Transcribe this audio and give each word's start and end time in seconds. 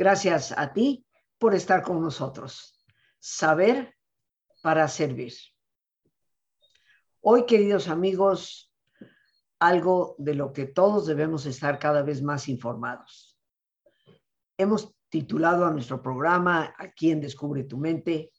Gracias 0.00 0.54
a 0.56 0.72
ti 0.72 1.04
por 1.36 1.54
estar 1.54 1.82
con 1.82 2.00
nosotros. 2.00 2.82
Saber 3.18 3.94
para 4.62 4.88
servir. 4.88 5.34
Hoy, 7.20 7.44
queridos 7.44 7.86
amigos, 7.86 8.72
algo 9.58 10.14
de 10.16 10.34
lo 10.34 10.54
que 10.54 10.64
todos 10.64 11.06
debemos 11.06 11.44
estar 11.44 11.78
cada 11.78 12.02
vez 12.02 12.22
más 12.22 12.48
informados. 12.48 13.38
Hemos 14.56 14.90
titulado 15.10 15.66
a 15.66 15.70
nuestro 15.70 16.00
programa 16.00 16.74
aquí 16.78 17.10
en 17.10 17.20
Descubre 17.20 17.64
tu 17.64 17.76
mente, 17.76 18.32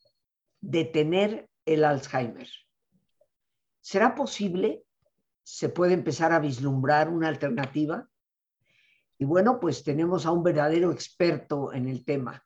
Detener 0.62 1.48
el 1.64 1.84
Alzheimer. 1.84 2.50
¿Será 3.82 4.16
posible? 4.16 4.84
¿Se 5.44 5.70
puede 5.70 5.94
empezar 5.94 6.32
a 6.32 6.40
vislumbrar 6.40 7.08
una 7.08 7.28
alternativa? 7.28 8.10
Y 9.22 9.26
bueno, 9.26 9.60
pues 9.60 9.84
tenemos 9.84 10.26
a 10.26 10.32
un 10.32 10.42
verdadero 10.42 10.92
experto 10.92 11.72
en 11.74 11.88
el 11.88 12.04
tema. 12.04 12.44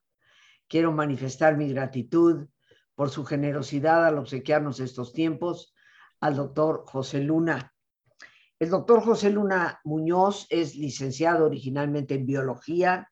Quiero 0.68 0.92
manifestar 0.92 1.56
mi 1.56 1.70
gratitud 1.72 2.50
por 2.96 3.10
su 3.10 3.24
generosidad 3.24 4.06
al 4.06 4.18
obsequiarnos 4.18 4.82
estos 4.82 5.14
tiempos 5.14 5.74
al 6.20 6.36
doctor 6.36 6.84
José 6.86 7.22
Luna. 7.22 7.74
El 8.60 8.72
doctor 8.72 9.02
José 9.02 9.30
Luna 9.30 9.80
Muñoz 9.86 10.48
es 10.50 10.76
licenciado 10.76 11.46
originalmente 11.46 12.16
en 12.16 12.26
biología, 12.26 13.10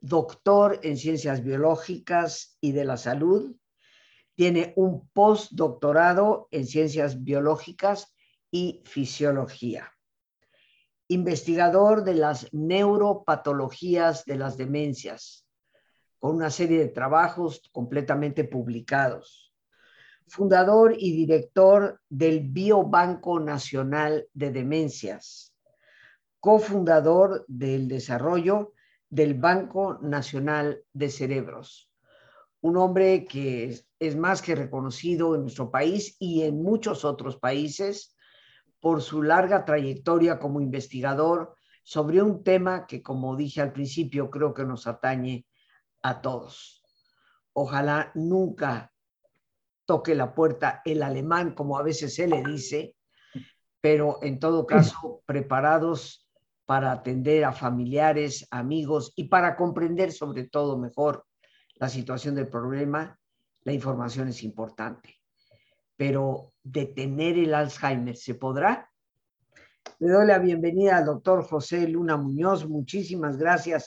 doctor 0.00 0.80
en 0.82 0.96
ciencias 0.96 1.44
biológicas 1.44 2.58
y 2.60 2.72
de 2.72 2.84
la 2.86 2.96
salud. 2.96 3.54
Tiene 4.34 4.72
un 4.74 5.08
postdoctorado 5.10 6.48
en 6.50 6.66
ciencias 6.66 7.22
biológicas 7.22 8.12
y 8.50 8.82
fisiología 8.84 9.92
investigador 11.10 12.04
de 12.04 12.14
las 12.14 12.48
neuropatologías 12.52 14.24
de 14.26 14.36
las 14.36 14.56
demencias, 14.56 15.44
con 16.20 16.36
una 16.36 16.50
serie 16.50 16.78
de 16.78 16.88
trabajos 16.88 17.68
completamente 17.72 18.44
publicados. 18.44 19.52
Fundador 20.28 20.94
y 20.96 21.10
director 21.10 22.00
del 22.08 22.48
Biobanco 22.48 23.40
Nacional 23.40 24.28
de 24.34 24.52
Demencias. 24.52 25.52
Cofundador 26.38 27.44
del 27.48 27.88
desarrollo 27.88 28.72
del 29.08 29.34
Banco 29.34 29.98
Nacional 30.00 30.84
de 30.92 31.10
Cerebros. 31.10 31.90
Un 32.60 32.76
hombre 32.76 33.24
que 33.24 33.82
es 33.98 34.16
más 34.16 34.42
que 34.42 34.54
reconocido 34.54 35.34
en 35.34 35.42
nuestro 35.42 35.72
país 35.72 36.14
y 36.20 36.42
en 36.42 36.62
muchos 36.62 37.04
otros 37.04 37.36
países 37.36 38.14
por 38.80 39.02
su 39.02 39.22
larga 39.22 39.64
trayectoria 39.64 40.38
como 40.38 40.60
investigador 40.60 41.54
sobre 41.82 42.22
un 42.22 42.42
tema 42.42 42.86
que, 42.86 43.02
como 43.02 43.36
dije 43.36 43.60
al 43.60 43.72
principio, 43.72 44.30
creo 44.30 44.54
que 44.54 44.64
nos 44.64 44.86
atañe 44.86 45.46
a 46.02 46.20
todos. 46.20 46.82
Ojalá 47.52 48.10
nunca 48.14 48.92
toque 49.84 50.14
la 50.14 50.34
puerta 50.34 50.82
el 50.84 51.02
alemán, 51.02 51.54
como 51.54 51.78
a 51.78 51.82
veces 51.82 52.14
se 52.14 52.26
le 52.26 52.42
dice, 52.42 52.96
pero 53.80 54.18
en 54.22 54.38
todo 54.38 54.66
caso 54.66 55.22
preparados 55.26 56.28
para 56.64 56.92
atender 56.92 57.44
a 57.44 57.52
familiares, 57.52 58.46
amigos 58.50 59.12
y 59.16 59.24
para 59.24 59.56
comprender 59.56 60.12
sobre 60.12 60.44
todo 60.44 60.78
mejor 60.78 61.26
la 61.74 61.88
situación 61.88 62.34
del 62.34 62.48
problema, 62.48 63.18
la 63.62 63.72
información 63.72 64.28
es 64.28 64.42
importante 64.44 65.19
pero 66.00 66.54
detener 66.62 67.36
el 67.36 67.52
Alzheimer, 67.52 68.16
¿se 68.16 68.34
podrá? 68.34 68.90
Le 69.98 70.08
doy 70.08 70.26
la 70.26 70.38
bienvenida 70.38 70.96
al 70.96 71.04
doctor 71.04 71.44
José 71.44 71.86
Luna 71.86 72.16
Muñoz. 72.16 72.66
Muchísimas 72.66 73.36
gracias 73.36 73.86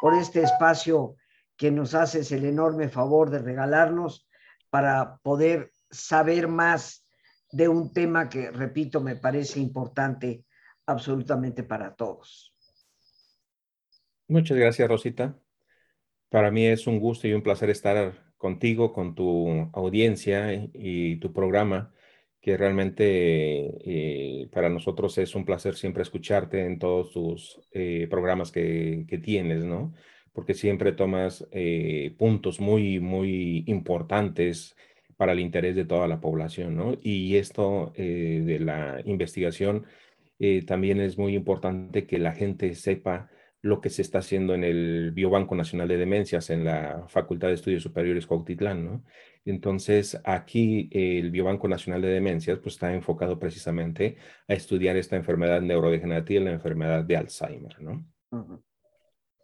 por 0.00 0.12
este 0.16 0.42
espacio 0.42 1.14
que 1.56 1.70
nos 1.70 1.94
haces 1.94 2.32
el 2.32 2.46
enorme 2.46 2.88
favor 2.88 3.30
de 3.30 3.38
regalarnos 3.38 4.28
para 4.70 5.18
poder 5.18 5.70
saber 5.88 6.48
más 6.48 7.06
de 7.52 7.68
un 7.68 7.92
tema 7.92 8.28
que, 8.28 8.50
repito, 8.50 9.00
me 9.00 9.14
parece 9.14 9.60
importante 9.60 10.44
absolutamente 10.86 11.62
para 11.62 11.94
todos. 11.94 12.52
Muchas 14.26 14.56
gracias, 14.56 14.88
Rosita. 14.88 15.38
Para 16.28 16.50
mí 16.50 16.66
es 16.66 16.88
un 16.88 16.98
gusto 16.98 17.28
y 17.28 17.34
un 17.34 17.42
placer 17.44 17.70
estar 17.70 18.31
contigo, 18.42 18.92
con 18.92 19.14
tu 19.14 19.70
audiencia 19.72 20.52
y 20.74 21.16
tu 21.20 21.32
programa, 21.32 21.92
que 22.40 22.56
realmente 22.56 23.04
eh, 23.04 24.48
para 24.50 24.68
nosotros 24.68 25.16
es 25.18 25.36
un 25.36 25.44
placer 25.44 25.76
siempre 25.76 26.02
escucharte 26.02 26.66
en 26.66 26.80
todos 26.80 27.12
tus 27.12 27.60
eh, 27.70 28.08
programas 28.10 28.50
que, 28.50 29.04
que, 29.06 29.18
tienes, 29.18 29.64
¿no? 29.64 29.94
Porque 30.32 30.54
siempre 30.54 30.90
tomas 30.90 31.46
eh, 31.52 32.16
puntos 32.18 32.58
muy, 32.58 32.98
muy 32.98 33.62
importantes 33.68 34.74
para 35.16 35.32
el 35.32 35.38
interés 35.40 35.76
de 35.76 35.84
toda 35.84 36.08
la 36.08 36.20
población, 36.20 36.74
¿no? 36.76 36.98
Y 37.00 37.36
esto 37.36 37.92
de 37.96 38.58
la 38.60 39.00
investigación 39.04 39.86
también 40.66 41.00
es 41.00 41.16
muy 41.16 41.36
importante 41.36 42.06
que 42.08 42.18
la 42.18 42.32
gente 42.32 42.74
sepa 42.74 43.30
lo 43.62 43.80
que 43.80 43.90
se 43.90 44.02
está 44.02 44.18
haciendo 44.18 44.54
en 44.54 44.64
el 44.64 45.12
Biobanco 45.12 45.54
Nacional 45.54 45.86
de 45.86 45.96
Demencias 45.96 46.50
en 46.50 46.64
la 46.64 47.04
Facultad 47.08 47.48
de 47.48 47.54
Estudios 47.54 47.84
Superiores 47.84 48.26
Cuautitlán, 48.26 48.84
¿no? 48.84 49.04
Entonces, 49.44 50.20
aquí 50.24 50.88
el 50.92 51.30
Biobanco 51.30 51.68
Nacional 51.68 52.02
de 52.02 52.08
Demencias 52.08 52.58
pues, 52.58 52.74
está 52.74 52.92
enfocado 52.92 53.38
precisamente 53.38 54.16
a 54.48 54.54
estudiar 54.54 54.96
esta 54.96 55.16
enfermedad 55.16 55.60
neurodegenerativa, 55.62 56.44
la 56.44 56.52
enfermedad 56.52 57.04
de 57.04 57.16
Alzheimer, 57.16 57.80
¿no? 57.80 58.04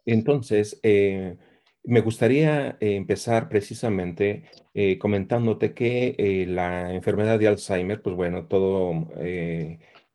Entonces, 0.05 0.79
eh, 0.83 1.37
me 1.83 2.01
gustaría 2.01 2.77
empezar 2.81 3.47
precisamente 3.47 4.43
eh, 4.73 4.97
comentándote 4.97 5.73
que 5.73 6.15
eh, 6.17 6.45
la 6.45 6.93
enfermedad 6.93 7.39
de 7.39 7.47
Alzheimer, 7.47 8.01
pues 8.01 8.15
bueno, 8.15 8.47
todo 8.47 9.07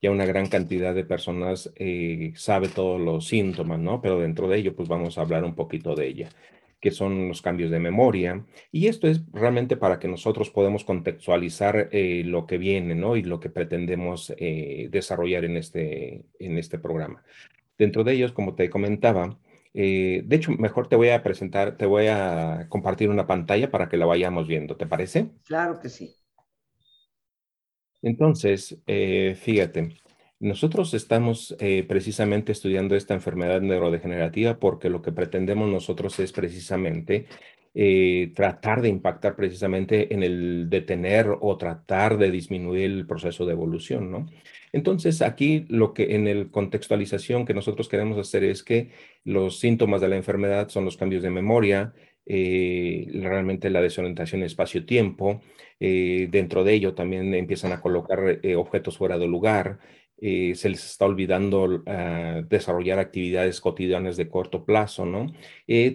ya 0.05 0.11
una 0.11 0.27
gran 0.27 0.49
cantidad 0.49 0.95
de 0.95 1.07
personas 1.07 1.73
eh, 1.77 2.35
sabe 2.37 2.69
todos 2.69 3.01
los 3.01 3.27
síntomas, 3.27 3.79
¿no? 3.81 4.03
Pero 4.03 4.21
dentro 4.21 4.49
de 4.49 4.59
ello, 4.59 4.77
pues 4.77 4.87
vamos 4.87 5.17
a 5.17 5.23
hablar 5.23 5.45
un 5.45 5.55
poquito 5.55 5.95
de 5.95 6.07
ella, 6.07 6.29
que 6.79 6.91
son 6.91 7.29
los 7.29 7.41
cambios 7.41 7.71
de 7.71 7.79
memoria. 7.79 8.45
Y 8.71 8.89
esto 8.89 9.09
es 9.09 9.23
realmente 9.33 9.79
para 9.79 9.99
que 9.99 10.07
nosotros 10.07 10.51
podamos 10.51 10.85
contextualizar 10.85 11.89
eh, 11.91 12.23
lo 12.23 12.47
que 12.47 12.59
viene, 12.59 12.95
¿no? 12.95 13.17
Y 13.17 13.23
lo 13.23 13.41
que 13.41 13.49
pretendemos 13.49 14.35
eh, 14.37 14.89
desarrollar 14.91 15.47
en 15.47 15.57
este, 15.57 16.27
en 16.39 16.59
este 16.59 16.79
programa. 16.79 17.25
Dentro 17.79 18.05
de 18.05 18.13
ellos, 18.13 18.33
como 18.33 18.55
te 18.55 18.69
comentaba, 18.69 19.39
de 19.73 20.27
hecho, 20.31 20.53
mejor 20.53 20.87
te 20.87 20.97
voy 20.97 21.09
a 21.09 21.23
presentar, 21.23 21.79
te 21.79 21.87
voy 21.87 22.09
a 22.09 22.67
compartir 22.69 23.09
una 23.09 23.27
pantalla 23.27 23.71
para 23.71 23.89
que 23.89 23.97
la 23.97 24.05
vayamos 24.07 24.47
viendo, 24.47 24.77
¿te 24.77 24.87
parece? 24.87 25.31
Claro 25.47 25.81
que 25.81 25.89
sí. 25.89 26.15
Entonces, 28.05 28.79
eh, 28.87 29.35
fíjate, 29.41 29.97
nosotros 30.39 30.93
estamos 30.93 31.57
eh, 31.59 31.85
precisamente 31.89 32.53
estudiando 32.53 32.97
esta 32.97 33.15
enfermedad 33.15 33.63
neurodegenerativa 33.63 34.59
porque 34.59 34.91
lo 34.91 35.01
que 35.01 35.11
pretendemos 35.11 35.71
nosotros 35.71 36.19
es 36.21 36.31
precisamente 36.31 37.25
eh, 37.75 38.31
tratar 38.35 38.83
de 38.83 38.91
impactar 38.91 39.37
precisamente 39.37 40.13
en 40.13 40.23
el 40.23 40.69
detener 40.69 41.29
o 41.41 41.57
tratar 41.57 42.19
de 42.19 42.31
disminuir 42.31 42.91
el 42.91 43.07
proceso 43.07 43.47
de 43.47 43.53
evolución, 43.53 44.11
¿no? 44.11 44.27
Entonces, 44.73 45.23
aquí 45.23 45.65
lo 45.71 45.95
que 45.95 46.15
en 46.15 46.29
el 46.29 46.51
contextualización 46.51 47.47
que 47.47 47.55
nosotros 47.55 47.89
queremos 47.89 48.19
hacer 48.19 48.45
es 48.45 48.63
que 48.63 48.91
los 49.25 49.61
síntomas 49.61 50.03
de 50.03 50.09
la 50.09 50.17
enfermedad 50.17 50.69
son 50.69 50.85
los 50.85 50.99
cambios 50.99 51.23
de 51.23 51.31
memoria, 51.31 51.95
realmente 52.27 53.71
la 53.71 53.81
desorientación 53.81 54.43
espacio-tiempo. 54.43 55.41
Eh, 55.81 56.29
dentro 56.31 56.65
de 56.65 56.75
ello 56.75 56.95
también 56.95 57.35
empiezan 57.35 57.73
a 57.73 57.81
colocar 57.81 58.41
eh, 58.43 58.57
objetos 58.57 58.99
fuera 58.99 59.19
de 59.19 59.27
lugar, 59.27 59.79
eh, 60.27 60.55
se 60.55 60.69
les 60.71 60.85
está 60.85 61.07
olvidando 61.07 61.83
ah, 61.87 62.41
desarrollar 62.49 62.99
actividades 62.99 63.61
cotidianas 63.61 64.17
de 64.17 64.29
corto 64.29 64.65
plazo, 64.65 65.05
¿no? 65.05 65.27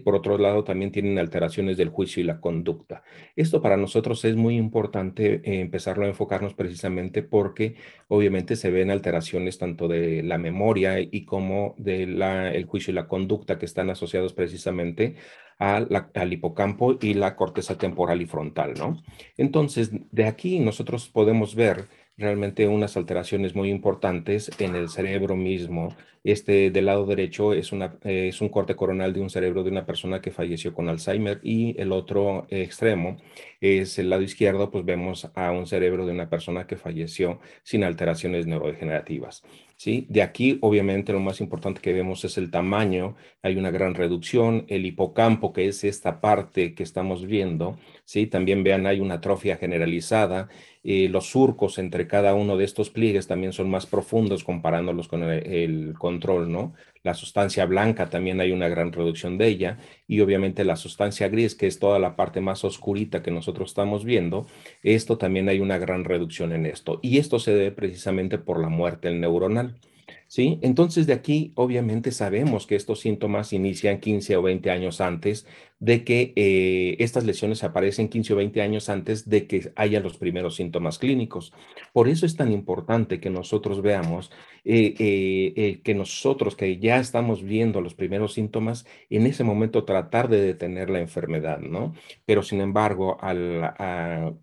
por 0.04 0.16
otro 0.16 0.38
lado, 0.38 0.64
también 0.64 0.92
tienen 0.92 1.18
alteraciones 1.18 1.78
del 1.78 1.90
juicio 1.90 2.22
y 2.22 2.26
la 2.26 2.40
conducta. 2.40 3.04
Esto 3.36 3.62
para 3.62 3.78
nosotros 3.78 4.24
es 4.26 4.36
muy 4.36 4.58
importante 4.58 5.42
eh, 5.44 5.62
empezarlo 5.62 6.06
a 6.06 6.10
enfocarnos 6.10 6.54
precisamente 6.54 7.24
porque 7.24 7.76
obviamente 8.08 8.56
se 8.56 8.72
ven 8.72 8.92
alteraciones 8.92 9.58
tanto 9.58 9.88
de 9.88 10.22
la 10.22 10.38
memoria 10.38 11.00
y 11.00 11.26
como 11.26 11.76
del 11.78 12.22
el 12.22 12.66
juicio 12.66 12.92
y 12.92 12.96
la 12.96 13.08
conducta 13.08 13.58
que 13.58 13.66
están 13.66 13.90
asociados 13.90 14.34
precisamente 14.34 15.16
al 15.60 16.34
hipocampo 16.34 16.98
y 17.02 17.14
la 17.14 17.36
corteza 17.36 17.78
temporal 17.78 18.22
y 18.22 18.26
frontal, 18.26 18.74
¿no? 18.78 19.04
Entonces, 19.38 19.92
de 20.12 20.26
aquí 20.26 20.60
nosotros 20.60 21.10
podemos 21.10 21.54
ver 21.54 21.88
realmente 22.18 22.68
unas 22.68 22.98
alteraciones 22.98 23.56
muy 23.56 23.70
importantes 23.70 24.52
en 24.60 24.76
el 24.76 24.90
cerebro 24.90 25.36
mismo. 25.36 25.96
Este 26.24 26.70
del 26.70 26.86
lado 26.86 27.06
derecho 27.06 27.54
es, 27.54 27.72
es 28.04 28.42
un 28.42 28.50
corte 28.50 28.76
coronal 28.76 29.14
de 29.14 29.22
un 29.22 29.30
cerebro 29.30 29.64
de 29.64 29.72
una 29.72 29.86
persona 29.86 30.22
que 30.22 30.32
falleció 30.32 30.74
con 30.74 30.90
Alzheimer 30.90 31.40
y 31.44 31.80
el 31.80 31.94
otro 31.94 32.46
extremo 32.50 33.18
es 33.62 34.00
el 34.00 34.10
lado 34.10 34.22
izquierdo, 34.22 34.70
pues 34.70 34.84
vemos 34.86 35.30
a 35.34 35.52
un 35.52 35.66
cerebro 35.66 36.06
de 36.06 36.12
una 36.12 36.30
persona 36.30 36.68
que 36.68 36.76
falleció 36.76 37.40
sin 37.64 37.84
alteraciones 37.84 38.48
neurodegenerativas. 38.48 39.44
¿Sí? 39.80 40.06
De 40.10 40.22
aquí, 40.22 40.58
obviamente, 40.62 41.14
lo 41.14 41.22
más 41.22 41.40
importante 41.40 41.80
que 41.80 41.94
vemos 41.94 42.26
es 42.26 42.38
el 42.38 42.52
tamaño, 42.52 43.16
hay 43.42 43.56
una 43.56 43.72
gran 43.72 43.96
reducción, 43.96 44.66
el 44.68 44.86
hipocampo, 44.86 45.54
que 45.54 45.68
es 45.70 45.86
esta 45.86 46.20
parte 46.20 46.76
que 46.76 46.84
estamos 46.84 47.26
viendo, 47.26 47.80
¿sí? 48.04 48.28
También 48.28 48.62
vean, 48.64 48.86
hay 48.88 49.00
una 49.00 49.16
atrofia 49.16 49.56
generalizada, 49.56 50.50
eh, 50.84 51.08
los 51.10 51.28
surcos 51.30 51.78
entre 51.80 52.08
cada 52.08 52.34
uno 52.36 52.58
de 52.58 52.66
estos 52.66 52.90
pliegues 52.90 53.28
también 53.28 53.54
son 53.54 53.70
más 53.70 53.86
profundos 53.86 54.44
comparándolos 54.44 55.08
con 55.08 55.24
el, 55.24 55.48
el, 55.48 55.94
control, 55.98 56.52
¿no? 56.52 56.74
La 57.02 57.14
sustancia 57.14 57.66
blanca 57.66 58.10
también 58.10 58.42
hay 58.42 58.52
una 58.52 58.68
gran 58.68 58.92
reducción 58.92 59.38
de 59.38 59.48
ella 59.48 59.78
y 60.06 60.20
obviamente 60.20 60.66
la 60.66 60.76
sustancia 60.76 61.30
gris, 61.30 61.56
que 61.56 61.68
es 61.68 61.80
toda 61.80 61.98
la 61.98 62.16
parte 62.16 62.42
más 62.42 62.66
oscurita 62.66 63.24
que 63.24 63.32
nosotros 63.32 63.70
estamos 63.70 64.04
viendo, 64.04 64.48
esto 64.84 65.18
también 65.18 65.48
hay 65.48 65.62
una 65.62 65.78
gran 65.78 66.04
reducción 66.04 66.52
en 66.52 66.66
esto. 66.66 67.00
Y 67.02 67.18
esto 67.18 67.40
se 67.40 67.54
debe 67.54 67.72
precisamente 67.72 68.38
por 68.38 68.60
la 68.60 68.70
muerte 68.70 69.12
neuronal. 69.12 69.80
¿Sí? 70.30 70.60
Entonces 70.62 71.08
de 71.08 71.14
aquí 71.14 71.52
obviamente 71.56 72.12
sabemos 72.12 72.68
que 72.68 72.76
estos 72.76 73.02
síntomas 73.02 73.52
inician 73.52 74.00
15 74.00 74.38
o 74.38 74.42
20 74.44 74.72
años 74.72 75.02
antes 75.02 75.46
de 75.80 76.04
que 76.04 76.34
eh, 76.36 76.96
estas 77.00 77.26
lesiones 77.26 77.64
aparecen 77.64 78.10
15 78.10 78.34
o 78.34 78.36
20 78.38 78.62
años 78.62 78.90
antes 78.90 79.28
de 79.28 79.48
que 79.48 79.72
haya 79.76 80.00
los 80.00 80.18
primeros 80.18 80.56
síntomas 80.56 81.00
clínicos. 81.00 81.52
Por 81.94 82.08
eso 82.10 82.26
es 82.26 82.36
tan 82.36 82.52
importante 82.52 83.20
que 83.20 83.30
nosotros 83.30 83.82
veamos 83.82 84.32
eh, 84.66 84.94
eh, 85.00 85.82
que 85.84 85.96
nosotros 85.96 86.56
que 86.56 86.78
ya 86.78 87.00
estamos 87.00 87.44
viendo 87.44 87.82
los 87.82 87.96
primeros 87.96 88.34
síntomas, 88.34 88.86
en 89.10 89.26
ese 89.26 89.44
momento 89.44 89.84
tratar 89.84 90.30
de 90.30 90.42
detener 90.42 90.90
la 90.90 91.00
enfermedad, 91.00 91.60
¿no? 91.60 91.94
Pero 92.26 92.44
sin 92.44 92.62
embargo, 92.62 93.18
al, 93.22 94.38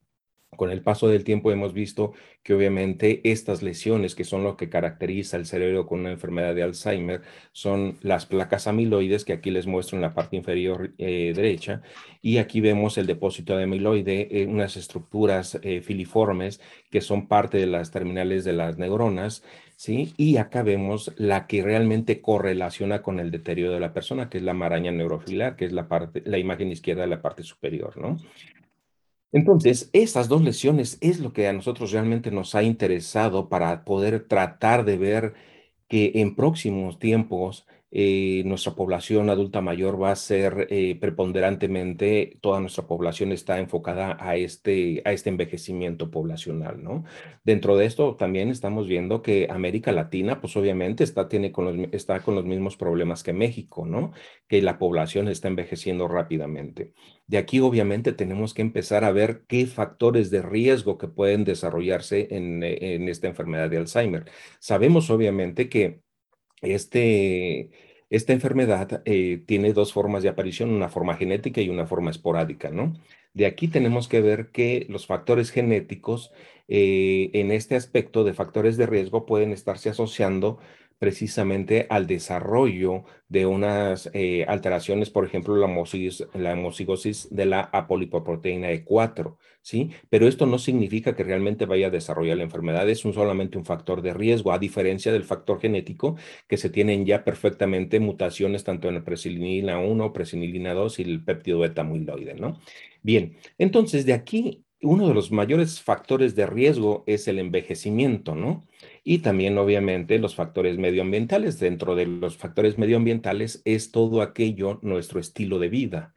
con 0.56 0.70
el 0.70 0.82
paso 0.82 1.08
del 1.08 1.24
tiempo 1.24 1.52
hemos 1.52 1.72
visto 1.72 2.12
que 2.42 2.54
obviamente 2.54 3.20
estas 3.24 3.62
lesiones, 3.62 4.14
que 4.14 4.24
son 4.24 4.44
lo 4.44 4.56
que 4.56 4.68
caracteriza 4.68 5.36
el 5.36 5.46
cerebro 5.46 5.86
con 5.86 6.00
una 6.00 6.12
enfermedad 6.12 6.54
de 6.54 6.62
Alzheimer, 6.62 7.22
son 7.52 7.98
las 8.02 8.26
placas 8.26 8.66
amiloides, 8.66 9.24
que 9.24 9.32
aquí 9.32 9.50
les 9.50 9.66
muestro 9.66 9.96
en 9.96 10.02
la 10.02 10.14
parte 10.14 10.36
inferior 10.36 10.92
eh, 10.98 11.32
derecha, 11.34 11.82
y 12.22 12.38
aquí 12.38 12.60
vemos 12.60 12.98
el 12.98 13.06
depósito 13.06 13.56
de 13.56 13.64
amiloide, 13.64 14.28
eh, 14.30 14.46
unas 14.46 14.76
estructuras 14.76 15.58
eh, 15.62 15.80
filiformes 15.80 16.60
que 16.90 17.00
son 17.00 17.28
parte 17.28 17.58
de 17.58 17.66
las 17.66 17.90
terminales 17.90 18.44
de 18.44 18.52
las 18.52 18.78
neuronas, 18.78 19.42
¿sí? 19.76 20.14
Y 20.16 20.38
acá 20.38 20.62
vemos 20.62 21.12
la 21.16 21.46
que 21.46 21.62
realmente 21.62 22.20
correlaciona 22.20 23.02
con 23.02 23.20
el 23.20 23.30
deterioro 23.30 23.74
de 23.74 23.80
la 23.80 23.92
persona, 23.92 24.28
que 24.28 24.38
es 24.38 24.44
la 24.44 24.54
maraña 24.54 24.90
neurofilar, 24.90 25.56
que 25.56 25.66
es 25.66 25.72
la, 25.72 25.88
parte, 25.88 26.22
la 26.24 26.38
imagen 26.38 26.72
izquierda 26.72 27.02
de 27.02 27.08
la 27.08 27.22
parte 27.22 27.42
superior, 27.42 27.96
¿no? 27.96 28.18
Entonces, 29.32 29.90
estas 29.92 30.28
dos 30.28 30.42
lesiones 30.42 30.98
es 31.00 31.18
lo 31.20 31.32
que 31.32 31.48
a 31.48 31.52
nosotros 31.52 31.90
realmente 31.92 32.30
nos 32.30 32.54
ha 32.54 32.62
interesado 32.62 33.48
para 33.48 33.84
poder 33.84 34.26
tratar 34.28 34.84
de 34.84 34.96
ver 34.96 35.34
que 35.88 36.12
en 36.16 36.34
próximos 36.36 36.98
tiempos 36.98 37.66
eh, 37.92 38.42
nuestra 38.44 38.74
población 38.74 39.30
adulta 39.30 39.60
mayor 39.60 40.00
va 40.02 40.10
a 40.10 40.16
ser 40.16 40.66
eh, 40.70 40.98
preponderantemente, 41.00 42.36
toda 42.40 42.60
nuestra 42.60 42.86
población 42.86 43.30
está 43.30 43.60
enfocada 43.60 44.16
a 44.20 44.36
este, 44.36 45.02
a 45.04 45.12
este 45.12 45.30
envejecimiento 45.30 46.10
poblacional, 46.10 46.82
¿no? 46.82 47.04
Dentro 47.44 47.76
de 47.76 47.86
esto 47.86 48.16
también 48.16 48.50
estamos 48.50 48.88
viendo 48.88 49.22
que 49.22 49.46
América 49.50 49.92
Latina, 49.92 50.40
pues 50.40 50.56
obviamente 50.56 51.04
está, 51.04 51.28
tiene 51.28 51.52
con 51.52 51.64
los, 51.64 51.88
está 51.92 52.20
con 52.22 52.34
los 52.34 52.44
mismos 52.44 52.76
problemas 52.76 53.22
que 53.22 53.32
México, 53.32 53.86
¿no? 53.86 54.12
Que 54.48 54.62
la 54.62 54.78
población 54.78 55.28
está 55.28 55.48
envejeciendo 55.48 56.08
rápidamente. 56.08 56.92
De 57.28 57.38
aquí 57.38 57.60
obviamente 57.60 58.12
tenemos 58.12 58.52
que 58.52 58.62
empezar 58.62 59.04
a 59.04 59.12
ver 59.12 59.44
qué 59.46 59.66
factores 59.66 60.30
de 60.30 60.42
riesgo 60.42 60.98
que 60.98 61.08
pueden 61.08 61.44
desarrollarse 61.44 62.28
en, 62.30 62.62
en 62.62 63.08
esta 63.08 63.28
enfermedad 63.28 63.70
de 63.70 63.78
Alzheimer. 63.78 64.24
Sabemos 64.58 65.10
obviamente 65.10 65.68
que 65.68 66.05
este, 66.62 67.70
esta 68.10 68.32
enfermedad 68.32 69.02
eh, 69.04 69.42
tiene 69.46 69.72
dos 69.72 69.92
formas 69.92 70.22
de 70.22 70.28
aparición, 70.28 70.70
una 70.70 70.88
forma 70.88 71.16
genética 71.16 71.60
y 71.60 71.68
una 71.68 71.86
forma 71.86 72.10
esporádica, 72.10 72.70
¿no? 72.70 72.94
De 73.34 73.46
aquí 73.46 73.68
tenemos 73.68 74.08
que 74.08 74.20
ver 74.22 74.50
que 74.50 74.86
los 74.88 75.06
factores 75.06 75.50
genéticos 75.50 76.32
eh, 76.68 77.30
en 77.34 77.50
este 77.52 77.76
aspecto 77.76 78.24
de 78.24 78.32
factores 78.32 78.76
de 78.76 78.86
riesgo 78.86 79.26
pueden 79.26 79.52
estarse 79.52 79.90
asociando 79.90 80.58
precisamente 80.98 81.86
al 81.90 82.06
desarrollo 82.06 83.04
de 83.28 83.44
unas 83.46 84.10
eh, 84.14 84.46
alteraciones, 84.48 85.10
por 85.10 85.26
ejemplo, 85.26 85.56
la, 85.56 85.66
la 86.34 86.52
homocigosis 86.54 87.28
de 87.30 87.46
la 87.46 87.60
apolipoproteína 87.60 88.70
E4, 88.70 89.36
¿sí? 89.66 89.90
Pero 90.08 90.28
esto 90.28 90.46
no 90.46 90.58
significa 90.60 91.16
que 91.16 91.24
realmente 91.24 91.66
vaya 91.66 91.88
a 91.88 91.90
desarrollar 91.90 92.36
la 92.36 92.44
enfermedad, 92.44 92.88
es 92.88 93.04
un, 93.04 93.12
solamente 93.12 93.58
un 93.58 93.64
factor 93.64 94.00
de 94.00 94.14
riesgo, 94.14 94.52
a 94.52 94.60
diferencia 94.60 95.10
del 95.12 95.24
factor 95.24 95.60
genético, 95.60 96.16
que 96.46 96.56
se 96.56 96.70
tienen 96.70 97.04
ya 97.04 97.24
perfectamente 97.24 97.98
mutaciones 97.98 98.62
tanto 98.62 98.88
en 98.88 98.94
la 98.94 99.04
presinilina 99.04 99.80
1, 99.80 100.12
presinilina 100.12 100.72
2 100.72 101.00
y 101.00 101.02
el 101.02 101.24
péptido 101.24 101.58
beta 101.58 101.82
¿no? 101.82 102.60
Bien, 103.02 103.36
entonces 103.58 104.06
de 104.06 104.12
aquí 104.12 104.62
uno 104.82 105.08
de 105.08 105.14
los 105.14 105.32
mayores 105.32 105.80
factores 105.80 106.36
de 106.36 106.46
riesgo 106.46 107.02
es 107.08 107.26
el 107.26 107.40
envejecimiento, 107.40 108.36
¿no? 108.36 108.68
Y 109.02 109.18
también, 109.18 109.58
obviamente, 109.58 110.18
los 110.20 110.36
factores 110.36 110.78
medioambientales. 110.78 111.58
Dentro 111.58 111.96
de 111.96 112.06
los 112.06 112.36
factores 112.36 112.78
medioambientales 112.78 113.62
es 113.64 113.90
todo 113.90 114.22
aquello, 114.22 114.78
nuestro 114.82 115.18
estilo 115.18 115.58
de 115.58 115.70
vida, 115.70 116.14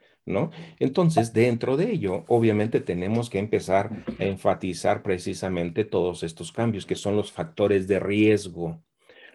Entonces, 0.79 1.33
dentro 1.33 1.77
de 1.77 1.91
ello, 1.91 2.25
obviamente, 2.27 2.79
tenemos 2.79 3.29
que 3.29 3.39
empezar 3.39 3.89
a 4.19 4.23
enfatizar 4.23 5.01
precisamente 5.01 5.85
todos 5.85 6.23
estos 6.23 6.51
cambios, 6.51 6.85
que 6.85 6.95
son 6.95 7.15
los 7.15 7.31
factores 7.31 7.87
de 7.87 7.99
riesgo, 7.99 8.81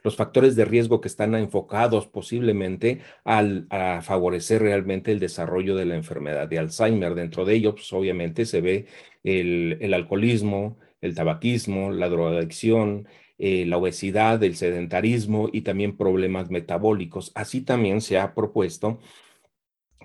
los 0.02 0.17
factores 0.17 0.55
de 0.55 0.64
riesgo 0.64 1.00
que 1.00 1.08
están 1.08 1.35
enfocados 1.35 2.06
posiblemente 2.06 3.00
al, 3.25 3.67
a 3.70 4.02
favorecer 4.02 4.62
realmente 4.62 5.11
el 5.12 5.19
desarrollo 5.19 5.76
de 5.76 5.87
la 5.87 5.96
enfermedad 5.96 6.46
de 6.46 6.58
Alzheimer. 6.58 7.14
Dentro 7.14 7.44
de 7.44 7.55
ellos, 7.55 7.75
pues, 7.75 7.93
obviamente, 7.93 8.44
se 8.44 8.61
ve 8.61 8.87
el, 9.25 9.79
el, 9.81 9.94
alcoholismo, 9.94 10.79
el 11.00 11.14
tabaquismo, 11.14 11.91
la 11.91 12.08
drogadicción, 12.08 13.08
eh, 13.38 13.64
la 13.67 13.79
obesidad, 13.79 14.43
el 14.44 14.56
sedentarismo 14.56 15.49
y 15.52 15.62
también 15.62 15.96
problemas 15.96 16.50
metabólicos. 16.50 17.32
Así 17.34 17.63
también 17.63 18.01
se 18.01 18.19
ha 18.19 18.34
propuesto 18.34 19.01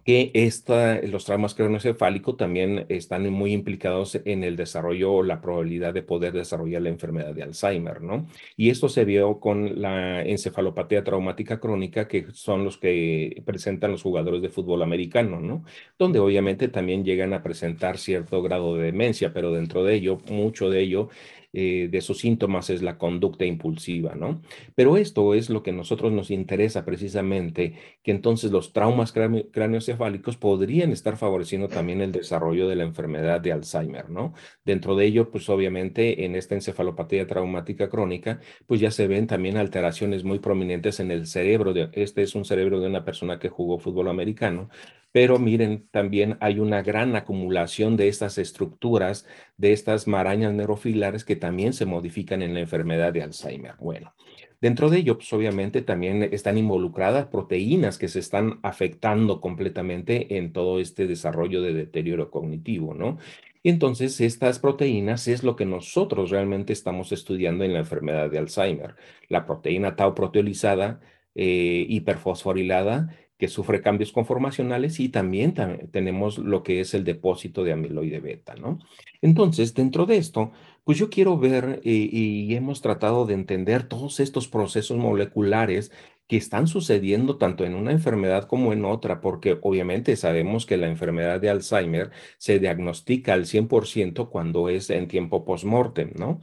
que 0.09 0.31
esta, 0.33 0.99
los 1.03 1.25
traumas 1.25 1.53
craneoencefálicos 1.53 2.35
también 2.35 2.87
están 2.89 3.31
muy 3.31 3.53
implicados 3.53 4.19
en 4.25 4.43
el 4.43 4.55
desarrollo 4.55 5.13
o 5.13 5.21
la 5.21 5.39
probabilidad 5.39 5.93
de 5.93 6.01
poder 6.01 6.33
desarrollar 6.33 6.81
la 6.81 6.89
enfermedad 6.89 7.35
de 7.35 7.43
Alzheimer, 7.43 8.01
¿no? 8.01 8.25
Y 8.57 8.71
esto 8.71 8.89
se 8.89 9.05
vio 9.05 9.39
con 9.39 9.79
la 9.79 10.23
encefalopatía 10.23 11.03
traumática 11.03 11.59
crónica, 11.59 12.07
que 12.07 12.25
son 12.33 12.63
los 12.63 12.79
que 12.79 13.43
presentan 13.45 13.91
los 13.91 14.01
jugadores 14.01 14.41
de 14.41 14.49
fútbol 14.49 14.81
americano, 14.81 15.41
¿no? 15.41 15.63
Donde 15.99 16.17
obviamente 16.17 16.69
también 16.69 17.05
llegan 17.05 17.33
a 17.33 17.43
presentar 17.43 17.99
cierto 17.99 18.41
grado 18.41 18.77
de 18.77 18.85
demencia, 18.85 19.31
pero 19.31 19.53
dentro 19.53 19.83
de 19.83 19.93
ello, 19.93 20.17
mucho 20.27 20.71
de 20.71 20.81
ello 20.81 21.09
eh, 21.51 21.87
de 21.91 22.01
sus 22.01 22.19
síntomas 22.19 22.69
es 22.69 22.83
la 22.83 22.97
conducta 22.97 23.45
impulsiva, 23.45 24.13
¿no? 24.13 24.41
Pero 24.75 24.97
esto 24.97 25.33
es 25.33 25.49
lo 25.49 25.63
que 25.63 25.71
a 25.71 25.73
nosotros 25.73 26.11
nos 26.11 26.29
interesa 26.29 26.85
precisamente, 26.85 27.73
que 28.03 28.11
entonces 28.11 28.51
los 28.51 28.71
traumas 28.71 29.11
craneoencefálicos 29.11 30.37
podrían 30.37 30.91
estar 30.91 31.17
favoreciendo 31.17 31.67
también 31.67 32.01
el 32.01 32.11
desarrollo 32.11 32.67
de 32.67 32.75
la 32.75 32.83
enfermedad 32.83 33.41
de 33.41 33.51
Alzheimer, 33.51 34.09
¿no? 34.09 34.33
Dentro 34.63 34.95
de 34.95 35.05
ello, 35.05 35.31
pues 35.31 35.49
obviamente 35.49 36.25
en 36.25 36.35
esta 36.35 36.55
encefalopatía 36.55 37.25
traumática 37.25 37.89
crónica, 37.89 38.39
pues 38.67 38.79
ya 38.79 38.91
se 38.91 39.07
ven 39.07 39.25
también 39.27 39.57
alteraciones 39.57 40.23
muy 40.23 40.39
prominentes 40.39 40.99
en 40.99 41.11
el 41.11 41.25
cerebro. 41.25 41.73
De, 41.73 41.89
este 41.93 42.21
es 42.21 42.35
un 42.35 42.45
cerebro 42.45 42.79
de 42.79 42.87
una 42.87 43.03
persona 43.03 43.39
que 43.39 43.49
jugó 43.49 43.79
fútbol 43.79 44.09
americano, 44.09 44.69
pero 45.11 45.39
miren, 45.39 45.87
también 45.91 46.37
hay 46.39 46.59
una 46.59 46.81
gran 46.83 47.15
acumulación 47.15 47.97
de 47.97 48.07
estas 48.07 48.37
estructuras, 48.37 49.25
de 49.57 49.73
estas 49.73 50.07
marañas 50.07 50.53
neurofilares 50.53 51.25
que 51.25 51.35
también 51.35 51.73
se 51.73 51.85
modifican 51.85 52.41
en 52.41 52.53
la 52.53 52.59
enfermedad 52.59 53.11
de 53.11 53.23
Alzheimer. 53.23 53.75
Bueno, 53.79 54.13
dentro 54.61 54.89
de 54.89 54.99
ello, 54.99 55.17
pues 55.17 55.31
obviamente 55.33 55.81
también 55.81 56.21
están 56.31 56.57
involucradas 56.57 57.27
proteínas 57.27 57.97
que 57.97 58.07
se 58.07 58.19
están 58.19 58.59
afectando 58.61 59.41
completamente 59.41 60.37
en 60.37 60.53
todo 60.53 60.79
este 60.79 61.07
desarrollo 61.07 61.61
de 61.61 61.73
deterioro 61.73 62.29
cognitivo, 62.29 62.93
¿no? 62.93 63.17
Y 63.61 63.69
entonces 63.69 64.21
estas 64.21 64.59
proteínas 64.59 65.27
es 65.27 65.43
lo 65.43 65.55
que 65.55 65.65
nosotros 65.65 66.29
realmente 66.29 66.71
estamos 66.71 67.11
estudiando 67.11 67.65
en 67.65 67.73
la 67.73 67.79
enfermedad 67.79 68.29
de 68.29 68.37
Alzheimer. 68.37 68.95
La 69.27 69.45
proteína 69.45 69.95
tau 69.97 70.15
proteolizada 70.15 71.01
eh, 71.35 71.85
hiperfosforilada 71.89 73.09
que 73.39 73.47
sufre 73.47 73.81
cambios 73.81 74.11
conformacionales 74.11 74.99
y 74.99 75.07
también 75.09 75.55
tenemos 75.91 76.37
lo 76.37 76.61
que 76.61 76.81
es 76.81 76.93
el 76.93 77.05
depósito 77.05 77.63
de 77.63 77.71
amiloide 77.71 78.19
beta, 78.19 78.53
¿no? 78.55 78.79
Entonces, 79.21 79.73
dentro 79.73 80.05
de 80.05 80.17
esto, 80.17 80.51
pues 80.83 80.97
yo 80.97 81.09
quiero 81.09 81.37
ver 81.37 81.81
eh, 81.85 82.09
y 82.11 82.53
hemos 82.53 82.81
tratado 82.81 83.25
de 83.25 83.35
entender 83.35 83.83
todos 83.83 84.19
estos 84.19 84.49
procesos 84.49 84.97
moleculares 84.97 85.91
que 86.29 86.37
están 86.37 86.67
sucediendo 86.67 87.37
tanto 87.37 87.65
en 87.65 87.73
una 87.73 87.91
enfermedad 87.91 88.47
como 88.47 88.71
en 88.71 88.85
otra, 88.85 89.19
porque 89.19 89.57
obviamente 89.63 90.15
sabemos 90.15 90.67
que 90.67 90.77
la 90.77 90.87
enfermedad 90.87 91.41
de 91.41 91.49
Alzheimer 91.49 92.11
se 92.37 92.59
diagnostica 92.59 93.33
al 93.33 93.45
100% 93.47 94.29
cuando 94.29 94.69
es 94.69 94.91
en 94.91 95.07
tiempo 95.07 95.43
post-mortem, 95.43 96.11
¿no? 96.15 96.39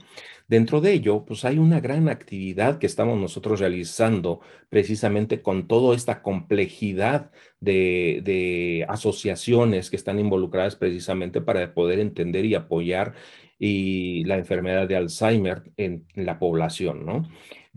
Dentro 0.47 0.79
de 0.79 0.93
ello, 0.93 1.25
pues 1.25 1.43
hay 1.43 1.57
una 1.57 1.81
gran 1.81 2.07
actividad 2.07 2.79
que 2.79 2.85
estamos 2.85 3.19
nosotros 3.19 3.59
realizando 3.59 4.39
precisamente 4.69 5.41
con 5.41 5.67
toda 5.67 5.93
esta 5.93 6.21
complejidad 6.21 7.31
de, 7.59 8.85
asociaciones 8.87 9.89
que 9.89 9.97
están 9.97 10.19
involucradas 10.19 10.77
precisamente 10.77 11.41
para 11.41 11.73
poder 11.73 11.99
entender 11.99 12.45
y 12.45 12.55
apoyar 12.55 13.13
la 13.59 14.37
enfermedad 14.37 14.87
de 14.87 14.95
Alzheimer 14.95 15.63
en 15.75 16.05
la 16.15 16.39
población, 16.39 17.05
¿no? 17.05 17.27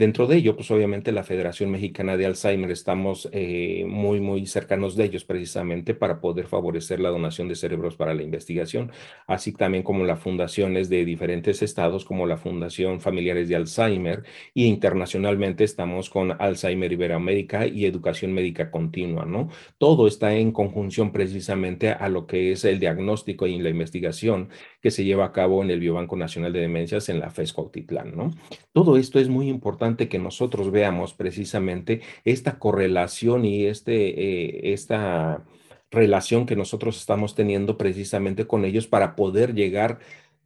Dentro 0.01 0.27
de 0.27 0.39
ello, 0.39 0.57
pues 0.57 0.71
obviamente 0.71 1.13
la 1.13 1.25
Federación 1.25 1.71
Mexicana 1.71 2.17
de 2.17 2.25
Alzheimer 2.25 2.71
estamos 2.71 3.29
eh, 3.33 3.85
muy, 3.87 4.19
muy 4.19 4.47
cercanos 4.47 4.97
de 4.97 5.05
ellos 5.05 5.25
precisamente 5.25 5.93
para 5.93 6.23
poder 6.23 6.47
favorecer 6.47 7.01
la 7.01 7.11
donación 7.11 7.49
de 7.49 7.55
cerebros 7.55 7.97
para 7.97 8.15
la 8.15 8.23
investigación, 8.23 8.93
así 9.27 9.53
también 9.53 9.85
como 9.85 10.07
las 10.07 10.19
fundaciones 10.19 10.89
de 10.89 11.05
diferentes 11.05 11.61
estados 11.61 12.07
como 12.07 12.25
la 12.25 12.39
Fundación 12.39 13.03
Familiares 13.03 13.51
de 13.51 13.57
Alzheimer 13.57 14.23
y 14.55 14.65
internacionalmente 14.65 15.65
estamos 15.65 16.09
con 16.09 16.33
Alzheimer 16.41 16.91
Iberoamérica 16.91 17.67
y 17.67 17.85
Educación 17.85 18.33
Médica 18.33 18.71
Continua, 18.71 19.27
¿no? 19.27 19.51
Todo 19.77 20.09
está 20.09 20.35
en 20.35 20.53
conjunción 20.53 21.13
precisamente 21.13 21.91
a 21.91 22.09
lo 22.09 22.27
que 22.27 22.53
es 22.53 22.65
el 22.65 22.81
diagnóstico 22.81 23.47
y 23.47 23.59
la 23.59 23.69
investigación 23.69 24.49
que 24.81 24.91
se 24.91 25.05
lleva 25.05 25.27
a 25.27 25.33
cabo 25.33 25.63
en 25.63 25.71
el 25.71 25.81
Biobanco 25.81 26.17
Nacional 26.17 26.53
de 26.53 26.61
Demencias 26.61 27.09
en 27.09 27.21
la 27.21 27.31
FES 27.31 27.53
Cuautitlán, 27.53 28.17
¿no? 28.17 28.31
Todo 28.73 28.97
esto 28.97 29.19
es 29.19 29.29
muy 29.29 29.49
importante 29.49 30.09
que 30.09 30.19
nosotros 30.19 30.71
veamos 30.71 31.15
precisamente 31.15 32.01
esta 32.25 32.59
correlación 32.59 33.45
y 33.45 33.67
este, 33.67 33.95
eh, 33.95 34.73
esta 34.73 35.45
relación 35.91 36.47
que 36.47 36.57
nosotros 36.57 36.99
estamos 36.99 37.35
teniendo 37.35 37.77
precisamente 37.77 38.47
con 38.47 38.65
ellos 38.65 38.87
para 38.87 39.17
poder 39.17 39.55
llegar 39.55 39.99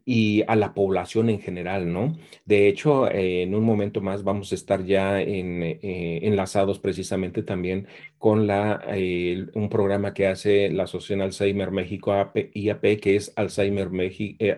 y 0.07 0.43
a 0.49 0.57
la 0.57 0.75
población 0.75 1.31
en 1.31 1.41
general, 1.41 1.93
¿no? 1.93 2.17
De 2.45 2.69
hecho, 2.69 3.09
eh, 3.09 3.43
en 3.43 3.55
un 3.55 3.65
momento 3.65 4.01
más 4.03 4.23
vamos 4.23 4.53
a 4.53 4.55
estar 4.55 4.85
ya 4.85 5.21
en, 5.21 5.63
eh, 5.63 6.21
enlazados 6.23 6.79
precisamente 6.79 7.43
también 7.43 7.87
con 8.25 8.47
la, 8.47 8.81
eh, 8.89 9.49
un 9.53 9.69
programa 9.69 10.15
que 10.15 10.27
hace 10.27 10.71
la 10.71 10.85
Asociación 10.85 11.21
Alzheimer 11.21 11.71
México 11.71 12.11
IAP, 12.55 12.99
que 12.99 13.17
es 13.17 13.35
Alzheimer, 13.37 13.91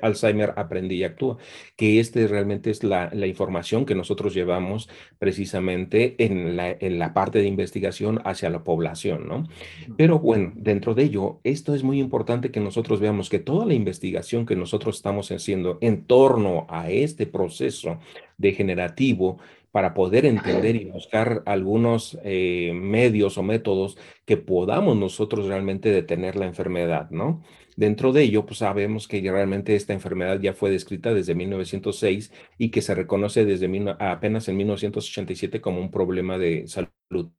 Alzheimer 0.02 0.54
Aprendí 0.54 0.98
y 0.98 1.02
Actúa, 1.02 1.38
que 1.74 1.98
este 1.98 2.28
realmente 2.28 2.70
es 2.70 2.84
la, 2.84 3.10
la 3.12 3.26
información 3.26 3.84
que 3.84 3.96
nosotros 3.96 4.34
llevamos 4.34 4.88
precisamente 5.18 6.14
en 6.24 6.56
la, 6.56 6.70
en 6.70 7.00
la 7.00 7.12
parte 7.12 7.40
de 7.40 7.48
investigación 7.48 8.20
hacia 8.24 8.50
la 8.50 8.62
población, 8.62 9.26
¿no? 9.26 9.48
Pero 9.96 10.20
bueno, 10.20 10.52
dentro 10.54 10.94
de 10.94 11.02
ello, 11.02 11.40
esto 11.42 11.74
es 11.74 11.82
muy 11.82 11.98
importante 11.98 12.52
que 12.52 12.60
nosotros 12.60 13.00
veamos 13.00 13.28
que 13.28 13.40
toda 13.40 13.66
la 13.66 13.74
investigación 13.74 14.46
que 14.46 14.54
nosotros 14.54 14.94
estamos 14.94 15.32
haciendo 15.32 15.78
en 15.80 16.04
torno 16.04 16.68
a 16.70 16.88
este 16.92 17.26
proceso 17.26 17.98
degenerativo 18.38 19.38
para 19.70 19.94
poder 19.94 20.26
entender 20.26 20.76
y 20.76 20.84
buscar 20.86 21.42
algunos 21.46 22.18
eh, 22.24 22.72
medios 22.74 23.38
o 23.38 23.42
métodos 23.42 23.98
que 24.24 24.36
podamos 24.36 24.96
nosotros 24.96 25.46
realmente 25.46 25.90
detener 25.90 26.36
la 26.36 26.46
enfermedad, 26.46 27.10
¿no? 27.10 27.42
Dentro 27.76 28.12
de 28.12 28.22
ello, 28.22 28.46
pues 28.46 28.58
sabemos 28.58 29.06
que 29.06 29.20
realmente 29.20 29.76
esta 29.76 29.92
enfermedad 29.92 30.40
ya 30.40 30.54
fue 30.54 30.70
descrita 30.70 31.12
desde 31.12 31.34
1906 31.34 32.32
y 32.56 32.70
que 32.70 32.80
se 32.80 32.94
reconoce 32.94 33.44
desde 33.44 33.68
apenas 33.98 34.48
en 34.48 34.56
1987 34.56 35.60
como 35.60 35.80
un 35.80 35.90
problema 35.90 36.38
de 36.38 36.66
salud 36.68 37.30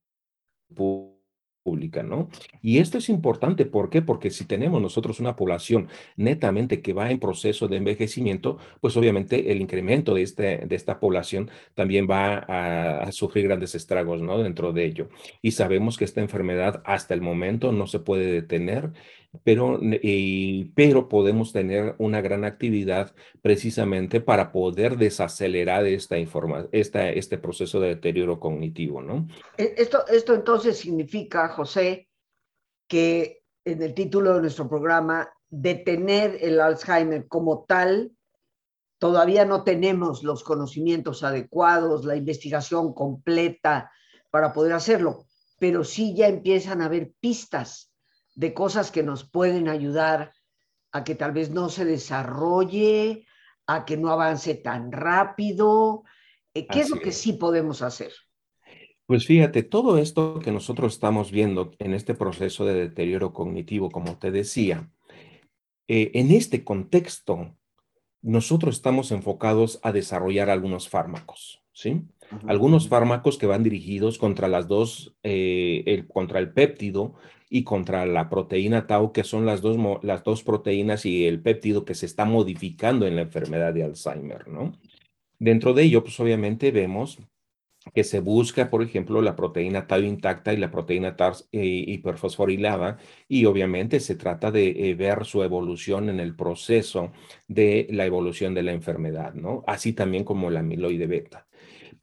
pública 0.75 1.16
pública, 1.67 2.01
¿no? 2.01 2.29
Y 2.61 2.77
esto 2.77 2.97
es 2.97 3.09
importante, 3.09 3.65
¿por 3.65 3.89
qué? 3.89 4.01
Porque 4.01 4.31
si 4.31 4.45
tenemos 4.45 4.81
nosotros 4.81 5.19
una 5.19 5.35
población 5.35 5.89
netamente 6.15 6.81
que 6.81 6.93
va 6.93 7.11
en 7.11 7.19
proceso 7.19 7.67
de 7.67 7.75
envejecimiento, 7.75 8.57
pues 8.79 8.95
obviamente 8.95 9.51
el 9.51 9.59
incremento 9.59 10.13
de, 10.13 10.21
este, 10.21 10.59
de 10.65 10.75
esta 10.77 11.01
población 11.01 11.49
también 11.73 12.07
va 12.09 12.37
a, 12.47 13.11
sufrir 13.11 13.47
grandes 13.49 13.75
estragos, 13.75 14.21
¿no? 14.21 14.41
Dentro 14.41 14.71
de 14.71 14.85
ello. 14.85 15.09
Y 15.41 15.51
sabemos 15.51 15.97
que 15.97 16.05
esta 16.05 16.21
enfermedad 16.21 16.81
hasta 16.85 17.13
el 17.13 17.21
momento 17.21 17.73
no 17.73 17.85
se 17.85 17.99
puede 17.99 18.31
detener, 18.31 18.93
pero, 19.43 19.79
pero 20.75 21.09
podemos 21.09 21.51
tener 21.51 21.95
una 21.97 22.21
gran 22.21 22.43
actividad 22.43 23.13
precisamente 23.41 24.21
para 24.21 24.51
poder 24.51 24.97
desacelerar 24.97 25.85
esta 25.85 26.17
informa, 26.17 26.67
esta, 26.71 27.09
este 27.09 27.37
proceso 27.37 27.79
de 27.79 27.89
deterioro 27.89 28.39
cognitivo, 28.39 29.01
¿no? 29.01 29.27
E, 29.57 29.75
esto, 29.77 30.07
esto 30.07 30.33
entonces 30.33 30.77
significa, 30.77 31.49
José, 31.49 32.07
que 32.87 33.41
en 33.65 33.81
el 33.81 33.93
título 33.93 34.33
de 34.33 34.41
nuestro 34.41 34.69
programa, 34.69 35.29
detener 35.49 36.37
el 36.41 36.59
Alzheimer 36.59 37.27
como 37.27 37.65
tal, 37.67 38.11
todavía 38.97 39.45
no 39.45 39.63
tenemos 39.63 40.23
los 40.23 40.43
conocimientos 40.43 41.23
adecuados, 41.23 42.05
la 42.05 42.15
investigación 42.15 42.93
completa 42.93 43.91
para 44.31 44.53
poder 44.53 44.73
hacerlo, 44.73 45.25
pero 45.59 45.83
sí 45.83 46.15
ya 46.15 46.27
empiezan 46.27 46.81
a 46.81 46.85
haber 46.85 47.11
pistas 47.19 47.86
de 48.37 48.53
cosas 48.53 48.91
que 48.91 49.01
nos 49.01 49.23
pueden 49.23 49.67
ayudar 49.67 50.31
a 50.91 51.03
que 51.03 51.15
tal 51.15 51.31
vez 51.31 51.49
no 51.49 51.69
se 51.69 51.85
desarrolle, 51.85 53.25
a 53.65 53.83
que 53.83 53.97
no 53.97 54.09
avance 54.09 54.53
tan 54.53 54.91
rápido. 54.91 56.03
Eh, 56.53 56.67
¿Qué 56.67 56.81
es 56.81 56.91
lo 56.91 56.99
que 56.99 57.11
sí 57.11 57.33
podemos 57.33 57.81
hacer? 57.81 58.13
Pues 59.07 59.25
fíjate, 59.25 59.63
todo 59.63 59.97
esto 59.97 60.39
que 60.39 60.51
nosotros 60.51 60.93
estamos 60.93 61.31
viendo 61.31 61.71
en 61.79 61.95
este 61.95 62.13
proceso 62.13 62.63
de 62.65 62.75
deterioro 62.75 63.33
cognitivo, 63.33 63.89
como 63.89 64.19
te 64.19 64.29
decía, 64.29 64.91
eh, 65.87 66.11
en 66.13 66.29
este 66.29 66.63
contexto, 66.63 67.55
nosotros 68.21 68.75
estamos 68.75 69.11
enfocados 69.11 69.79
a 69.81 69.91
desarrollar 69.91 70.51
algunos 70.51 70.89
fármacos, 70.89 71.63
¿sí? 71.71 72.03
Algunos 72.45 72.87
fármacos 72.87 73.37
que 73.37 73.47
van 73.47 73.63
dirigidos 73.63 74.17
contra 74.17 74.47
las 74.47 74.67
dos, 74.67 75.15
eh, 75.23 75.83
el, 75.87 76.07
contra 76.07 76.39
el 76.39 76.51
péptido 76.51 77.15
y 77.49 77.63
contra 77.63 78.05
la 78.05 78.29
proteína 78.29 78.87
tau, 78.87 79.11
que 79.11 79.23
son 79.23 79.45
las 79.45 79.61
dos, 79.61 79.77
las 80.03 80.23
dos 80.23 80.43
proteínas 80.43 81.05
y 81.05 81.25
el 81.25 81.41
péptido 81.41 81.85
que 81.85 81.95
se 81.95 82.05
está 82.05 82.25
modificando 82.25 83.07
en 83.07 83.15
la 83.15 83.21
enfermedad 83.21 83.73
de 83.73 83.83
Alzheimer, 83.83 84.47
¿no? 84.47 84.73
Dentro 85.39 85.73
de 85.73 85.83
ello, 85.83 86.03
pues 86.03 86.19
obviamente 86.19 86.71
vemos 86.71 87.19
que 87.93 88.03
se 88.03 88.19
busca, 88.19 88.69
por 88.69 88.83
ejemplo, 88.83 89.21
la 89.21 89.35
proteína 89.35 89.87
tau 89.87 90.01
intacta 90.01 90.53
y 90.53 90.57
la 90.57 90.71
proteína 90.71 91.15
tau 91.15 91.33
eh, 91.51 91.85
hiperfosforilada, 91.87 92.97
y 93.27 93.45
obviamente 93.45 93.99
se 93.99 94.15
trata 94.15 94.51
de 94.51 94.89
eh, 94.89 94.95
ver 94.95 95.25
su 95.25 95.43
evolución 95.43 96.09
en 96.09 96.19
el 96.19 96.35
proceso 96.35 97.11
de 97.47 97.87
la 97.91 98.05
evolución 98.05 98.53
de 98.53 98.63
la 98.63 98.73
enfermedad, 98.73 99.33
¿no? 99.33 99.63
Así 99.67 99.93
también 99.93 100.23
como 100.23 100.49
la 100.49 100.59
amiloide 100.61 101.07
beta. 101.07 101.47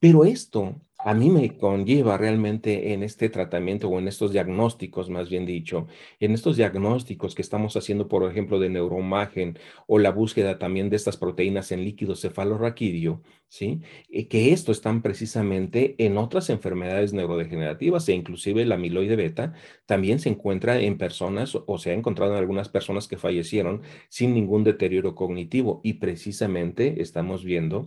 Pero 0.00 0.24
esto 0.24 0.74
a 1.04 1.12
mí 1.12 1.28
me 1.28 1.58
conlleva 1.58 2.16
realmente 2.16 2.94
en 2.94 3.02
este 3.02 3.28
tratamiento 3.28 3.90
o 3.90 3.99
en 3.99 4.08
estos 4.08 4.32
diagnósticos, 4.32 5.11
más 5.11 5.28
bien 5.28 5.44
dicho, 5.44 5.87
en 6.18 6.32
estos 6.32 6.56
diagnósticos 6.56 7.34
que 7.34 7.42
estamos 7.42 7.76
haciendo, 7.76 8.08
por 8.08 8.28
ejemplo, 8.30 8.58
de 8.58 8.70
neuroimagen 8.70 9.58
o 9.87 9.99
la 9.99 10.11
búsqueda 10.11 10.58
también 10.58 10.88
de 10.88 10.96
estas 10.96 11.18
proteínas 11.18 11.73
en 11.73 11.84
líquido 11.84 12.16
cefalorraquídeo, 12.16 13.20
¿sí? 13.49 13.82
Eh, 14.08 14.28
que 14.28 14.54
esto 14.54 14.73
están 14.73 15.02
precisamente 15.02 15.94
en 15.99 16.16
otras 16.16 16.49
enfermedades 16.49 17.12
neurodegenerativas 17.12 18.08
e 18.08 18.14
inclusive 18.14 18.64
la 18.64 18.76
amiloide 18.76 19.16
beta 19.16 19.52
también 19.84 20.20
se 20.20 20.30
encuentra 20.30 20.80
en 20.80 20.96
personas 20.96 21.54
o 21.54 21.76
se 21.76 21.90
ha 21.90 21.94
encontrado 21.94 22.32
en 22.32 22.38
algunas 22.38 22.70
personas 22.70 23.08
que 23.08 23.18
fallecieron 23.18 23.82
sin 24.08 24.32
ningún 24.32 24.64
deterioro 24.64 25.14
cognitivo 25.14 25.82
y 25.84 25.94
precisamente 25.94 27.02
estamos 27.02 27.44
viendo 27.44 27.84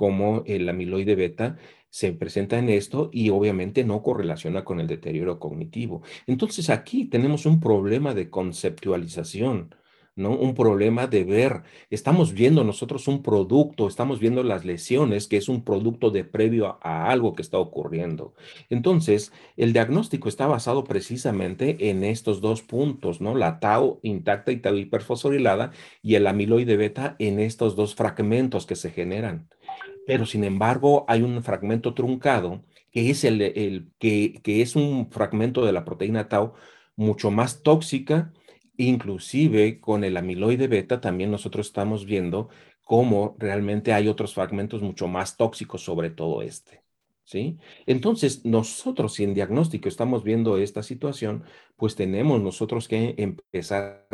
cómo 0.00 0.44
el 0.46 0.66
amiloide 0.66 1.14
beta 1.14 1.58
se 1.90 2.12
presenta 2.12 2.58
en 2.58 2.68
esto 2.70 3.10
y 3.12 3.30
obviamente 3.30 3.84
no 3.84 4.02
correlaciona 4.02 4.64
con 4.64 4.80
el 4.80 4.86
deterioro 4.86 5.38
cognitivo. 5.38 6.02
Entonces 6.26 6.70
aquí 6.70 7.04
tenemos 7.06 7.46
un 7.46 7.60
problema 7.60 8.14
de 8.14 8.30
conceptualización. 8.30 9.74
¿no? 10.16 10.36
Un 10.36 10.54
problema 10.54 11.06
de 11.06 11.24
ver. 11.24 11.62
Estamos 11.88 12.32
viendo 12.32 12.64
nosotros 12.64 13.08
un 13.08 13.22
producto, 13.22 13.88
estamos 13.88 14.20
viendo 14.20 14.42
las 14.42 14.64
lesiones, 14.64 15.26
que 15.26 15.36
es 15.36 15.48
un 15.48 15.64
producto 15.64 16.10
de 16.10 16.24
previo 16.24 16.78
a, 16.82 17.10
algo 17.10 17.34
que 17.34 17.42
está 17.42 17.58
ocurriendo. 17.58 18.34
Entonces, 18.68 19.32
el 19.56 19.72
diagnóstico 19.72 20.28
está 20.28 20.46
basado 20.46 20.84
precisamente 20.84 21.90
en 21.90 22.04
estos 22.04 22.40
dos 22.40 22.62
puntos, 22.62 23.20
¿no? 23.20 23.34
La 23.34 23.60
tau 23.60 24.00
intacta 24.02 24.52
y 24.52 24.58
tau 24.58 24.76
hiperfosforilada 24.76 25.72
y 26.02 26.16
el 26.16 26.26
amiloide 26.26 26.76
beta 26.76 27.16
en 27.18 27.40
estos 27.40 27.76
dos 27.76 27.94
fragmentos 27.94 28.66
que 28.66 28.76
se 28.76 28.90
generan 28.90 29.48
pero 30.10 30.26
sin 30.26 30.42
embargo 30.42 31.04
hay 31.06 31.22
un 31.22 31.40
fragmento 31.44 31.94
truncado 31.94 32.64
que 32.90 33.10
es, 33.10 33.22
el, 33.22 33.92
que, 34.00 34.40
que 34.42 34.60
es 34.60 34.74
un 34.74 35.08
fragmento 35.08 35.64
de 35.64 35.70
la 35.70 35.84
proteína 35.84 36.28
tau 36.28 36.54
mucho 36.96 37.30
más 37.30 37.62
tóxica, 37.62 38.32
inclusive 38.76 39.78
con 39.80 40.02
el 40.02 40.16
amiloide 40.16 40.66
beta 40.66 41.00
también 41.00 41.30
nosotros 41.30 41.68
estamos 41.68 42.06
viendo 42.06 42.48
cómo 42.82 43.36
realmente 43.38 43.92
hay 43.92 44.08
otros 44.08 44.34
fragmentos 44.34 44.82
mucho 44.82 45.06
más 45.06 45.36
tóxicos 45.36 45.84
sobre 45.84 46.10
todo 46.10 46.42
este. 46.42 46.82
¿Sí? 47.22 47.58
Entonces, 47.86 48.44
nosotros 48.44 49.14
si 49.14 49.22
en 49.22 49.34
diagnóstico 49.34 49.88
estamos 49.88 50.24
viendo 50.24 50.58
esta 50.58 50.82
situación, 50.82 51.44
pues 51.76 51.94
tenemos 51.94 52.40
nosotros 52.42 52.88
que 52.88 53.14
empezar 53.16 54.08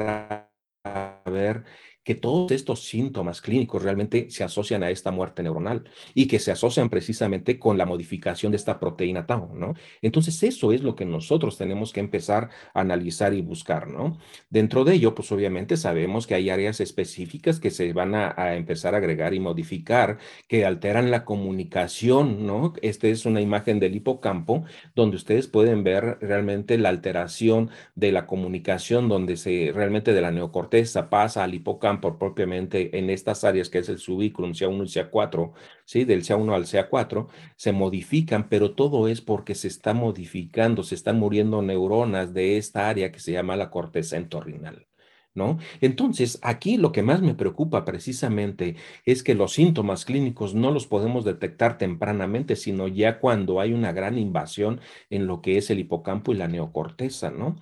a 0.84 1.22
ver 1.24 1.64
que 2.06 2.14
todos 2.14 2.52
estos 2.52 2.84
síntomas 2.84 3.40
clínicos 3.40 3.82
realmente 3.82 4.30
se 4.30 4.44
asocian 4.44 4.84
a 4.84 4.90
esta 4.90 5.10
muerte 5.10 5.42
neuronal 5.42 5.82
y 6.14 6.28
que 6.28 6.38
se 6.38 6.52
asocian 6.52 6.88
precisamente 6.88 7.58
con 7.58 7.76
la 7.76 7.84
modificación 7.84 8.52
de 8.52 8.56
esta 8.58 8.78
proteína 8.78 9.26
tau, 9.26 9.52
¿no? 9.52 9.74
Entonces, 10.02 10.40
eso 10.44 10.70
es 10.70 10.84
lo 10.84 10.94
que 10.94 11.04
nosotros 11.04 11.58
tenemos 11.58 11.92
que 11.92 11.98
empezar 11.98 12.50
a 12.72 12.80
analizar 12.80 13.34
y 13.34 13.40
buscar, 13.42 13.88
¿no? 13.88 14.18
Dentro 14.48 14.84
de 14.84 14.94
ello, 14.94 15.16
pues 15.16 15.32
obviamente 15.32 15.76
sabemos 15.76 16.28
que 16.28 16.36
hay 16.36 16.48
áreas 16.48 16.80
específicas 16.80 17.58
que 17.58 17.72
se 17.72 17.92
van 17.92 18.14
a, 18.14 18.54
empezar 18.54 18.94
a 18.94 18.98
agregar 18.98 19.34
y 19.34 19.40
modificar, 19.40 20.18
que 20.46 20.64
alteran 20.64 21.10
la 21.10 21.24
comunicación, 21.24 22.46
¿no? 22.46 22.72
Esta 22.82 23.08
es 23.08 23.26
una 23.26 23.40
imagen 23.40 23.80
del 23.80 23.96
hipocampo 23.96 24.64
donde 24.94 25.16
ustedes 25.16 25.48
pueden 25.48 25.82
ver 25.82 26.18
realmente 26.20 26.78
la 26.78 26.90
alteración 26.90 27.70
de 27.96 28.12
la 28.12 28.28
comunicación, 28.28 29.08
donde 29.08 29.36
se 29.36 29.72
realmente 29.74 30.12
de 30.12 30.20
la 30.20 30.30
neocorteza 30.30 31.10
pasa 31.10 31.42
al 31.42 31.54
hipocampo 31.54 31.95
por 32.00 32.18
propiamente 32.18 32.98
en 32.98 33.10
estas 33.10 33.44
áreas 33.44 33.68
que 33.68 33.78
es 33.78 33.88
el 33.88 33.98
subículum 33.98 34.52
CA1 34.52 34.84
y 34.84 35.10
CA4, 35.10 35.52
¿sí? 35.84 36.04
del 36.04 36.22
CA1 36.22 36.54
al 36.54 36.64
CA4, 36.64 37.28
se 37.56 37.72
modifican, 37.72 38.48
pero 38.48 38.74
todo 38.74 39.08
es 39.08 39.20
porque 39.20 39.54
se 39.54 39.68
está 39.68 39.94
modificando, 39.94 40.82
se 40.82 40.94
están 40.94 41.18
muriendo 41.18 41.62
neuronas 41.62 42.34
de 42.34 42.56
esta 42.58 42.88
área 42.88 43.12
que 43.12 43.20
se 43.20 43.32
llama 43.32 43.56
la 43.56 43.70
corteza 43.70 44.16
entorrinal. 44.16 44.86
¿No? 45.34 45.58
Entonces, 45.82 46.38
aquí 46.40 46.78
lo 46.78 46.92
que 46.92 47.02
más 47.02 47.20
me 47.20 47.34
preocupa 47.34 47.84
precisamente 47.84 48.76
es 49.04 49.22
que 49.22 49.34
los 49.34 49.52
síntomas 49.52 50.06
clínicos 50.06 50.54
no 50.54 50.70
los 50.70 50.86
podemos 50.86 51.26
detectar 51.26 51.76
tempranamente, 51.76 52.56
sino 52.56 52.88
ya 52.88 53.20
cuando 53.20 53.60
hay 53.60 53.74
una 53.74 53.92
gran 53.92 54.16
invasión 54.16 54.80
en 55.10 55.26
lo 55.26 55.42
que 55.42 55.58
es 55.58 55.68
el 55.68 55.78
hipocampo 55.78 56.32
y 56.32 56.36
la 56.36 56.48
neocorteza, 56.48 57.30
¿no? 57.30 57.56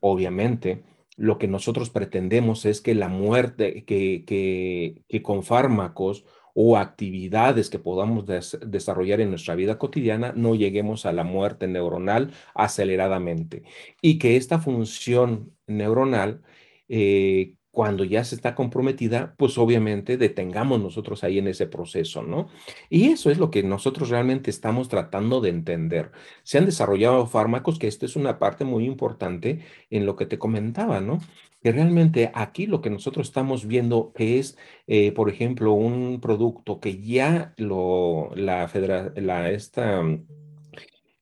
Obviamente, 0.00 0.82
lo 1.22 1.38
que 1.38 1.46
nosotros 1.46 1.88
pretendemos 1.90 2.64
es 2.66 2.80
que 2.80 2.96
la 2.96 3.06
muerte, 3.06 3.84
que, 3.84 4.24
que, 4.26 5.22
con 5.22 5.44
fármacos 5.44 6.24
o 6.52 6.76
actividades 6.76 7.70
que 7.70 7.78
podamos 7.78 8.26
desarrollar 8.26 9.20
en 9.20 9.30
nuestra 9.30 9.54
vida 9.54 9.78
cotidiana, 9.78 10.32
no 10.34 10.56
lleguemos 10.56 11.06
a 11.06 11.12
la 11.12 11.22
muerte 11.22 11.68
neuronal 11.68 12.32
aceleradamente. 12.54 13.62
Y 14.00 14.18
que 14.18 14.36
esta 14.36 14.58
función 14.58 15.56
neuronal 15.68 16.42
eh, 16.88 17.54
cuando 17.72 18.04
ya 18.04 18.22
se 18.22 18.34
está 18.34 18.54
comprometida, 18.54 19.34
pues 19.38 19.56
obviamente 19.56 20.18
detengamos 20.18 20.80
nosotros 20.80 21.24
ahí 21.24 21.38
en 21.38 21.48
ese 21.48 21.66
proceso, 21.66 22.22
¿no? 22.22 22.48
Y 22.90 23.08
eso 23.08 23.30
es 23.30 23.38
lo 23.38 23.50
que 23.50 23.62
nosotros 23.62 24.10
realmente 24.10 24.50
estamos 24.50 24.90
tratando 24.90 25.40
de 25.40 25.48
entender. 25.48 26.12
Se 26.42 26.58
han 26.58 26.66
desarrollado 26.66 27.26
fármacos, 27.26 27.78
que 27.78 27.88
esta 27.88 28.04
es 28.04 28.14
una 28.14 28.38
parte 28.38 28.66
muy 28.66 28.84
importante 28.84 29.64
en 29.88 30.04
lo 30.04 30.16
que 30.16 30.26
te 30.26 30.38
comentaba, 30.38 31.00
¿no? 31.00 31.20
Que 31.62 31.72
realmente 31.72 32.30
aquí 32.34 32.66
lo 32.66 32.82
que 32.82 32.90
nosotros 32.90 33.28
estamos 33.28 33.66
viendo 33.66 34.12
es, 34.16 34.58
eh, 34.86 35.12
por 35.12 35.30
ejemplo, 35.30 35.72
un 35.72 36.20
producto 36.20 36.78
que 36.78 37.00
ya 37.00 37.54
lo, 37.56 38.32
la, 38.34 38.68
federación, 38.68 39.26
la, 39.26 39.50
esta 39.50 40.02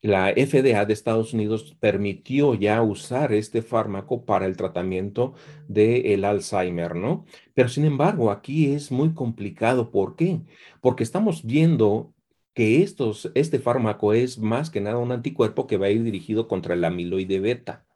la 0.02 0.30
FDA 0.30 0.85
de 0.87 0.92
Estados 0.92 1.35
Unidos 1.35 1.76
permitió 1.78 2.54
ya 2.54 2.80
usar 2.83 3.33
este 3.33 3.61
fármaco 3.61 4.25
para 4.25 4.47
el 4.47 4.57
tratamiento 4.57 5.35
del 5.69 6.25
Alzheimer, 6.25 6.95
¿no? 6.95 7.26
Pero 7.54 7.69
sin 7.69 7.85
embargo, 7.85 8.30
aquí 8.30 8.73
es 8.73 8.90
muy 8.90 9.12
complicado. 9.12 9.90
¿Por 9.90 10.16
qué? 10.16 10.40
Porque 10.80 11.02
estamos 11.02 11.45
viendo 11.45 12.14
que 12.54 12.83
estos, 12.83 13.30
este 13.35 13.59
fármaco 13.59 14.14
es 14.14 14.38
más 14.38 14.71
que 14.71 14.80
nada 14.80 14.99
un 14.99 15.12
anticuerpo 15.12 15.66
que 15.66 15.76
va 15.76 15.87
a 15.87 15.90
ir 15.90 16.02
dirigido 16.02 16.49
contra 16.49 16.75
el 16.75 16.85
amiloide 16.85 17.40
beta. 17.40 17.87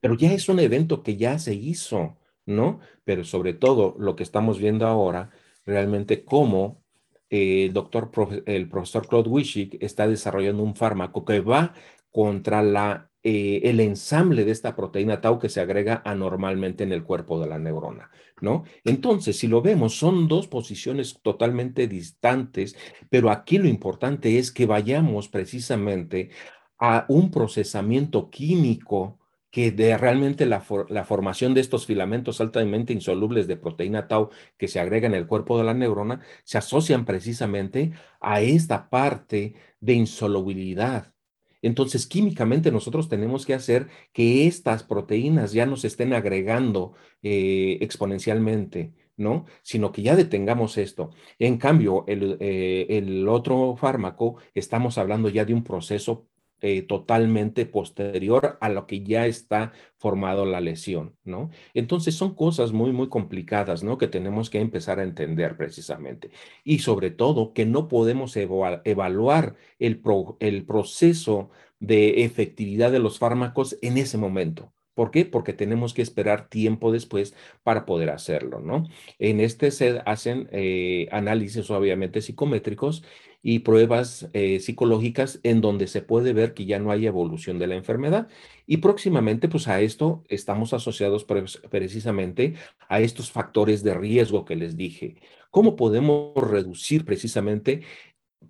Pero 0.00 0.14
ya 0.14 0.32
es 0.32 0.48
un 0.48 0.58
evento 0.58 1.02
que 1.02 1.16
ya 1.16 1.38
se 1.38 1.54
hizo, 1.54 2.16
¿no? 2.46 2.80
Pero 3.04 3.24
sobre 3.24 3.52
todo 3.52 3.94
lo 3.98 4.16
que 4.16 4.22
estamos 4.22 4.58
viendo 4.58 4.86
ahora, 4.86 5.30
realmente 5.66 6.24
cómo 6.24 6.82
el 7.30 7.72
doctor, 7.72 8.10
el 8.46 8.68
profesor 8.68 9.06
Claude 9.08 9.28
Wishick 9.28 9.76
está 9.82 10.06
desarrollando 10.06 10.62
un 10.62 10.76
fármaco 10.76 11.24
que 11.24 11.40
va 11.40 11.74
contra 12.10 12.62
la, 12.62 13.10
eh, 13.22 13.68
el 13.68 13.80
ensamble 13.80 14.44
de 14.44 14.52
esta 14.52 14.76
proteína 14.76 15.20
tau 15.20 15.38
que 15.38 15.48
se 15.48 15.60
agrega 15.60 16.00
anormalmente 16.04 16.84
en 16.84 16.92
el 16.92 17.02
cuerpo 17.02 17.40
de 17.40 17.48
la 17.48 17.58
neurona, 17.58 18.08
¿no? 18.40 18.62
Entonces, 18.84 19.36
si 19.36 19.48
lo 19.48 19.62
vemos, 19.62 19.98
son 19.98 20.28
dos 20.28 20.46
posiciones 20.46 21.18
totalmente 21.22 21.88
distantes, 21.88 22.76
pero 23.10 23.30
aquí 23.30 23.58
lo 23.58 23.66
importante 23.66 24.38
es 24.38 24.52
que 24.52 24.66
vayamos 24.66 25.28
precisamente 25.28 26.30
a 26.78 27.04
un 27.08 27.30
procesamiento 27.30 28.30
químico 28.30 29.18
que 29.50 29.70
de 29.70 29.96
realmente 29.96 30.46
la, 30.46 30.60
formación 30.60 31.54
de 31.54 31.60
estos 31.60 31.86
filamentos 31.86 32.40
altamente 32.40 32.92
insolubles 32.92 33.46
de 33.46 33.56
proteína 33.56 34.08
tau 34.08 34.30
que 34.58 34.68
se 34.68 34.80
agrega 34.80 35.06
en 35.06 35.14
el 35.14 35.26
cuerpo 35.26 35.58
de 35.58 35.64
la 35.64 35.74
neurona 35.74 36.20
se 36.44 36.58
asocian 36.58 37.04
precisamente 37.04 37.92
a 38.20 38.40
esta 38.40 38.90
parte 38.90 39.54
de 39.80 39.94
insolubilidad. 39.94 41.14
Entonces, 41.62 42.06
químicamente 42.06 42.70
nosotros 42.70 43.08
tenemos 43.08 43.46
que 43.46 43.54
hacer 43.54 43.88
que 44.12 44.46
estas 44.46 44.82
proteínas 44.82 45.52
ya 45.52 45.66
no 45.66 45.76
se 45.76 45.88
estén 45.88 46.12
agregando 46.12 46.94
eh, 47.22 47.78
exponencialmente, 47.80 48.92
¿no? 49.16 49.46
Sino 49.62 49.90
que 49.90 50.02
ya 50.02 50.16
detengamos 50.16 50.78
esto. 50.78 51.10
En 51.38 51.58
cambio, 51.58 52.04
el, 52.06 52.36
eh, 52.40 52.86
el 52.90 53.26
otro 53.28 53.76
fármaco, 53.76 54.36
estamos 54.54 54.98
hablando 54.98 55.28
ya 55.28 55.44
de 55.44 55.54
un 55.54 55.64
proceso 55.64 56.28
eh, 56.68 56.82
totalmente 56.82 57.64
posterior 57.64 58.58
a 58.60 58.68
lo 58.68 58.88
que 58.88 59.04
ya 59.04 59.26
está 59.26 59.72
formado 59.98 60.44
la 60.46 60.60
lesión, 60.60 61.14
¿no? 61.22 61.50
Entonces 61.74 62.16
son 62.16 62.34
cosas 62.34 62.72
muy, 62.72 62.90
muy 62.90 63.08
complicadas, 63.08 63.84
¿no? 63.84 63.98
Que 63.98 64.08
tenemos 64.08 64.50
que 64.50 64.58
empezar 64.58 64.98
a 64.98 65.04
entender 65.04 65.56
precisamente. 65.56 66.32
Y 66.64 66.80
sobre 66.80 67.10
todo 67.12 67.52
que 67.52 67.66
no 67.66 67.86
podemos 67.86 68.36
evaluar 68.36 69.54
el, 69.78 70.02
el 70.40 70.66
proceso 70.66 71.50
de 71.78 72.24
efectividad 72.24 72.90
de 72.90 72.98
los 72.98 73.18
fármacos 73.20 73.78
en 73.80 73.98
ese 73.98 74.18
momento. 74.18 74.72
¿Por 74.96 75.10
qué? 75.10 75.26
Porque 75.26 75.52
tenemos 75.52 75.92
que 75.92 76.00
esperar 76.00 76.48
tiempo 76.48 76.90
después 76.90 77.34
para 77.62 77.84
poder 77.84 78.08
hacerlo, 78.08 78.60
¿no? 78.60 78.88
En 79.18 79.40
este 79.40 79.70
se 79.70 80.00
hacen 80.06 80.48
eh, 80.52 81.06
análisis 81.12 81.70
obviamente 81.70 82.22
psicométricos 82.22 83.04
y 83.42 83.58
pruebas 83.58 84.30
eh, 84.32 84.58
psicológicas 84.58 85.38
en 85.42 85.60
donde 85.60 85.86
se 85.86 86.00
puede 86.00 86.32
ver 86.32 86.54
que 86.54 86.64
ya 86.64 86.78
no 86.78 86.90
hay 86.92 87.06
evolución 87.06 87.58
de 87.58 87.66
la 87.66 87.74
enfermedad. 87.74 88.28
Y 88.66 88.78
próximamente, 88.78 89.48
pues 89.48 89.68
a 89.68 89.82
esto 89.82 90.24
estamos 90.28 90.72
asociados 90.72 91.26
precisamente 91.70 92.54
a 92.88 93.00
estos 93.00 93.30
factores 93.30 93.82
de 93.82 93.92
riesgo 93.92 94.46
que 94.46 94.56
les 94.56 94.78
dije. 94.78 95.16
¿Cómo 95.50 95.76
podemos 95.76 96.32
reducir 96.36 97.04
precisamente 97.04 97.82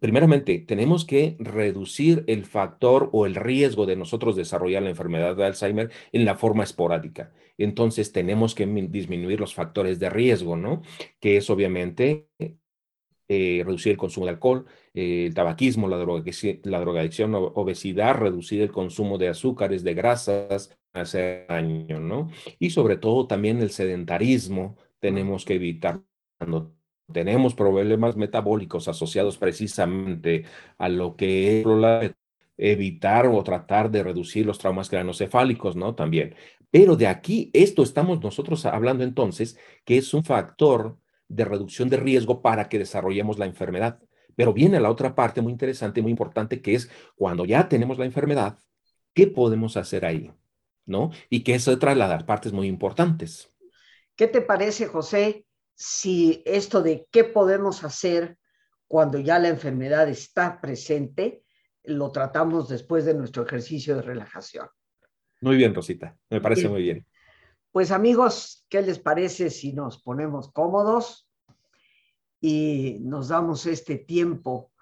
primeramente, 0.01 0.59
tenemos 0.59 1.05
que 1.05 1.37
reducir 1.38 2.25
el 2.27 2.44
factor 2.44 3.11
o 3.12 3.27
el 3.27 3.35
riesgo 3.35 3.87
de 3.87 3.96
nosotros 3.96 4.37
desarrollar 4.37 4.83
la 4.83 4.90
enfermedad 4.90 5.37
de 5.37 5.44
Alzheimer 5.44 5.90
en 6.12 6.25
la 6.25 6.37
forma 6.37 6.64
esporádica. 6.64 7.33
Entonces, 7.59 8.12
tenemos 8.12 8.55
que 8.55 8.66
disminuir 8.66 9.40
los 9.40 9.55
factores 9.55 9.99
de 9.99 10.11
riesgo, 10.11 10.57
¿no? 10.57 10.83
Que 11.20 11.38
es 11.38 11.49
obviamente 11.51 12.29
eh, 13.29 13.62
reducir 13.64 13.92
el 13.92 13.99
consumo 13.99 14.27
de 14.27 14.33
alcohol, 14.33 14.66
eh, 14.94 15.27
el 15.27 15.35
tabaquismo, 15.35 15.88
la, 15.88 15.96
la 15.96 16.81
drogadicción, 16.81 17.35
obesidad, 17.35 18.14
reducir 18.14 18.62
el 18.62 18.70
consumo 18.70 19.18
de 19.18 19.29
azúcares, 19.29 19.83
de 19.83 19.94
grasas, 19.94 20.79
hace 20.92 21.44
daño, 21.49 22.01
¿no? 22.01 22.31
Y 22.59 22.70
sobre 22.70 22.96
todo 22.96 23.27
también 23.27 23.61
el 23.61 23.70
sedentarismo, 23.70 24.77
tenemos 25.01 25.44
que 25.44 25.55
evitar 25.55 26.03
tenemos 27.12 27.55
problemas 27.55 28.16
metabólicos 28.16 28.88
asociados 28.88 29.38
precisamente 29.38 30.45
a 30.79 30.88
lo 30.88 31.16
que 31.16 31.61
es 31.61 32.14
evitar 32.57 33.27
o 33.27 33.42
tratar 33.45 33.90
de 33.90 34.03
reducir 34.03 34.47
los 34.47 34.59
traumas 34.59 34.88
craneoencefálicos, 34.88 35.77
¿no? 35.77 35.95
También. 35.95 36.35
Pero 36.71 36.97
de 36.97 37.07
aquí, 37.07 37.51
esto 37.53 37.83
estamos 37.83 38.23
nosotros 38.23 38.66
hablando 38.66 39.05
entonces, 39.05 39.59
que 39.85 39.99
es 39.99 40.12
un 40.14 40.25
factor 40.25 40.99
de 41.29 41.45
reducción 41.45 41.88
de 41.88 41.97
riesgo 41.97 42.42
para 42.42 42.69
que 42.69 42.79
desarrollemos 42.79 43.38
la 43.38 43.47
enfermedad. 43.47 44.01
Pero 44.35 44.53
viene 44.53 44.81
la 44.81 44.90
otra 44.90 45.14
parte 45.14 45.40
muy 45.40 45.53
interesante, 45.53 46.03
muy 46.03 46.11
importante, 46.11 46.61
que 46.61 46.75
es 46.75 46.90
cuando 47.14 47.45
ya 47.45 47.69
tenemos 47.69 47.99
la 47.99 48.05
enfermedad, 48.05 48.59
¿qué 49.14 49.27
podemos 49.27 49.77
hacer 49.77 50.05
ahí? 50.05 50.33
¿No? 50.85 51.11
Y 51.31 51.42
que 51.42 51.55
es 51.55 51.66
otra 51.69 51.90
de 51.92 51.97
las 51.97 52.25
partes 52.25 52.53
muy 52.53 52.69
importantes. 52.69 53.53
¿Qué 54.14 54.29
te 54.29 54.40
parece, 54.40 54.87
José, 54.87 55.47
si 55.76 56.42
esto 56.46 56.82
de 56.82 57.06
qué 57.12 57.22
podemos 57.22 57.84
hacer 57.84 58.38
cuando 58.88 59.18
ya 59.18 59.38
la 59.38 59.48
enfermedad 59.48 60.08
está 60.08 60.60
presente, 60.60 61.44
lo 61.84 62.10
tratamos 62.10 62.68
después 62.68 63.04
de 63.04 63.14
nuestro 63.14 63.44
ejercicio 63.44 63.94
de 63.94 64.02
relajación. 64.02 64.68
Muy 65.42 65.56
bien, 65.56 65.74
Rosita, 65.74 66.16
me 66.30 66.40
parece 66.40 66.68
muy 66.68 66.82
bien. 66.82 67.06
Pues 67.70 67.90
amigos, 67.90 68.64
¿qué 68.70 68.80
les 68.80 68.98
parece 68.98 69.50
si 69.50 69.74
nos 69.74 70.02
ponemos 70.02 70.50
cómodos 70.50 71.28
y 72.40 72.98
nos 73.02 73.28
damos 73.28 73.66
este 73.66 73.96
tiempo? 73.96 74.72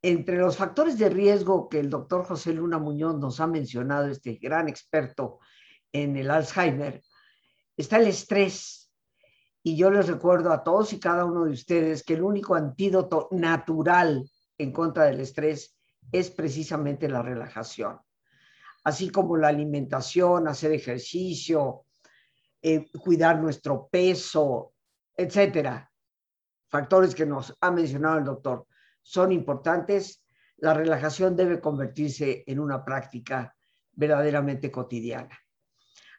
Entre 0.00 0.38
los 0.38 0.56
factores 0.56 0.98
de 0.98 1.10
riesgo 1.10 1.68
que 1.68 1.80
el 1.80 1.90
doctor 1.90 2.24
José 2.24 2.54
Luna 2.54 2.78
Muñoz 2.78 3.18
nos 3.18 3.40
ha 3.40 3.46
mencionado, 3.46 4.08
este 4.08 4.36
gran 4.36 4.68
experto 4.68 5.40
en 5.92 6.16
el 6.16 6.30
Alzheimer, 6.30 7.02
está 7.76 7.98
el 7.98 8.06
estrés. 8.06 8.87
Y 9.68 9.76
yo 9.76 9.90
les 9.90 10.06
recuerdo 10.06 10.50
a 10.50 10.64
todos 10.64 10.94
y 10.94 10.98
cada 10.98 11.26
uno 11.26 11.44
de 11.44 11.50
ustedes 11.50 12.02
que 12.02 12.14
el 12.14 12.22
único 12.22 12.54
antídoto 12.54 13.28
natural 13.32 14.26
en 14.56 14.72
contra 14.72 15.04
del 15.04 15.20
estrés 15.20 15.76
es 16.10 16.30
precisamente 16.30 17.06
la 17.06 17.20
relajación, 17.20 18.00
así 18.84 19.10
como 19.10 19.36
la 19.36 19.48
alimentación, 19.48 20.48
hacer 20.48 20.72
ejercicio, 20.72 21.84
eh, 22.62 22.90
cuidar 22.92 23.40
nuestro 23.40 23.90
peso, 23.92 24.72
etcétera. 25.14 25.92
Factores 26.70 27.14
que 27.14 27.26
nos 27.26 27.54
ha 27.60 27.70
mencionado 27.70 28.16
el 28.16 28.24
doctor 28.24 28.66
son 29.02 29.32
importantes. 29.32 30.24
La 30.56 30.72
relajación 30.72 31.36
debe 31.36 31.60
convertirse 31.60 32.42
en 32.46 32.58
una 32.58 32.82
práctica 32.86 33.54
verdaderamente 33.92 34.70
cotidiana. 34.70 35.38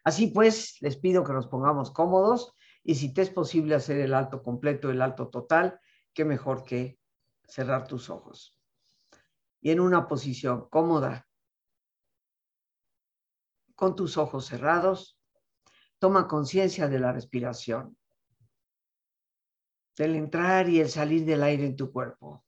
Así 0.04 0.28
pues, 0.28 0.76
les 0.82 0.96
pido 0.96 1.24
que 1.24 1.32
nos 1.32 1.48
pongamos 1.48 1.90
cómodos 1.90 2.54
y 2.82 2.94
si 2.94 3.12
te 3.12 3.22
es 3.22 3.30
posible 3.30 3.74
hacer 3.74 3.98
el 3.98 4.14
alto 4.14 4.42
completo, 4.42 4.90
el 4.90 5.02
alto 5.02 5.28
total, 5.28 5.80
qué 6.12 6.24
mejor 6.24 6.64
que 6.64 6.98
cerrar 7.44 7.86
tus 7.86 8.10
ojos. 8.10 8.58
Y 9.60 9.70
en 9.70 9.80
una 9.80 10.08
posición 10.08 10.68
cómoda, 10.70 11.28
con 13.74 13.94
tus 13.94 14.16
ojos 14.16 14.46
cerrados, 14.46 15.18
toma 15.98 16.26
conciencia 16.26 16.88
de 16.88 16.98
la 16.98 17.12
respiración, 17.12 17.96
del 19.96 20.16
entrar 20.16 20.68
y 20.68 20.80
el 20.80 20.88
salir 20.88 21.24
del 21.26 21.42
aire 21.42 21.66
en 21.66 21.76
tu 21.76 21.92
cuerpo. 21.92 22.44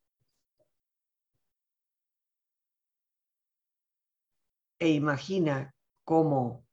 E 4.79 4.89
imagina 4.89 5.75
cómo 6.03 6.67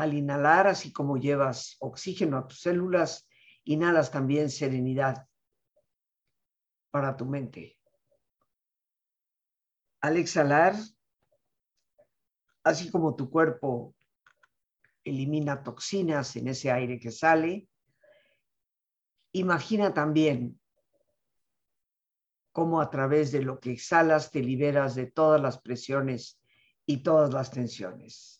al 0.00 0.14
inhalar, 0.14 0.66
así 0.66 0.94
como 0.94 1.18
llevas 1.18 1.76
oxígeno 1.78 2.38
a 2.38 2.48
tus 2.48 2.60
células, 2.60 3.28
inhalas 3.64 4.10
también 4.10 4.48
serenidad 4.48 5.28
para 6.90 7.18
tu 7.18 7.26
mente. 7.26 7.78
Al 10.00 10.16
exhalar, 10.16 10.74
así 12.64 12.90
como 12.90 13.14
tu 13.14 13.28
cuerpo 13.28 13.94
elimina 15.04 15.62
toxinas 15.62 16.34
en 16.36 16.48
ese 16.48 16.70
aire 16.70 16.98
que 16.98 17.10
sale, 17.10 17.68
imagina 19.32 19.92
también 19.92 20.58
cómo 22.52 22.80
a 22.80 22.88
través 22.88 23.32
de 23.32 23.42
lo 23.42 23.60
que 23.60 23.72
exhalas 23.72 24.30
te 24.30 24.40
liberas 24.40 24.94
de 24.94 25.10
todas 25.10 25.42
las 25.42 25.60
presiones 25.60 26.40
y 26.86 27.02
todas 27.02 27.34
las 27.34 27.50
tensiones. 27.50 28.39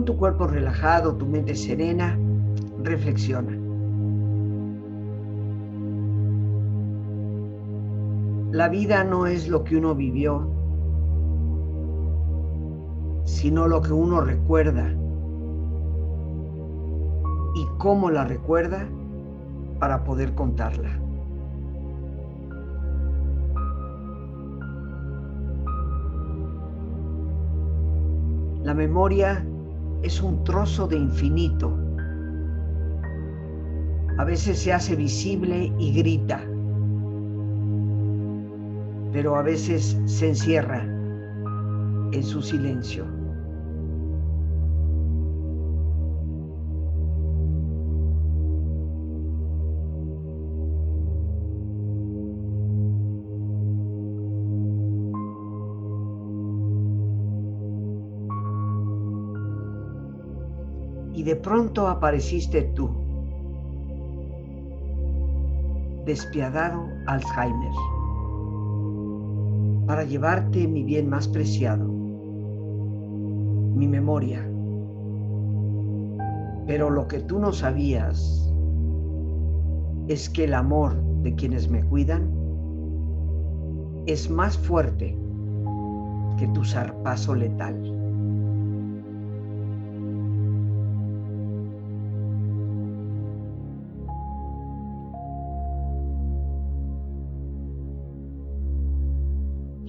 Con 0.00 0.06
tu 0.06 0.16
cuerpo 0.16 0.46
relajado, 0.46 1.14
tu 1.14 1.26
mente 1.26 1.54
serena, 1.54 2.18
reflexiona. 2.82 3.54
La 8.50 8.70
vida 8.70 9.04
no 9.04 9.26
es 9.26 9.46
lo 9.46 9.62
que 9.62 9.76
uno 9.76 9.94
vivió, 9.94 10.48
sino 13.26 13.68
lo 13.68 13.82
que 13.82 13.92
uno 13.92 14.22
recuerda 14.22 14.90
y 17.54 17.66
cómo 17.76 18.10
la 18.10 18.24
recuerda 18.24 18.88
para 19.80 20.02
poder 20.04 20.34
contarla. 20.34 20.98
La 28.62 28.72
memoria 28.72 29.44
es 30.02 30.20
un 30.22 30.42
trozo 30.44 30.86
de 30.86 30.96
infinito. 30.96 31.76
A 34.18 34.24
veces 34.24 34.58
se 34.58 34.72
hace 34.72 34.96
visible 34.96 35.72
y 35.78 35.92
grita, 35.92 36.40
pero 39.12 39.36
a 39.36 39.42
veces 39.42 39.96
se 40.06 40.28
encierra 40.28 40.82
en 42.12 42.22
su 42.22 42.42
silencio. 42.42 43.19
De 61.30 61.36
pronto 61.36 61.86
apareciste 61.86 62.62
tú, 62.74 62.90
despiadado 66.04 66.88
Alzheimer, 67.06 67.70
para 69.86 70.02
llevarte 70.02 70.66
mi 70.66 70.82
bien 70.82 71.08
más 71.08 71.28
preciado, 71.28 71.86
mi 71.86 73.86
memoria. 73.86 74.44
Pero 76.66 76.90
lo 76.90 77.06
que 77.06 77.20
tú 77.20 77.38
no 77.38 77.52
sabías 77.52 78.52
es 80.08 80.28
que 80.28 80.46
el 80.46 80.54
amor 80.54 81.00
de 81.22 81.32
quienes 81.36 81.70
me 81.70 81.84
cuidan 81.84 82.28
es 84.06 84.28
más 84.28 84.58
fuerte 84.58 85.16
que 86.40 86.48
tu 86.48 86.64
zarpazo 86.64 87.36
letal. 87.36 87.89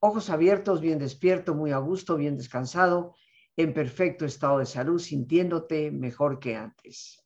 ojos 0.00 0.30
abiertos, 0.30 0.80
bien 0.80 0.98
despierto, 0.98 1.54
muy 1.54 1.72
a 1.72 1.78
gusto, 1.78 2.16
bien 2.16 2.36
descansado, 2.36 3.14
en 3.56 3.74
perfecto 3.74 4.24
estado 4.24 4.58
de 4.58 4.66
salud, 4.66 5.00
sintiéndote 5.00 5.90
mejor 5.90 6.38
que 6.38 6.56
antes. 6.56 7.24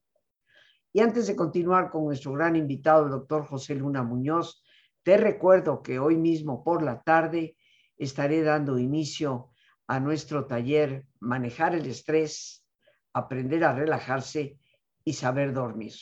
Y 0.93 1.01
antes 1.01 1.27
de 1.27 1.37
continuar 1.37 1.91
con 1.91 2.05
nuestro 2.05 2.33
gran 2.33 2.57
invitado, 2.57 3.05
el 3.05 3.11
doctor 3.11 3.47
José 3.47 3.75
Luna 3.75 4.03
Muñoz, 4.03 4.63
te 5.03 5.17
recuerdo 5.17 5.83
que 5.83 5.99
hoy 5.99 6.17
mismo 6.17 6.63
por 6.63 6.83
la 6.83 7.03
tarde 7.03 7.57
estaré 7.97 8.43
dando 8.43 8.79
inicio 8.79 9.51
a 9.87 10.01
nuestro 10.01 10.47
taller 10.47 11.07
Manejar 11.21 11.75
el 11.75 11.87
estrés, 11.87 12.67
aprender 13.13 13.63
a 13.65 13.75
relajarse 13.75 14.59
y 15.05 15.13
saber 15.13 15.53
dormir. 15.53 15.93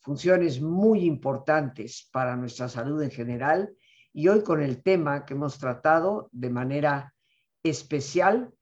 Funciones 0.00 0.60
muy 0.60 1.04
importantes 1.04 2.08
para 2.10 2.36
nuestra 2.36 2.68
salud 2.68 3.02
en 3.02 3.10
general 3.10 3.76
y 4.12 4.28
hoy 4.28 4.42
con 4.42 4.62
el 4.62 4.82
tema 4.82 5.24
que 5.24 5.34
hemos 5.34 5.58
tratado 5.58 6.28
de 6.32 6.50
manera 6.50 7.14
especial, 7.62 8.52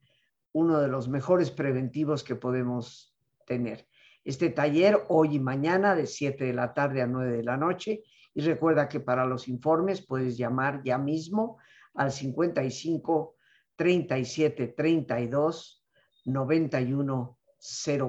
uno 0.51 0.79
de 0.79 0.87
los 0.87 1.07
mejores 1.07 1.51
preventivos 1.51 2.23
que 2.23 2.35
podemos 2.35 3.15
tener. 3.45 3.87
Este 4.23 4.49
taller 4.49 4.99
hoy 5.07 5.35
y 5.35 5.39
mañana 5.39 5.95
de 5.95 6.05
7 6.05 6.43
de 6.43 6.53
la 6.53 6.73
tarde 6.73 7.01
a 7.01 7.07
9 7.07 7.37
de 7.37 7.43
la 7.43 7.57
noche 7.57 8.03
Y 8.33 8.41
recuerda 8.41 8.87
que 8.87 8.99
para 8.99 9.25
los 9.25 9.47
informes 9.47 10.05
puedes 10.05 10.37
llamar 10.37 10.81
ya 10.83 10.97
mismo 10.97 11.57
al 11.95 12.11
55 12.11 13.35
37 13.75 14.67
32 14.67 15.83
91 16.25 17.39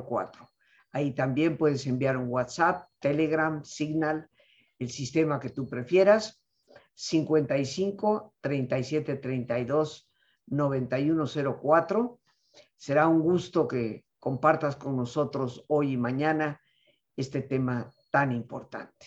04. 0.09 0.48
Ahí 0.92 1.12
también 1.14 1.57
puedes 1.57 1.87
enviar 1.87 2.16
un 2.16 2.29
WhatsApp, 2.29 2.88
Telegram, 2.98 3.64
Signal, 3.64 4.29
el 4.79 4.90
sistema 4.90 5.38
que 5.40 5.50
tú 5.50 5.66
prefieras. 5.66 6.39
55 7.00 8.34
37 8.42 9.16
32 9.16 10.10
91 10.48 11.24
04. 11.62 12.20
Será 12.76 13.08
un 13.08 13.22
gusto 13.22 13.66
que 13.66 14.04
compartas 14.18 14.76
con 14.76 14.96
nosotros 14.96 15.64
hoy 15.68 15.92
y 15.92 15.96
mañana 15.96 16.60
este 17.16 17.40
tema 17.40 17.90
tan 18.10 18.32
importante. 18.32 19.06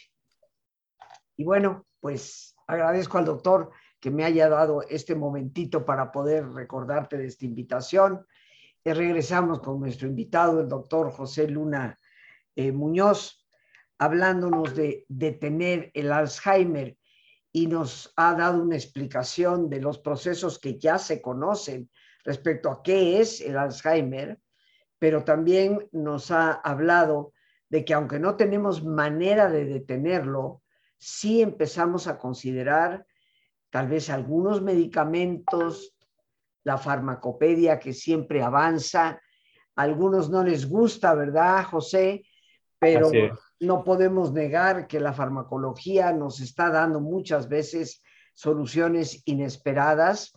Y 1.36 1.43
bueno, 1.43 1.86
pues 1.99 2.56
agradezco 2.65 3.19
al 3.19 3.25
doctor 3.25 3.69
que 3.99 4.10
me 4.10 4.25
haya 4.25 4.49
dado 4.49 4.82
este 4.89 5.13
momentito 5.13 5.86
para 5.86 6.12
poder 6.12 6.49
recordarte 6.49 7.19
de 7.19 7.27
esta 7.27 7.45
invitación. 7.45 8.25
Y 8.84 8.91
regresamos 8.91 9.60
con 9.60 9.79
nuestro 9.79 10.08
invitado, 10.08 10.62
el 10.62 10.67
doctor 10.67 11.12
José 11.12 11.47
Luna 11.47 11.99
eh, 12.56 12.71
Muñoz, 12.71 13.45
hablándonos 13.99 14.73
de 14.75 15.06
detener 15.10 15.91
el 15.93 16.12
Alzheimer 16.12 16.97
y 17.55 17.67
nos 17.67 18.11
ha 18.17 18.33
dado 18.33 18.63
una 18.63 18.75
explicación 18.75 19.69
de 19.69 19.79
los 19.79 19.99
procesos 19.99 20.57
que 20.57 20.79
ya 20.79 20.97
se 20.97 21.21
conocen 21.21 21.89
respecto 22.25 22.71
a 22.71 22.81
qué 22.81 23.21
es 23.21 23.41
el 23.41 23.57
Alzheimer, 23.57 24.39
pero 24.97 25.23
también 25.23 25.87
nos 25.91 26.31
ha 26.31 26.51
hablado 26.51 27.31
de 27.69 27.85
que 27.85 27.93
aunque 27.93 28.19
no 28.19 28.35
tenemos 28.35 28.83
manera 28.83 29.49
de 29.49 29.65
detenerlo, 29.65 30.63
sí 30.97 31.43
empezamos 31.43 32.07
a 32.07 32.17
considerar 32.17 33.05
tal 33.69 33.87
vez 33.87 34.09
algunos 34.09 34.61
medicamentos, 34.61 35.95
la 36.63 36.77
farmacopedia 36.77 37.77
que 37.79 37.93
siempre 37.93 38.41
avanza. 38.41 39.21
Algunos 39.75 40.29
no 40.29 40.43
les 40.43 40.67
gusta, 40.67 41.13
¿verdad, 41.13 41.65
José? 41.65 42.25
Pero 42.79 43.11
no 43.63 43.84
podemos 43.84 44.32
negar 44.34 44.88
que 44.88 44.99
la 44.99 45.13
farmacología 45.13 46.12
nos 46.12 46.39
está 46.39 46.69
dando 46.69 46.99
muchas 46.99 47.49
veces 47.49 48.04
soluciones 48.34 49.21
inesperadas. 49.26 50.34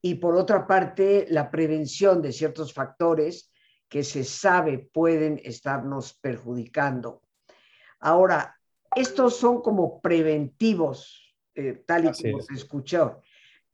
Y 0.00 0.16
por 0.16 0.36
otra 0.36 0.66
parte, 0.66 1.26
la 1.30 1.50
prevención 1.50 2.22
de 2.22 2.32
ciertos 2.32 2.72
factores 2.72 3.52
que 3.88 4.04
se 4.04 4.24
sabe 4.24 4.78
pueden 4.92 5.40
estarnos 5.42 6.14
perjudicando. 6.14 7.22
Ahora, 8.00 8.56
estos 8.94 9.36
son 9.36 9.62
como 9.62 10.00
preventivos, 10.00 11.34
eh, 11.54 11.82
tal 11.86 12.06
y 12.06 12.22
como 12.22 12.42
se 12.42 12.54
escuchó. 12.54 13.20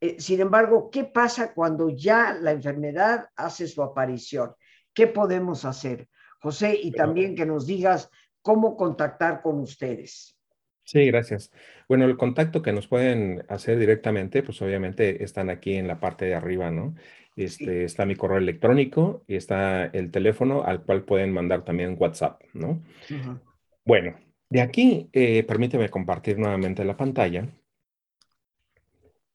Eh, 0.01 0.17
sin 0.19 0.41
embargo, 0.41 0.91
¿qué 0.91 1.05
pasa 1.05 1.53
cuando 1.53 1.91
ya 1.91 2.35
la 2.35 2.53
enfermedad 2.53 3.29
hace 3.37 3.67
su 3.67 3.83
aparición? 3.83 4.55
¿Qué 4.93 5.07
podemos 5.07 5.65
hacer? 5.65 6.09
José, 6.41 6.79
y 6.81 6.93
también 6.93 7.35
que 7.35 7.47
nos 7.47 7.67
digas 7.67 8.11
cómo 8.45 8.77
contactar 8.77 9.41
con 9.41 9.59
ustedes. 9.61 10.37
Sí, 10.85 11.07
gracias. 11.07 11.51
Bueno, 11.89 12.05
el 12.05 12.19
contacto 12.19 12.61
que 12.61 12.75
nos 12.75 12.87
pueden 12.87 13.43
hacer 13.49 13.79
directamente, 13.79 14.43
pues 14.43 14.61
obviamente 14.61 15.25
están 15.25 15.49
aquí 15.49 15.77
en 15.77 15.89
la 15.89 15.99
parte 15.99 16.27
de 16.27 16.35
arriba, 16.35 16.71
¿no? 16.71 16.95
Este, 17.37 17.85
Está 17.85 18.05
mi 18.05 18.17
correo 18.17 18.37
electrónico 18.37 19.25
y 19.27 19.37
está 19.37 19.87
el 19.87 20.11
teléfono 20.11 20.63
al 20.63 20.85
cual 20.85 21.05
pueden 21.05 21.33
mandar 21.33 21.65
también 21.65 21.97
WhatsApp, 21.99 22.43
¿no? 22.53 22.83
Bueno, 23.87 24.15
de 24.51 24.61
aquí, 24.61 25.09
eh, 25.15 25.43
permíteme 25.45 25.89
compartir 25.89 26.39
nuevamente 26.39 26.85
la 26.85 26.99
pantalla. 26.99 27.49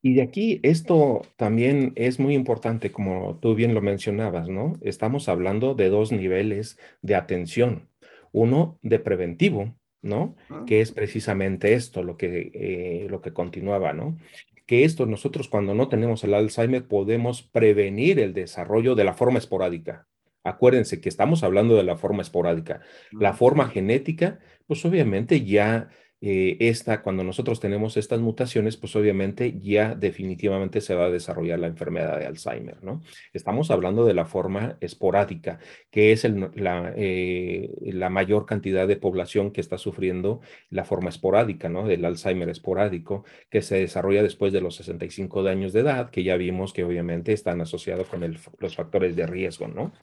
Y 0.04 0.14
de 0.14 0.22
aquí, 0.22 0.60
esto 0.62 1.24
también 1.36 1.94
es 1.96 2.20
muy 2.20 2.36
importante, 2.36 2.92
como 2.92 3.40
tú 3.40 3.56
bien 3.56 3.74
lo 3.74 3.82
mencionabas, 3.82 4.48
¿no? 4.48 4.74
Estamos 4.82 5.28
hablando 5.28 5.74
de 5.74 5.90
dos 5.90 6.12
niveles 6.12 6.78
de 7.02 7.16
atención. 7.16 7.89
Uno 8.32 8.78
de 8.82 9.00
preventivo, 9.00 9.76
¿no? 10.02 10.36
Ah. 10.50 10.64
Que 10.66 10.82
es 10.82 10.92
precisamente 10.92 11.74
esto, 11.74 12.04
lo 12.04 12.18
que, 12.18 12.52
eh, 12.54 13.08
lo 13.10 13.22
que 13.22 13.34
continuaba, 13.34 13.94
¿no? 13.94 14.18
Que 14.66 14.84
esto 14.84 15.06
nosotros 15.06 15.48
cuando 15.48 15.74
no 15.74 15.90
tenemos 15.90 16.24
el 16.24 16.34
Alzheimer 16.34 16.88
podemos 16.88 17.42
prevenir 17.42 18.20
el 18.20 18.34
desarrollo 18.34 18.96
de 18.96 19.04
la 19.04 19.14
forma 19.14 19.40
esporádica. 19.40 20.08
Acuérdense 20.44 21.02
que 21.02 21.10
estamos 21.10 21.44
hablando 21.44 21.76
de 21.76 21.84
la 21.84 21.98
forma 21.98 22.22
esporádica. 22.22 22.82
La 23.12 23.34
forma 23.34 23.68
genética, 23.68 24.40
pues 24.68 24.86
obviamente 24.86 25.44
ya 25.44 25.90
eh, 26.22 26.58
esta, 26.60 27.02
cuando 27.02 27.24
nosotros 27.24 27.62
tenemos 27.62 27.96
estas 27.96 28.20
mutaciones, 28.20 28.76
pues 28.76 28.94
obviamente 28.98 29.58
ya 29.62 29.96
definitivamente 29.96 30.82
se 30.82 30.94
va 30.94 31.06
a 31.06 31.10
desarrollar 31.10 31.60
la 31.60 31.68
enfermedad 31.68 32.20
de 32.20 32.26
Alzheimer, 32.26 32.84
¿no? 32.84 33.02
Estamos 33.32 33.72
hablando 33.72 34.06
de 34.06 34.14
la 34.14 34.26
forma 34.26 34.78
esporádica, 34.82 35.60
que 35.90 36.12
es 36.12 36.26
la, 36.26 36.94
eh, 36.98 37.74
la, 37.94 38.10
mayor 38.10 38.46
cantidad 38.46 38.86
de 38.86 38.98
población 38.98 39.52
que 39.52 39.62
está 39.62 39.78
sufriendo 39.78 40.42
la 40.70 40.84
forma 40.84 41.10
esporádica, 41.10 41.70
¿no? 41.70 41.88
Del 41.88 42.04
Alzheimer 42.04 42.50
esporádico, 42.50 43.24
que 43.50 43.62
se 43.62 43.78
desarrolla 43.78 44.22
después 44.22 44.52
de 44.52 44.60
los 44.60 44.76
65 44.76 45.48
años 45.48 45.72
de 45.72 45.82
edad, 45.82 46.10
que 46.10 46.24
ya 46.24 46.36
vimos 46.36 46.74
que 46.74 46.84
obviamente 46.84 47.32
están 47.32 47.62
asociados 47.62 48.08
con 48.08 48.38
los 48.60 48.76
factores 48.76 49.16
de 49.16 49.26
riesgo, 49.26 49.70
¿no? 49.70 49.94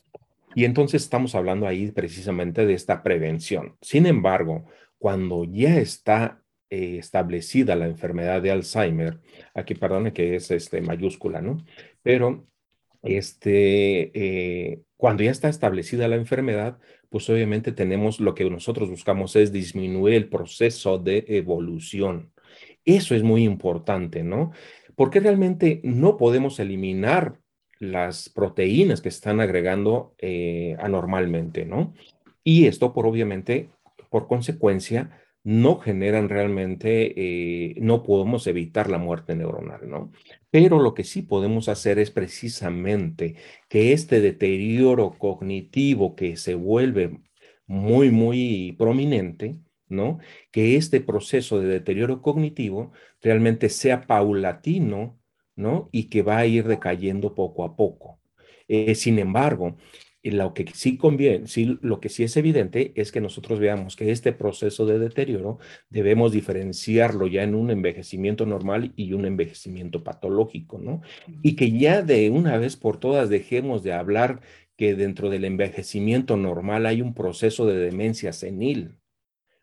Y 0.54 0.64
entonces 0.64 1.02
estamos 1.02 1.34
hablando 1.34 1.66
ahí 1.66 1.90
precisamente 1.90 2.64
de 2.64 2.72
esta 2.72 3.02
prevención. 3.02 3.76
Sin 3.82 4.06
embargo, 4.06 4.64
cuando 4.98 5.44
ya 5.44 5.78
está 5.78 6.42
eh, 6.70 6.98
establecida 6.98 7.76
la 7.76 7.86
enfermedad 7.86 8.42
de 8.42 8.50
Alzheimer, 8.50 9.20
aquí 9.54 9.74
perdone 9.74 10.12
que 10.12 10.36
es 10.36 10.50
este, 10.50 10.80
mayúscula, 10.80 11.40
¿no? 11.40 11.58
Pero 12.02 12.46
este, 13.02 14.10
eh, 14.14 14.82
cuando 14.96 15.22
ya 15.22 15.30
está 15.30 15.48
establecida 15.48 16.08
la 16.08 16.16
enfermedad, 16.16 16.78
pues 17.08 17.28
obviamente 17.30 17.72
tenemos 17.72 18.20
lo 18.20 18.34
que 18.34 18.48
nosotros 18.50 18.90
buscamos 18.90 19.36
es 19.36 19.52
disminuir 19.52 20.14
el 20.14 20.28
proceso 20.28 20.98
de 20.98 21.24
evolución. 21.28 22.32
Eso 22.84 23.14
es 23.14 23.22
muy 23.22 23.44
importante, 23.44 24.24
¿no? 24.24 24.52
Porque 24.94 25.20
realmente 25.20 25.80
no 25.84 26.16
podemos 26.16 26.58
eliminar 26.58 27.38
las 27.78 28.28
proteínas 28.28 29.00
que 29.00 29.08
están 29.08 29.40
agregando 29.40 30.14
eh, 30.18 30.76
anormalmente, 30.80 31.66
¿no? 31.66 31.94
Y 32.42 32.66
esto 32.66 32.92
por 32.92 33.06
obviamente 33.06 33.70
por 34.10 34.26
consecuencia, 34.28 35.20
no 35.46 35.78
generan 35.78 36.28
realmente, 36.28 37.14
eh, 37.16 37.76
no 37.80 38.02
podemos 38.02 38.48
evitar 38.48 38.90
la 38.90 38.98
muerte 38.98 39.36
neuronal, 39.36 39.88
¿no? 39.88 40.10
Pero 40.50 40.80
lo 40.80 40.92
que 40.92 41.04
sí 41.04 41.22
podemos 41.22 41.68
hacer 41.68 42.00
es 42.00 42.10
precisamente 42.10 43.36
que 43.68 43.92
este 43.92 44.20
deterioro 44.20 45.16
cognitivo 45.18 46.16
que 46.16 46.36
se 46.36 46.56
vuelve 46.56 47.20
muy, 47.66 48.10
muy 48.10 48.74
prominente, 48.76 49.56
¿no? 49.88 50.18
Que 50.50 50.76
este 50.76 51.00
proceso 51.00 51.60
de 51.60 51.68
deterioro 51.68 52.22
cognitivo 52.22 52.92
realmente 53.22 53.68
sea 53.68 54.06
paulatino, 54.06 55.20
¿no? 55.54 55.88
Y 55.92 56.08
que 56.08 56.22
va 56.22 56.38
a 56.38 56.46
ir 56.46 56.66
decayendo 56.66 57.34
poco 57.34 57.64
a 57.64 57.76
poco. 57.76 58.20
Eh, 58.68 58.96
sin 58.96 59.18
embargo, 59.20 59.76
y 60.26 60.32
lo 60.32 60.54
que 60.54 60.66
sí 60.74 60.96
conviene, 60.96 61.46
sí, 61.46 61.78
lo 61.82 62.00
que 62.00 62.08
sí 62.08 62.24
es 62.24 62.36
evidente 62.36 62.92
es 62.96 63.12
que 63.12 63.20
nosotros 63.20 63.60
veamos 63.60 63.94
que 63.94 64.10
este 64.10 64.32
proceso 64.32 64.84
de 64.84 64.98
deterioro 64.98 65.60
debemos 65.88 66.32
diferenciarlo 66.32 67.28
ya 67.28 67.44
en 67.44 67.54
un 67.54 67.70
envejecimiento 67.70 68.44
normal 68.44 68.92
y 68.96 69.12
un 69.12 69.24
envejecimiento 69.24 70.02
patológico, 70.02 70.80
¿no? 70.80 71.00
Y 71.42 71.54
que 71.54 71.70
ya 71.70 72.02
de 72.02 72.28
una 72.30 72.58
vez 72.58 72.74
por 72.74 72.98
todas 72.98 73.28
dejemos 73.28 73.84
de 73.84 73.92
hablar 73.92 74.40
que 74.76 74.96
dentro 74.96 75.30
del 75.30 75.44
envejecimiento 75.44 76.36
normal 76.36 76.86
hay 76.86 77.02
un 77.02 77.14
proceso 77.14 77.64
de 77.64 77.76
demencia 77.76 78.32
senil. 78.32 78.98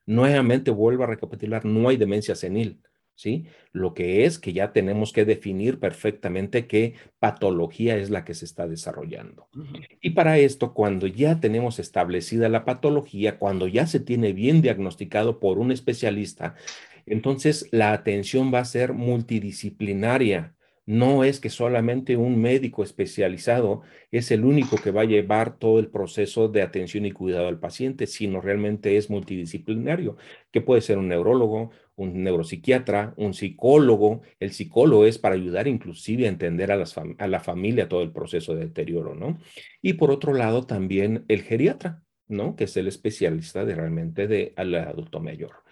Nuevamente 0.05 0.71
vuelvo 0.71 1.03
a 1.03 1.07
recapitular, 1.07 1.65
no 1.65 1.89
hay 1.89 1.97
demencia 1.97 2.35
senil. 2.35 2.79
¿Sí? 3.15 3.45
Lo 3.71 3.93
que 3.93 4.25
es 4.25 4.39
que 4.39 4.53
ya 4.53 4.73
tenemos 4.73 5.13
que 5.13 5.25
definir 5.25 5.79
perfectamente 5.79 6.67
qué 6.67 6.95
patología 7.19 7.97
es 7.97 8.09
la 8.09 8.25
que 8.25 8.33
se 8.33 8.45
está 8.45 8.67
desarrollando. 8.67 9.47
Y 10.01 10.11
para 10.11 10.37
esto, 10.37 10.73
cuando 10.73 11.07
ya 11.07 11.39
tenemos 11.39 11.79
establecida 11.79 12.49
la 12.49 12.65
patología, 12.65 13.37
cuando 13.39 13.67
ya 13.67 13.87
se 13.87 13.99
tiene 13.99 14.33
bien 14.33 14.61
diagnosticado 14.61 15.39
por 15.39 15.59
un 15.59 15.71
especialista, 15.71 16.55
entonces 17.05 17.67
la 17.71 17.93
atención 17.93 18.53
va 18.53 18.59
a 18.59 18.65
ser 18.65 18.93
multidisciplinaria 18.93 20.55
no 20.85 21.23
es 21.23 21.39
que 21.39 21.49
solamente 21.49 22.17
un 22.17 22.41
médico 22.41 22.83
especializado 22.83 23.83
es 24.11 24.31
el 24.31 24.43
único 24.43 24.77
que 24.77 24.91
va 24.91 25.01
a 25.01 25.05
llevar 25.05 25.57
todo 25.57 25.79
el 25.79 25.87
proceso 25.87 26.49
de 26.49 26.61
atención 26.61 27.05
y 27.05 27.11
cuidado 27.11 27.47
al 27.47 27.59
paciente, 27.59 28.05
sino 28.05 28.41
realmente 28.41 28.97
es 28.97 29.09
multidisciplinario, 29.09 30.17
que 30.51 30.61
puede 30.61 30.81
ser 30.81 30.97
un 30.97 31.07
neurólogo, 31.07 31.71
un 31.95 32.23
neuropsiquiatra, 32.23 33.13
un 33.17 33.33
psicólogo. 33.33 34.21
El 34.39 34.51
psicólogo 34.51 35.05
es 35.05 35.17
para 35.17 35.35
ayudar 35.35 35.67
inclusive 35.67 36.25
a 36.25 36.29
entender 36.29 36.71
a, 36.71 36.83
a 37.17 37.27
la 37.27 37.39
familia 37.39 37.89
todo 37.89 38.01
el 38.01 38.11
proceso 38.11 38.55
de 38.55 38.65
deterioro, 38.65 39.15
¿no? 39.15 39.39
Y 39.81 39.93
por 39.93 40.11
otro 40.11 40.33
lado 40.33 40.65
también 40.65 41.25
el 41.27 41.43
geriatra, 41.43 42.03
¿no? 42.27 42.55
Que 42.55 42.65
es 42.65 42.77
el 42.77 42.87
especialista 42.87 43.65
de 43.65 43.75
realmente 43.75 44.27
de, 44.27 44.53
al 44.55 44.75
adulto 44.75 45.19
mayor. 45.19 45.63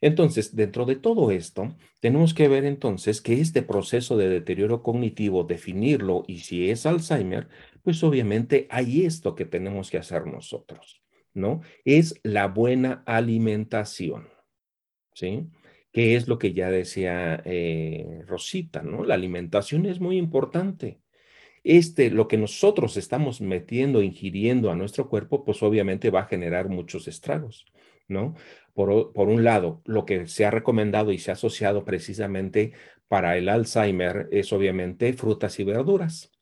Entonces, 0.00 0.54
dentro 0.54 0.84
de 0.84 0.96
todo 0.96 1.30
esto, 1.32 1.74
tenemos 2.00 2.32
que 2.32 2.46
ver 2.46 2.64
entonces 2.64 3.20
que 3.20 3.40
este 3.40 3.62
proceso 3.62 4.16
de 4.16 4.28
deterioro 4.28 4.82
cognitivo, 4.82 5.42
definirlo 5.42 6.24
y 6.28 6.38
si 6.38 6.70
es 6.70 6.86
Alzheimer, 6.86 7.48
pues 7.82 8.02
obviamente 8.04 8.68
hay 8.70 9.04
esto 9.04 9.34
que 9.34 9.44
tenemos 9.44 9.90
que 9.90 9.98
hacer 9.98 10.26
nosotros, 10.26 11.02
¿no? 11.34 11.62
Es 11.84 12.20
la 12.22 12.46
buena 12.46 13.02
alimentación, 13.06 14.28
¿sí? 15.14 15.48
Que 15.98 16.14
es 16.14 16.28
lo 16.28 16.38
que 16.38 16.52
ya 16.52 16.70
decía 16.70 17.42
eh, 17.44 18.22
Rosita, 18.26 18.82
¿no? 18.82 19.04
La 19.04 19.14
alimentación 19.14 19.84
es 19.84 19.98
muy 19.98 20.16
importante 20.16 21.00
este, 21.64 22.10
lo 22.10 22.28
que 22.28 22.38
nosotros 22.38 22.96
estamos 22.96 23.40
metiendo, 23.40 24.02
ingiriendo 24.02 24.70
a 24.70 24.76
nuestro 24.76 25.08
cuerpo, 25.08 25.44
pues 25.44 25.62
obviamente 25.62 26.10
va 26.10 26.20
a 26.20 26.26
generar 26.26 26.68
muchos 26.68 27.08
estragos, 27.08 27.66
¿no? 28.08 28.34
Por, 28.74 29.12
por 29.12 29.28
un 29.28 29.44
lado, 29.44 29.82
lo 29.86 30.04
que 30.06 30.26
se 30.28 30.46
ha 30.46 30.50
recomendado 30.50 31.12
y 31.12 31.18
se 31.18 31.30
ha 31.30 31.34
asociado 31.34 31.84
precisamente 31.84 32.72
para 33.08 33.36
el 33.36 33.48
Alzheimer 33.48 34.28
es 34.32 34.52
obviamente 34.52 35.12
frutas 35.14 35.58
y 35.60 35.64
verduras. 35.64 36.32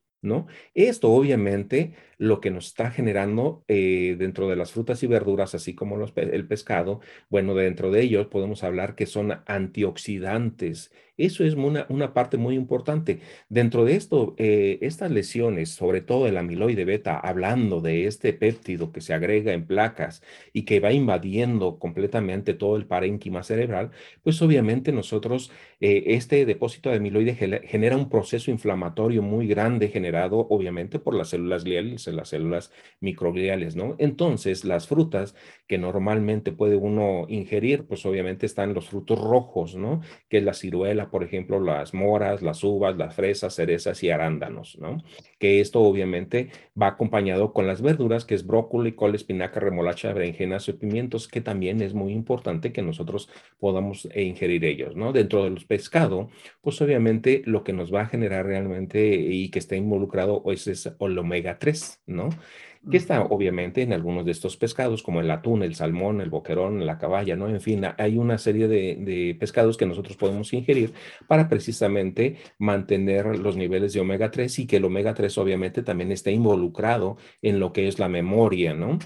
Esto 0.75 1.11
obviamente 1.11 1.95
lo 2.19 2.41
que 2.41 2.51
nos 2.51 2.67
está 2.69 2.91
generando 2.91 3.65
eh, 3.69 4.17
dentro 4.19 4.49
de 4.49 4.57
las 4.57 4.73
frutas 4.73 5.03
y 5.03 5.07
verduras, 5.07 5.55
así 5.55 5.75
como 5.75 6.03
el 6.17 6.47
pescado, 6.47 7.01
bueno, 7.29 7.55
dentro 7.55 7.91
de 7.91 8.03
ellos 8.03 8.27
podemos 8.27 8.65
hablar 8.65 8.95
que 8.95 9.07
son 9.07 9.43
antioxidantes. 9.47 10.93
Eso 11.17 11.45
es 11.45 11.55
una, 11.55 11.87
una 11.89 12.13
parte 12.13 12.37
muy 12.39 12.55
importante. 12.57 13.21
Dentro 13.49 13.85
de 13.85 13.95
esto, 13.95 14.35
eh, 14.39 14.79
estas 14.83 15.11
lesiones, 15.11 15.71
sobre 15.71 16.01
todo 16.01 16.27
el 16.27 16.37
amiloide 16.37 16.85
beta, 16.85 17.19
hablando 17.19 17.81
de 17.81 18.07
este 18.07 18.33
péptido 18.33 18.91
que 18.93 19.01
se 19.01 19.15
agrega 19.15 19.53
en 19.53 19.67
placas 19.67 20.23
y 20.53 20.63
que 20.65 20.81
va 20.81 20.93
invadiendo 20.93 21.79
completamente 21.79 22.55
todo 22.55 22.77
el 22.77 22.87
parénquima 22.87 23.43
cerebral, 23.43 23.91
pues 24.23 24.41
obviamente 24.43 24.91
nosotros, 24.93 25.53
eh, 25.81 26.05
este 26.09 26.45
depósito 26.47 26.91
de 26.91 26.97
amiloide 26.97 27.35
genera 27.35 27.97
un 27.97 28.09
proceso 28.09 28.51
inflamatorio 28.51 29.23
muy 29.23 29.47
grande 29.47 29.89
generado 29.89 30.47
obviamente 30.51 30.99
por 30.99 31.15
las 31.15 31.29
células 31.29 31.65
gliales 31.65 32.07
las 32.13 32.29
células 32.31 32.73
microgliales, 33.01 33.77
¿no? 33.77 33.97
Entonces, 33.99 34.65
las 34.65 34.87
frutas 34.89 35.35
que 35.67 35.79
normalmente 35.79 36.53
puede 36.53 36.77
uno 36.77 37.27
ingerir, 37.29 37.87
pues 37.87 38.05
obviamente 38.07 38.47
están 38.47 38.75
los 38.75 38.89
frutos 38.89 39.19
rojos, 39.21 39.77
¿no? 39.77 40.01
Que 40.29 40.39
es 40.39 40.45
la 40.45 40.55
ciruela, 40.55 41.06
por 41.11 41.25
ejemplo, 41.25 41.61
las 41.61 41.95
moras, 41.95 42.43
las 42.43 42.63
uvas, 42.65 42.97
las 42.97 43.15
fresas, 43.15 43.55
cerezas 43.55 44.03
y 44.03 44.11
arándanos, 44.11 44.79
¿no? 44.79 45.03
Que 45.39 45.61
esto 45.61 45.81
obviamente 45.81 46.51
va 46.81 46.89
acompañado 46.89 47.53
con 47.53 47.67
las 47.67 47.83
verduras, 47.83 48.25
que 48.25 48.35
es 48.35 48.47
brócoli, 48.47 48.93
col, 48.93 49.15
espinaca, 49.15 49.61
remolacha, 49.61 50.13
berenjenas 50.13 50.69
y 50.69 50.73
pimientos, 50.73 51.29
que 51.29 51.41
también 51.41 51.81
es 51.83 51.95
muy 51.95 52.13
importante 52.13 52.73
que 52.73 52.83
nosotros 52.83 53.29
podamos 53.59 54.09
eh, 54.13 54.23
ingerir 54.23 54.65
ellos, 54.65 54.97
¿no? 54.97 55.13
Dentro 55.13 55.45
de 55.45 55.51
los 55.51 55.65
pescados, 55.65 56.29
pues 56.61 56.81
obviamente 56.81 57.43
lo 57.47 57.65
que 57.65 57.73
nos 57.73 57.93
va 57.93 58.03
a 58.03 58.07
generar 58.07 58.47
realmente 58.47 59.15
y 59.15 59.51
que 59.51 59.59
está 59.59 59.77
involucrado 59.77 60.43
pues, 60.43 60.67
es 60.67 60.87
el 60.87 61.19
omega 61.19 61.59
3, 61.59 62.03
¿no? 62.07 62.29
Que 62.89 62.97
está 62.97 63.23
obviamente 63.23 63.83
en 63.83 63.93
algunos 63.93 64.25
de 64.25 64.31
estos 64.31 64.57
pescados, 64.57 65.03
como 65.03 65.21
el 65.21 65.31
atún, 65.31 65.63
el 65.63 65.75
salmón, 65.75 66.21
el 66.21 66.31
boquerón, 66.31 66.87
la 66.87 66.99
caballa, 66.99 67.35
¿no? 67.35 67.49
En 67.49 67.61
fin, 67.61 67.83
hay 67.99 68.17
una 68.17 68.39
serie 68.39 68.69
de, 68.69 69.37
pescados 69.41 69.77
que 69.77 69.87
nosotros 69.87 70.17
podemos 70.17 70.53
ingerir 70.53 70.93
para 71.27 71.49
precisamente 71.49 72.37
mantener 72.59 73.39
los 73.39 73.57
niveles 73.57 73.93
de 73.93 74.01
omega 74.01 74.31
3 74.31 74.59
y 74.61 74.67
que 74.67 74.77
el 74.77 74.85
omega 74.85 75.15
3 75.15 75.37
obviamente 75.39 75.83
también 75.83 76.13
esté 76.13 76.31
involucrado 76.33 77.17
en 77.43 77.59
lo 77.59 77.73
que 77.73 77.89
es 77.89 77.99
la 77.99 78.09
memoria, 78.09 78.75
¿no? 78.75 78.99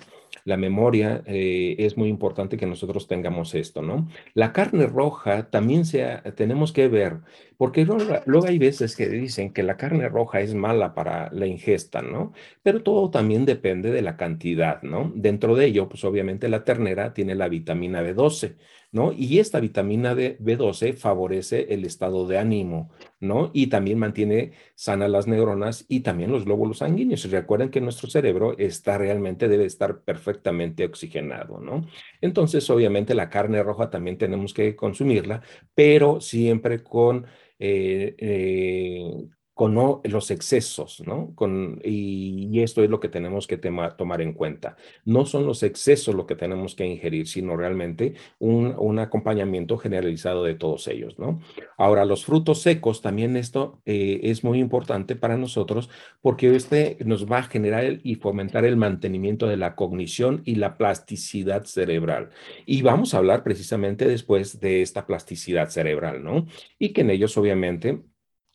La 0.50 0.58
memoria, 0.58 1.22
eh, 1.26 1.76
es 1.78 1.96
muy 1.96 2.08
importante 2.08 2.58
que 2.58 2.66
nosotros 2.66 3.06
tengamos 3.06 3.54
esto, 3.54 3.80
¿no? 3.80 4.08
La 4.34 4.52
carne 4.52 4.86
roja 4.86 5.48
también 5.48 5.86
sea, 5.86 6.22
tenemos 6.34 6.72
que 6.72 6.88
ver, 6.88 7.20
porque 7.56 7.84
luego, 7.84 8.46
hay 8.46 8.58
veces 8.58 8.96
que 8.96 9.08
dicen 9.08 9.52
que 9.52 9.62
la 9.62 9.76
carne 9.76 10.08
roja 10.08 10.40
es 10.40 10.54
mala 10.54 10.94
para 10.94 11.30
la 11.32 11.46
ingesta, 11.46 12.02
¿no? 12.02 12.32
Pero 12.62 12.82
todo 12.82 13.10
también 13.10 13.46
depende 13.46 13.90
de 13.90 14.02
la 14.02 14.16
cantidad, 14.16 14.82
¿no? 14.82 15.12
Dentro 15.14 15.54
de 15.54 15.66
ello, 15.66 15.88
pues 15.88 16.04
obviamente 16.04 16.48
la 16.48 16.64
ternera 16.64 17.14
tiene 17.14 17.34
la 17.34 17.48
vitamina 17.48 18.02
B12, 18.02 18.56
¿no? 18.92 19.12
Y 19.12 19.38
esta 19.38 19.60
vitamina 19.60 20.14
B12 20.14 20.94
favorece 20.94 21.72
el 21.72 21.84
estado 21.84 22.26
de 22.26 22.38
ánimo, 22.38 22.90
¿no? 23.20 23.50
Y 23.52 23.68
también 23.68 23.98
mantiene 23.98 24.52
sanas 24.74 25.10
las 25.10 25.26
neuronas 25.26 25.84
y 25.88 26.00
también 26.00 26.32
los 26.32 26.44
glóbulos 26.44 26.78
sanguíneos. 26.78 27.30
Recuerden 27.30 27.70
que 27.70 27.80
nuestro 27.80 28.10
cerebro 28.10 28.56
está 28.58 28.98
realmente, 28.98 29.48
debe 29.48 29.66
estar 29.66 30.00
perfectamente 30.02 30.84
oxigenado, 30.84 31.60
¿no? 31.60 31.86
Entonces, 32.20 32.68
obviamente, 32.70 33.14
la 33.14 33.30
carne 33.30 33.62
roja 33.62 33.90
también 33.90 34.18
tenemos 34.18 34.52
que 34.54 34.74
consumirla, 34.74 35.42
pero 35.74 36.20
siempre 36.20 36.82
con 36.82 37.26
eh, 37.58 38.14
eh, 38.18 39.28
con 39.60 39.74
los 40.04 40.30
excesos, 40.30 41.02
¿no? 41.06 41.34
Con, 41.34 41.82
y, 41.84 42.62
esto 42.62 42.82
es 42.82 42.88
lo 42.88 42.98
que 42.98 43.10
tenemos 43.10 43.46
que 43.46 43.58
tomar 43.58 44.22
en 44.22 44.32
cuenta. 44.32 44.78
No 45.04 45.26
son 45.26 45.44
los 45.44 45.62
excesos 45.62 46.14
lo 46.14 46.26
que 46.26 46.34
tenemos 46.34 46.74
que 46.74 46.86
ingerir, 46.86 47.28
sino 47.28 47.58
realmente 47.58 48.14
un, 48.38 48.98
acompañamiento 48.98 49.76
generalizado 49.76 50.44
de 50.44 50.54
todos 50.54 50.88
ellos, 50.88 51.18
¿no? 51.18 51.42
Ahora, 51.76 52.06
los 52.06 52.24
frutos 52.24 52.62
secos, 52.62 53.02
también 53.02 53.36
esto 53.36 53.82
eh, 53.84 54.20
es 54.22 54.44
muy 54.44 54.60
importante 54.60 55.14
para 55.14 55.36
nosotros 55.36 55.90
porque 56.22 56.56
este 56.56 56.96
nos 57.04 57.30
va 57.30 57.40
a 57.40 57.42
generar 57.42 58.00
y 58.02 58.14
fomentar 58.14 58.64
el 58.64 58.78
mantenimiento 58.78 59.46
de 59.46 59.58
la 59.58 59.74
cognición 59.74 60.40
y 60.46 60.54
la 60.54 60.78
plasticidad 60.78 61.64
cerebral. 61.64 62.30
Y 62.64 62.80
vamos 62.80 63.12
a 63.12 63.18
hablar 63.18 63.42
precisamente 63.42 64.08
después 64.08 64.58
de 64.58 64.80
esta 64.80 65.06
plasticidad 65.06 65.68
cerebral, 65.68 66.24
¿no? 66.24 66.46
Y 66.78 66.94
que 66.94 67.02
en 67.02 67.10
ellos, 67.10 67.36
obviamente, 67.36 68.00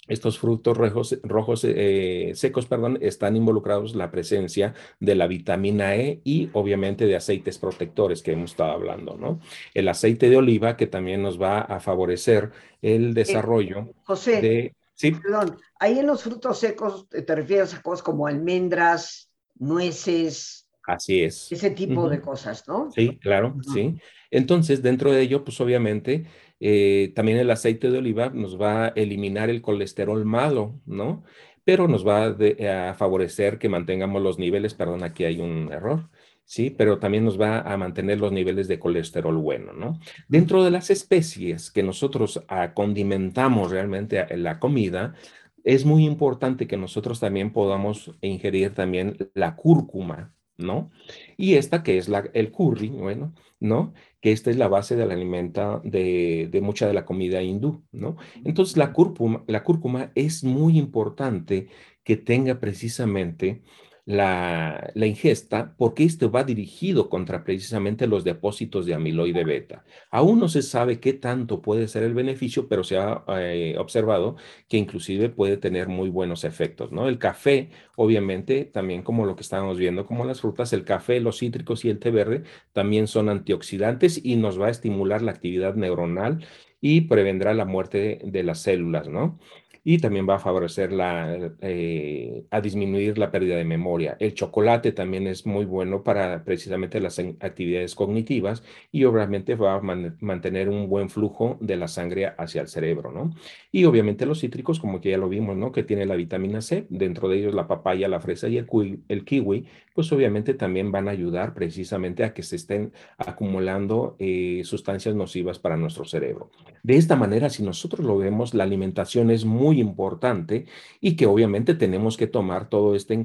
estos 0.08 0.40
frutos 0.40 0.78
rojos, 0.78 1.18
rojos 1.24 1.64
eh, 1.64 2.32
secos 2.36 2.66
perdón, 2.66 2.98
están 3.02 3.36
involucrados 3.36 3.96
la 3.96 4.12
presencia 4.12 4.74
de 5.00 5.16
la 5.16 5.28
vitamina 5.28 5.96
E 5.96 6.22
y 6.24 6.50
obviamente 6.54 7.06
de 7.06 7.16
aceites 7.16 7.58
protectores 7.58 8.22
que 8.22 8.34
hemos 8.34 8.52
estado 8.52 8.72
hablando, 8.72 9.18
¿no? 9.18 9.40
El 9.74 9.88
aceite 9.88 10.30
de 10.30 10.38
oliva 10.38 10.78
que 10.78 10.88
también 10.88 11.22
nos 11.22 11.42
va 11.42 11.62
a 11.62 11.80
favorecer 11.80 12.52
el 12.82 13.10
eh, 13.10 13.14
desarrollo 13.14 13.90
José, 14.04 14.42
de... 14.42 14.76
Sí. 14.94 15.12
Perdón, 15.12 15.58
ahí 15.78 16.00
en 16.00 16.08
los 16.08 16.24
frutos 16.24 16.58
secos 16.58 17.10
te 17.10 17.36
refieres 17.36 17.74
a 17.74 17.82
cosas 17.82 18.02
como 18.02 18.28
almendras, 18.28 19.30
nueces. 19.56 20.70
Así 20.88 21.22
es. 21.22 21.52
Ese 21.52 21.72
tipo 21.72 22.08
de 22.08 22.22
cosas, 22.22 22.66
¿no? 22.68 22.90
Sí, 22.92 23.18
claro, 23.18 23.58
sí. 23.74 24.00
Entonces, 24.32 24.82
dentro 24.82 25.12
de 25.12 25.22
ello, 25.22 25.44
pues 25.44 25.60
obviamente 25.62 26.26
eh, 26.60 27.12
también 27.16 27.38
el 27.38 27.52
aceite 27.52 27.92
de 27.92 27.98
oliva 27.98 28.30
nos 28.30 28.60
va 28.60 28.86
a 28.86 28.88
eliminar 28.90 29.50
el 29.50 29.62
colesterol 29.62 30.24
malo, 30.26 30.80
¿no? 30.86 31.24
Pero 31.64 31.88
nos 31.88 32.08
va 32.08 32.28
a, 32.28 32.94
favorecer 32.94 33.58
que 33.58 33.70
mantengamos 33.70 34.22
los 34.22 34.40
niveles, 34.40 34.74
perdón, 34.74 35.04
aquí 35.04 35.26
hay 35.26 35.40
un 35.42 35.72
error, 35.72 36.10
¿sí? 36.46 36.70
Pero 36.70 37.00
también 37.00 37.26
nos 37.26 37.40
va 37.40 37.60
a 37.62 37.76
mantener 37.78 38.20
los 38.20 38.32
niveles 38.32 38.68
de 38.68 38.80
colesterol 38.80 39.38
bueno, 39.38 39.74
¿no? 39.74 40.00
Dentro 40.28 40.64
de 40.64 40.72
las 40.72 40.90
especies 40.90 41.72
que 41.72 41.84
nosotros 41.84 42.44
ah, 42.48 42.74
condimentamos 42.74 43.72
realmente 43.72 44.26
en 44.30 44.44
la 44.44 44.60
comida, 44.60 45.16
es 45.64 45.84
muy 45.84 46.06
importante 46.06 46.68
que 46.68 46.78
nosotros 46.78 47.20
también 47.20 47.52
podamos 47.52 48.12
ingerir 48.22 48.74
también 48.76 49.18
la 49.34 49.56
cúrcuma, 49.56 50.34
¿no? 50.58 50.92
Y 51.38 51.56
esta 51.56 51.84
que 51.84 51.98
es 51.98 52.08
la, 52.08 52.30
el 52.34 52.52
curry, 52.52 52.90
bueno, 52.90 53.34
¿no? 53.66 53.94
Que 54.22 54.32
esta 54.32 54.50
es 54.52 54.58
la 54.58 54.68
base 54.68 54.96
del 54.96 55.12
alimento 55.12 55.82
de, 55.84 56.48
de, 56.52 56.62
mucha 56.62 56.88
de 56.88 56.94
la 56.94 57.06
comida 57.06 57.42
hindú, 57.42 57.84
¿no? 57.92 58.18
Entonces 58.44 58.78
la 58.78 58.94
cúrcuma, 58.94 59.44
la 59.48 59.64
cúrcuma 59.64 60.12
es 60.16 60.44
muy 60.44 60.78
importante 60.78 61.68
que 62.04 62.18
tenga 62.18 62.60
precisamente 62.60 63.64
la, 64.06 64.92
ingesta 64.96 65.76
porque 65.78 66.04
esto 66.04 66.32
va 66.32 66.44
dirigido 66.44 67.10
contra 67.10 67.44
precisamente 67.44 68.08
los 68.08 68.24
depósitos 68.24 68.86
de 68.86 68.94
amiloide 68.94 69.44
beta. 69.44 69.84
Aún 70.12 70.40
no 70.40 70.48
se 70.48 70.62
sabe 70.62 71.00
qué 71.00 71.14
tanto 71.14 71.62
puede 71.62 71.88
ser 71.88 72.04
el 72.04 72.14
beneficio, 72.14 72.68
pero 72.68 72.84
se 72.84 72.98
ha 72.98 73.24
eh, 73.40 73.76
observado 73.80 74.36
que 74.68 74.78
inclusive 74.78 75.30
puede 75.30 75.58
tener 75.58 75.88
muy 75.88 76.10
buenos 76.10 76.44
efectos, 76.44 76.92
¿no? 76.92 77.08
El 77.08 77.18
café, 77.18 77.72
obviamente, 77.96 78.66
también 78.66 79.02
como 79.02 79.26
lo 79.26 79.36
que 79.36 79.44
estábamos 79.44 79.78
viendo, 79.80 80.06
como 80.06 80.26
las 80.26 80.42
frutas, 80.42 80.72
el 80.74 80.84
café, 80.86 81.20
los 81.20 81.40
cítricos 81.40 81.84
y 81.86 81.90
el 81.90 82.00
té 82.00 82.12
verde 82.12 82.44
también 82.74 83.08
son 83.08 83.30
antioxidantes 83.30 84.24
y 84.24 84.36
nos 84.36 84.60
va 84.62 84.68
a 84.68 84.72
estimular 84.72 85.22
la 85.22 85.32
actividad 85.32 85.76
neuronal 85.76 86.46
y 86.88 87.02
prevendrá 87.02 87.56
la 87.56 87.66
muerte 87.66 88.20
de 88.24 88.44
las 88.44 88.62
células, 88.62 89.08
¿no? 89.08 89.40
Y 89.88 90.00
también 90.00 90.28
va 90.28 90.36
a 90.36 90.40
favorecer 90.40 90.92
la, 90.92 91.54
eh, 91.62 92.44
a 92.50 92.60
disminuir 92.60 93.20
la 93.20 93.32
pérdida 93.32 93.56
de 93.56 93.64
memoria. 93.66 94.18
El 94.20 94.34
chocolate 94.34 94.92
también 94.92 95.28
es 95.28 95.46
muy 95.46 95.64
bueno 95.66 96.04
para 96.04 96.44
precisamente 96.44 97.00
las 97.00 97.20
actividades 97.20 97.94
cognitivas 97.94 98.64
y 98.92 99.04
obviamente 99.06 99.54
va 99.56 99.76
a 99.76 99.82
mantener 99.82 100.70
un 100.70 100.90
buen 100.90 101.10
flujo 101.10 101.58
de 101.62 101.76
la 101.78 101.88
sangre 101.88 102.34
hacia 102.36 102.62
el 102.62 102.68
cerebro, 102.68 103.12
¿no? 103.12 103.36
Y 103.72 103.86
obviamente 103.86 104.26
los 104.26 104.40
cítricos, 104.40 104.80
como 104.80 105.00
que 105.02 105.12
ya 105.12 105.18
lo 105.20 105.30
vimos, 105.30 105.56
¿no? 105.56 105.72
Que 105.72 105.84
tiene 105.84 106.08
la 106.08 106.16
vitamina 106.16 106.62
C, 106.62 106.88
dentro 106.90 107.30
de 107.30 107.38
ellos 107.38 107.54
la 107.54 107.68
papaya, 107.68 108.08
la 108.08 108.20
fresa 108.20 108.48
y 108.48 108.58
el, 108.58 108.68
el 109.08 109.24
kiwi, 109.24 109.68
pues 109.96 110.12
obviamente 110.12 110.54
también 110.54 110.92
van 110.92 111.08
a 111.08 111.12
ayudar 111.12 111.54
precisamente 111.54 112.26
a 112.26 112.34
que 112.34 112.44
se 112.44 112.58
estén 112.58 112.92
acumulando 113.18 114.18
eh, 114.20 114.62
sustancias 114.66 115.16
nocivas 115.16 115.58
para 115.58 115.78
nuestro 115.78 116.04
cerebro. 116.04 116.52
De 116.84 116.98
esta 116.98 117.16
manera, 117.16 117.50
si 117.50 117.64
nosotros 117.64 118.06
lo 118.06 118.18
vemos, 118.18 118.54
la 118.54 118.66
alimentación 118.66 119.32
es 119.32 119.46
muy 119.46 119.80
importante 119.80 120.66
y 121.00 121.16
que 121.16 121.26
obviamente 121.26 121.76
tenemos 121.76 122.18
que 122.18 122.28
tomar 122.28 122.68
todo 122.70 122.94
esto 122.94 123.14
en, 123.14 123.24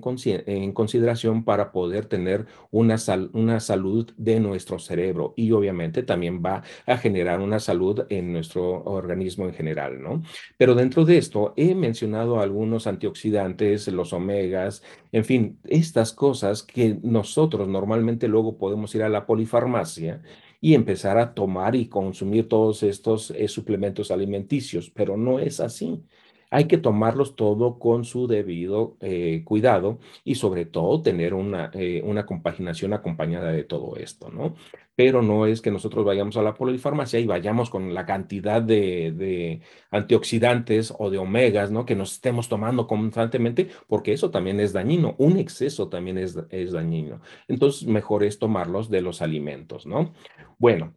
consideración 0.73 1.45
para 1.45 1.73
poder 1.73 2.07
tener 2.07 2.47
una, 2.71 2.97
una 3.33 3.59
salud 3.59 4.13
de 4.17 4.39
nuestro 4.39 4.79
cerebro 4.79 5.35
y 5.37 5.51
obviamente 5.51 6.05
también 6.05 6.41
va 6.41 6.63
a 6.87 6.97
generar 6.97 7.41
una 7.41 7.59
salud 7.59 8.07
en 8.11 8.33
nuestro 8.33 8.85
organismo 8.85 9.47
en 9.47 9.55
general, 9.55 10.01
¿no? 10.01 10.23
Pero 10.57 10.77
dentro 10.77 11.05
de 11.05 11.19
esto 11.19 11.53
he 11.57 11.75
mencionado 11.75 12.41
algunos 12.41 12.87
antioxidantes, 12.87 13.89
los 13.89 14.13
omegas, 14.13 14.85
en 15.13 15.25
fin, 15.25 15.59
estas 15.65 16.13
cosas 16.13 16.63
que 16.63 16.99
nosotros 17.03 17.69
normalmente 17.69 18.29
luego 18.29 18.59
podemos 18.59 18.95
ir 18.95 19.03
a 19.03 19.09
la 19.09 19.27
polifarmacia 19.27 20.23
y 20.61 20.75
empezar 20.75 21.19
a 21.19 21.35
tomar 21.35 21.75
y 21.77 21.89
consumir 21.89 22.49
todos 22.49 22.83
estos 22.83 23.31
eh, 23.33 23.49
suplementos 23.49 24.11
alimenticios, 24.11 24.91
pero 24.91 25.17
no 25.17 25.39
es 25.39 25.61
así 25.61 26.05
hay 26.51 26.67
que 26.67 26.79
tomarlos 26.79 27.37
todo 27.37 27.79
con 27.79 28.05
su 28.05 28.27
debido 28.27 28.97
eh, 29.01 29.43
cuidado 29.45 30.01
y 30.25 30.35
sobre 30.35 30.67
todo 30.67 31.01
tener 31.01 31.33
una, 31.35 31.71
eh, 31.75 32.03
una 32.05 32.27
compaginación 32.27 32.93
acompañada 32.93 33.53
de 33.53 33.65
todo 33.65 33.97
esto, 33.97 34.31
¿no? 34.31 34.57
Pero 35.01 35.23
no 35.23 35.47
es 35.47 35.63
que 35.63 35.71
nosotros 35.71 36.05
vayamos 36.05 36.37
a 36.37 36.43
la 36.43 36.53
polifarmacia 36.53 37.19
y 37.19 37.27
vayamos 37.27 37.71
con 37.71 37.95
la 37.95 38.05
cantidad 38.05 38.61
de, 38.61 39.63
antioxidantes 39.91 40.93
o 40.99 41.09
de 41.09 41.17
omegas, 41.17 41.71
¿no? 41.71 41.87
Que 41.87 41.97
nos 41.97 42.13
estemos 42.13 42.51
tomando 42.51 42.87
constantemente, 42.87 43.71
porque 43.89 44.13
eso 44.13 44.31
también 44.31 44.61
es 44.61 44.75
dañino. 44.75 45.15
Un 45.17 45.39
exceso 45.39 45.89
también 45.89 46.19
es, 46.19 46.39
es 46.51 46.73
dañino. 46.73 47.23
Entonces, 47.49 47.89
mejor 47.89 48.25
es 48.25 48.39
tomarlos 48.39 48.91
de 48.91 49.01
los 49.01 49.23
alimentos, 49.23 49.87
¿no? 49.87 50.13
Bueno, 50.59 50.93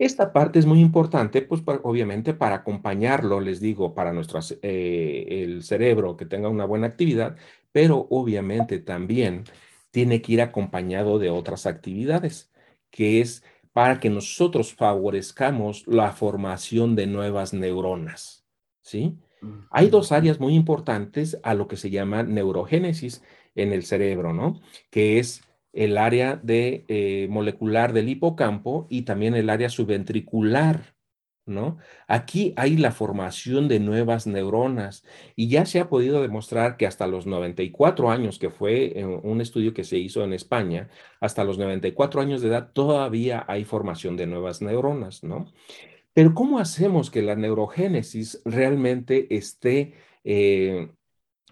esta 0.00 0.32
parte 0.32 0.58
es 0.58 0.66
muy 0.66 0.80
importante, 0.80 1.40
pues 1.40 1.62
obviamente 1.84 2.34
para 2.34 2.56
acompañarlo, 2.56 3.38
les 3.38 3.60
digo, 3.60 3.94
para 3.94 4.12
nuestro, 4.12 4.40
eh, 4.62 5.26
el 5.44 5.62
cerebro 5.62 6.16
que 6.16 6.26
tenga 6.26 6.48
una 6.48 6.64
buena 6.64 6.88
actividad, 6.88 7.36
pero 7.70 8.08
obviamente 8.10 8.80
también 8.80 9.44
tiene 9.92 10.22
que 10.22 10.32
ir 10.32 10.42
acompañado 10.42 11.20
de 11.20 11.30
otras 11.30 11.66
actividades, 11.66 12.50
que 12.94 13.20
es 13.20 13.42
para 13.72 13.98
que 13.98 14.08
nosotros 14.08 14.72
favorezcamos 14.72 15.84
la 15.88 16.12
formación 16.12 16.94
de 16.94 17.08
nuevas 17.08 17.52
neuronas, 17.52 18.46
¿sí? 18.82 19.18
Hay 19.70 19.88
dos 19.88 20.12
áreas 20.12 20.38
muy 20.38 20.54
importantes 20.54 21.38
a 21.42 21.54
lo 21.54 21.66
que 21.66 21.76
se 21.76 21.90
llama 21.90 22.22
neurogénesis 22.22 23.20
en 23.56 23.72
el 23.72 23.82
cerebro, 23.82 24.32
¿no? 24.32 24.60
Que 24.90 25.18
es 25.18 25.42
el 25.72 25.98
área 25.98 26.36
de, 26.36 26.84
eh, 26.86 27.26
molecular 27.28 27.92
del 27.92 28.08
hipocampo 28.08 28.86
y 28.88 29.02
también 29.02 29.34
el 29.34 29.50
área 29.50 29.68
subventricular, 29.68 30.93
¿no? 31.46 31.78
Aquí 32.08 32.54
hay 32.56 32.76
la 32.76 32.92
formación 32.92 33.68
de 33.68 33.80
nuevas 33.80 34.26
neuronas 34.26 35.04
y 35.36 35.48
ya 35.48 35.66
se 35.66 35.80
ha 35.80 35.88
podido 35.88 36.22
demostrar 36.22 36.76
que 36.76 36.86
hasta 36.86 37.06
los 37.06 37.26
94 37.26 38.10
años, 38.10 38.38
que 38.38 38.50
fue 38.50 38.98
eh, 38.98 39.04
un 39.04 39.40
estudio 39.40 39.74
que 39.74 39.84
se 39.84 39.98
hizo 39.98 40.24
en 40.24 40.32
España, 40.32 40.88
hasta 41.20 41.44
los 41.44 41.58
94 41.58 42.20
años 42.20 42.42
de 42.42 42.48
edad 42.48 42.72
todavía 42.72 43.44
hay 43.48 43.64
formación 43.64 44.16
de 44.16 44.26
nuevas 44.26 44.62
neuronas, 44.62 45.22
¿no? 45.24 45.52
Pero 46.12 46.34
¿cómo 46.34 46.58
hacemos 46.58 47.10
que 47.10 47.22
la 47.22 47.34
neurogénesis 47.36 48.40
realmente 48.44 49.34
esté 49.36 49.94
eh, 50.24 50.88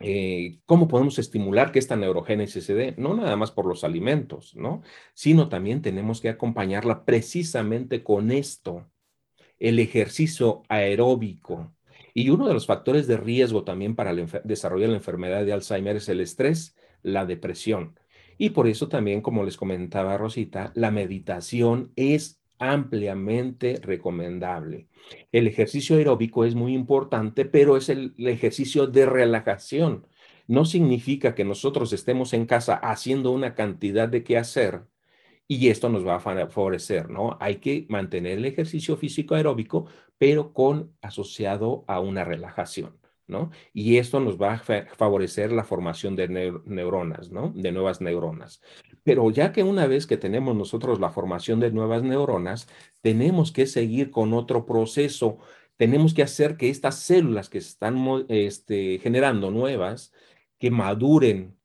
eh, 0.05 0.59
cómo 0.67 0.89
podemos 0.89 1.19
estimular 1.21 1.71
que 1.71 1.79
esta 1.79 1.95
neurogénesis 1.97 2.65
se 2.65 2.75
dé, 2.75 2.95
no 2.99 3.15
nada 3.15 3.37
más 3.37 3.53
por 3.53 3.67
los 3.67 3.85
alimentos, 3.85 4.57
¿no? 4.57 4.83
Sino 5.15 5.49
también 5.49 5.81
tenemos 5.81 6.21
que 6.21 6.29
acompañarla 6.29 7.05
precisamente 7.05 8.03
con 8.03 8.33
esto, 8.33 8.91
el 9.63 9.79
ejercicio 9.79 10.65
aeróbico. 10.69 11.73
Y 12.15 12.31
uno 12.31 12.49
de 12.49 12.55
los 12.55 12.67
factores 12.67 13.07
de 13.07 13.17
riesgo 13.17 13.63
también 13.63 13.95
para 13.95 14.13
desarrollar 14.43 14.91
la 14.91 14.97
enfermedad 14.97 15.45
de 15.45 15.53
Alzheimer 15.53 15.97
es 15.97 16.09
el 16.09 16.21
estrés, 16.21 16.77
la 17.03 17.27
depresión. 17.27 17.97
Y 18.39 18.51
por 18.51 18.67
eso 18.67 18.89
también, 18.89 19.21
como 19.21 19.45
les 19.45 19.57
comentaba 19.57 20.19
Rosita, 20.19 20.73
la 20.75 20.91
meditación 20.91 21.93
es 21.95 22.43
ampliamente 22.59 23.79
recomendable. 23.81 24.89
El 25.31 25.47
ejercicio 25.47 25.97
aeróbico 25.97 26.45
es 26.45 26.57
muy 26.57 26.75
importante, 26.75 27.45
pero 27.45 27.77
es 27.77 27.89
el, 27.89 28.15
ejercicio 28.19 28.89
de 28.89 29.07
relajación. 29.07 30.09
No 30.49 30.65
significa 30.65 31.37
que 31.37 31.45
nosotros 31.45 31.93
estemos 31.93 32.33
en 32.33 32.47
casa 32.47 32.75
haciendo 32.75 33.31
una 33.31 33.55
cantidad 33.55 34.09
de 34.09 34.25
qué 34.25 34.39
hacer 34.39 34.83
y 35.49 35.69
esto 35.69 35.89
nos 35.89 36.07
va 36.07 36.17
a 36.17 36.21
favorecer, 36.21 37.11
¿no? 37.11 37.37
Hay 37.41 37.57
que 37.57 37.87
mantener 37.89 38.39
el 38.39 38.47
ejercicio 38.47 38.97
físico 38.97 39.35
aeróbico, 39.35 39.87
pero 40.19 40.53
con 40.53 40.97
asociado 41.03 41.85
a 41.89 42.01
una 42.01 42.25
relajación. 42.25 43.03
¿no? 43.27 43.51
Y 43.73 43.97
esto 43.97 44.21
nos 44.21 44.41
va 44.41 44.55
a 44.55 44.59
favorecer 44.59 45.53
la 45.53 45.65
formación 45.65 46.17
de 46.17 46.29
neuronas, 46.67 47.31
¿no? 47.31 47.53
De 47.55 47.73
nuevas 47.73 48.01
neuronas. 48.01 48.61
Pero 49.05 49.31
ya 49.31 49.53
que 49.53 49.63
una 49.63 49.87
vez 49.87 50.07
que 50.07 50.17
tenemos 50.17 50.55
nosotros 50.55 51.01
la 51.01 51.11
formación 51.11 51.61
de 51.61 51.73
nuevas 51.73 52.03
neuronas, 52.03 52.69
tenemos 53.01 53.53
que 53.53 53.67
seguir 53.67 54.11
con 54.11 54.35
otro 54.35 54.67
proceso. 54.67 55.39
Tenemos 55.77 56.15
que 56.15 56.23
hacer 56.23 56.57
que 56.57 56.71
estas 56.71 56.99
células 57.01 57.49
que 57.49 57.61
se 57.61 57.69
están 57.71 58.27
este, 58.29 58.99
generando 58.99 59.51
nuevas, 59.51 60.13
que 60.59 60.71
maduren, 60.71 61.57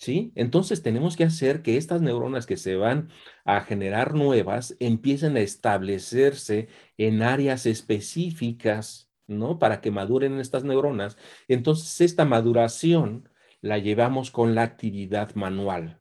¿sí? 0.00 0.32
Entonces 0.34 0.82
tenemos 0.82 1.16
que 1.16 1.24
hacer 1.24 1.62
que 1.62 1.76
estas 1.76 2.02
neuronas 2.02 2.46
que 2.46 2.56
se 2.56 2.74
van 2.76 3.10
a 3.44 3.60
generar 3.60 4.14
nuevas 4.14 4.76
empiecen 4.80 5.36
a 5.36 5.40
establecerse 5.40 6.68
en 6.98 7.22
áreas 7.22 7.66
específicas 7.66 9.10
¿no? 9.30 9.58
Para 9.58 9.80
que 9.80 9.90
maduren 9.90 10.40
estas 10.40 10.64
neuronas. 10.64 11.16
Entonces, 11.48 12.00
esta 12.00 12.24
maduración 12.24 13.28
la 13.60 13.78
llevamos 13.78 14.30
con 14.30 14.54
la 14.54 14.62
actividad 14.62 15.34
manual. 15.34 16.00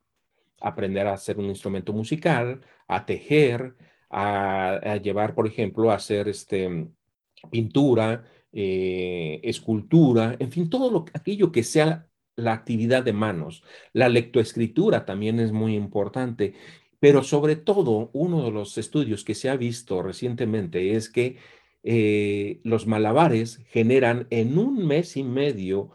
Aprender 0.62 1.08
a 1.08 1.14
hacer 1.14 1.38
un 1.38 1.46
instrumento 1.46 1.94
musical, 1.94 2.62
a 2.88 3.06
tejer, 3.06 3.76
a, 4.10 4.98
llevar, 5.04 5.36
por 5.36 5.48
ejemplo, 5.48 5.92
a 5.92 5.96
hacer 5.96 6.28
este, 6.28 6.90
pintura, 7.52 8.24
eh, 8.52 9.40
escultura, 9.44 10.36
en 10.40 10.52
fin, 10.52 10.70
todo 10.70 10.92
lo, 10.92 11.06
aquello 11.14 11.52
que 11.52 11.64
sea 11.64 12.09
la 12.40 12.54
actividad 12.54 13.04
de 13.04 13.14
manos. 13.14 13.64
La 13.94 14.10
lectoescritura 14.10 15.06
también 15.06 15.40
es 15.40 15.52
muy 15.52 15.76
importante, 15.76 16.54
pero 17.00 17.24
sobre 17.24 17.56
todo, 17.56 18.10
uno 18.14 18.44
de 18.44 18.52
los 18.52 18.78
estudios 18.78 19.24
que 19.24 19.36
se 19.36 19.50
ha 19.50 19.56
visto 19.56 20.02
recientemente 20.02 20.96
es 20.96 21.10
que 21.10 21.38
eh, 21.84 22.60
los 22.64 22.88
malabares 22.88 23.62
generan 23.70 24.28
en 24.32 24.58
un 24.58 24.86
mes 24.86 25.16
y 25.16 25.24
medio 25.24 25.92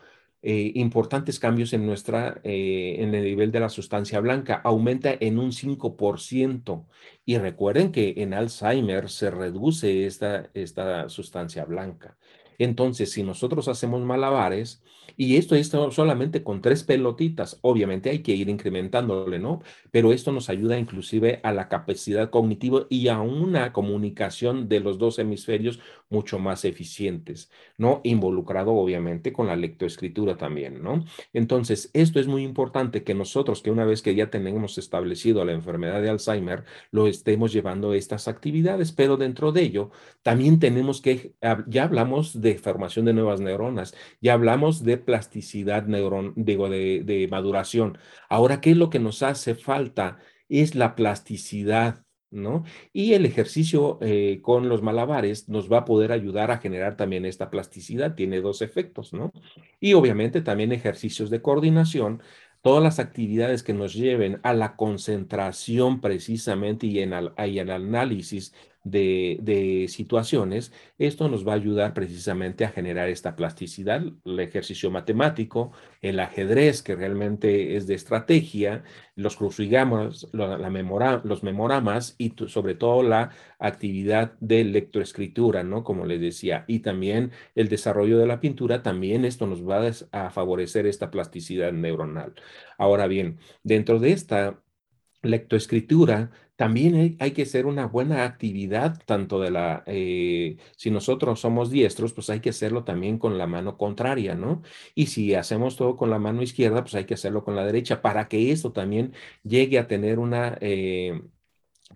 eh, 0.47 0.72
importantes 0.74 1.38
cambios 1.40 1.72
en, 1.72 1.86
nuestra, 1.86 2.40
eh, 2.45 2.97
en 2.99 3.14
el 3.14 3.24
nivel 3.24 3.51
de 3.51 3.61
la 3.61 3.70
sustancia 3.70 4.20
blanca. 4.20 4.61
Aumenta 4.64 5.11
en 5.18 5.38
un 5.38 5.53
5%. 5.53 6.86
Y 7.24 7.38
recuerden 7.38 7.92
que 7.92 8.14
en 8.18 8.34
Alzheimer 8.34 9.09
se 9.09 9.30
reduce 9.30 10.07
esta, 10.07 10.51
esta 10.55 11.09
sustancia 11.09 11.64
blanca. 11.64 12.18
Entonces, 12.59 13.12
si 13.12 13.22
nosotros 13.22 13.68
hacemos 13.68 14.02
malabares, 14.02 14.82
y 15.16 15.36
esto 15.36 15.55
es 15.55 15.68
solamente 15.68 16.42
con 16.42 16.61
tres 16.61 16.82
pelotitas, 16.82 17.59
obviamente 17.62 18.11
hay 18.11 18.20
que 18.20 18.32
ir 18.34 18.48
incrementándole, 18.48 19.38
¿no? 19.38 19.62
Pero 19.90 20.12
esto 20.12 20.32
nos 20.32 20.48
ayuda 20.48 20.78
inclusive 20.78 21.40
a 21.42 21.52
la 21.52 21.68
capacidad 21.68 22.30
cognitiva 22.30 22.86
y 22.88 23.09
a 23.09 23.20
una 23.20 23.72
comunicación 23.72 24.68
de 24.68 24.80
los 24.80 24.98
dos 24.98 25.18
hemisferios 25.18 25.78
mucho 26.09 26.38
más 26.38 26.64
eficientes, 26.64 27.50
¿no? 27.78 28.00
Involucrado 28.05 28.72
obviamente 28.72 29.32
con 29.32 29.46
la 29.46 29.57
lectoescritura 29.57 30.36
también, 30.36 30.82
¿no? 30.82 31.05
Entonces, 31.32 31.90
esto 31.92 32.18
es 32.18 32.26
muy 32.26 32.42
importante 32.42 33.05
que 33.05 33.14
nosotros, 33.14 33.62
que 33.62 33.70
una 33.70 33.84
vez 33.84 34.02
que 34.02 34.14
ya 34.14 34.30
tenemos 34.30 34.78
establecido 34.78 35.44
la 35.44 35.52
enfermedad 35.52 36.02
de 36.02 36.11
Alzheimer, 36.11 36.64
lo 36.90 37.07
estemos 37.07 37.52
llevando 37.52 37.92
a 37.92 37.96
estas 37.96 38.26
actividades, 38.26 38.92
pero 38.92 39.16
dentro 39.16 39.52
de 39.52 39.62
ello 39.62 39.90
también 40.22 40.59
tenemos 40.59 41.00
que, 41.00 41.34
ya 41.66 41.84
hablamos 41.84 42.40
de 42.40 42.43
formación 42.59 43.07
de 43.07 43.14
nuevas 43.14 43.40
neuronas, 43.40 43.95
ya 44.20 44.34
hablamos 44.34 44.84
de 44.84 44.99
plasticidad 44.99 45.86
neurón, 45.86 46.32
digo, 46.36 46.68
de, 46.68 47.03
de 47.05 47.28
maduración. 47.28 47.99
Ahora, 48.28 48.61
¿qué 48.61 48.72
es 48.72 48.76
lo 48.76 48.90
que 48.90 48.99
nos 48.99 49.22
hace 49.22 49.55
falta? 49.55 50.18
Es 50.49 50.74
la 50.74 50.95
plasticidad 50.95 52.05
¿no? 52.34 52.64
Y 52.92 53.14
el 53.14 53.26
ejercicio 53.26 53.99
eh, 54.03 54.40
con 54.42 54.68
los 54.68 54.82
malabares 54.82 55.49
nos 55.49 55.72
va 55.72 55.78
a 55.78 55.84
poder 55.84 56.11
ayudar 56.12 56.51
a 56.51 56.59
generar 56.59 56.97
también 56.97 57.24
esta 57.24 57.49
plasticidad, 57.49 58.16
tiene 58.16 58.40
dos 58.40 58.61
efectos, 58.61 59.12
¿no? 59.12 59.32
Y 59.80 59.95
obviamente 59.95 60.42
también 60.42 60.72
ejercicios 60.72 61.30
de 61.30 61.40
coordinación 61.40 62.22
todas 62.64 62.82
las 62.82 62.99
actividades 62.99 63.62
que 63.62 63.74
nos 63.74 63.92
lleven 63.92 64.40
a 64.42 64.55
la 64.55 64.74
concentración 64.74 66.01
precisamente 66.01 66.86
y 66.86 67.01
en, 67.01 67.12
el 67.12 67.70
análisis 67.70 68.55
de, 68.85 69.87
situaciones, 69.89 70.72
esto 70.99 71.28
nos 71.28 71.47
va 71.47 71.53
a 71.53 71.57
ayudar 71.57 71.95
precisamente 71.95 72.64
a 72.64 72.70
generar 72.70 73.09
esta 73.09 73.35
plasticidad, 73.37 74.03
el 74.24 74.41
ejercicio 74.41 74.91
matemático, 74.91 75.72
el 76.03 76.20
ajedrez, 76.20 76.82
que 76.82 76.95
realmente 76.95 77.76
es 77.76 77.87
de 77.87 77.95
estrategia, 77.95 78.85
los 79.16 79.37
crucigramas, 79.37 80.28
la, 80.32 80.59
los 81.24 81.43
memoramas 81.43 82.14
y 82.18 82.35
sobre 82.49 82.74
todo 82.74 83.03
la 83.03 83.30
actividad 83.59 84.35
de 84.41 84.64
lectoescritura, 84.64 85.62
¿no? 85.62 85.85
Como 85.85 86.05
les 86.07 86.20
decía, 86.20 86.64
y 86.68 86.80
también 86.80 87.32
el 87.55 87.68
desarrollo 87.68 88.18
de 88.18 88.26
la 88.26 88.41
pintura, 88.41 88.82
también 88.82 89.24
esto 89.24 89.47
nos 89.47 89.66
va 89.68 89.91
a 90.12 90.30
favorecer 90.30 90.87
esta 90.87 91.11
plasticidad 91.11 91.72
neuronal. 91.72 92.35
Ahora 92.78 93.07
bien, 93.07 93.39
dentro 93.62 93.99
de 93.99 94.12
esta 94.12 94.61
lectoescritura, 95.22 96.30
también 96.57 97.16
hay, 97.18 97.32
que 97.32 97.42
hacer 97.42 97.66
una 97.66 97.86
buena 97.86 98.24
actividad, 98.24 99.02
tanto 99.07 99.40
de 99.40 99.50
la, 99.50 99.82
eh, 99.86 100.57
si 100.76 100.90
nosotros 100.90 101.40
somos 101.40 101.70
diestros, 101.70 102.12
pues 102.12 102.30
hay 102.30 102.40
que 102.40 102.50
hacerlo 102.50 102.84
también 102.84 103.18
con 103.18 103.38
la 103.38 103.46
mano 103.46 103.76
contraria, 103.76 104.34
¿no? 104.36 104.62
Y 104.94 105.07
si 105.07 105.34
hacemos 105.34 105.76
todo 105.76 105.96
con 105.96 106.11
la 106.11 106.18
mano 106.18 106.42
izquierda, 106.42 106.82
pues 106.82 106.94
hay 106.94 107.07
que 107.07 107.14
hacerlo 107.14 107.44
con 107.44 107.57
la 107.57 107.64
derecha, 107.66 108.02
para 108.02 108.28
que 108.28 108.52
esto 108.52 108.72
también 108.72 109.14
llegue 109.42 109.78
a 109.78 109.88
tener 109.88 110.18
una, 110.18 110.57
eh, 110.61 111.22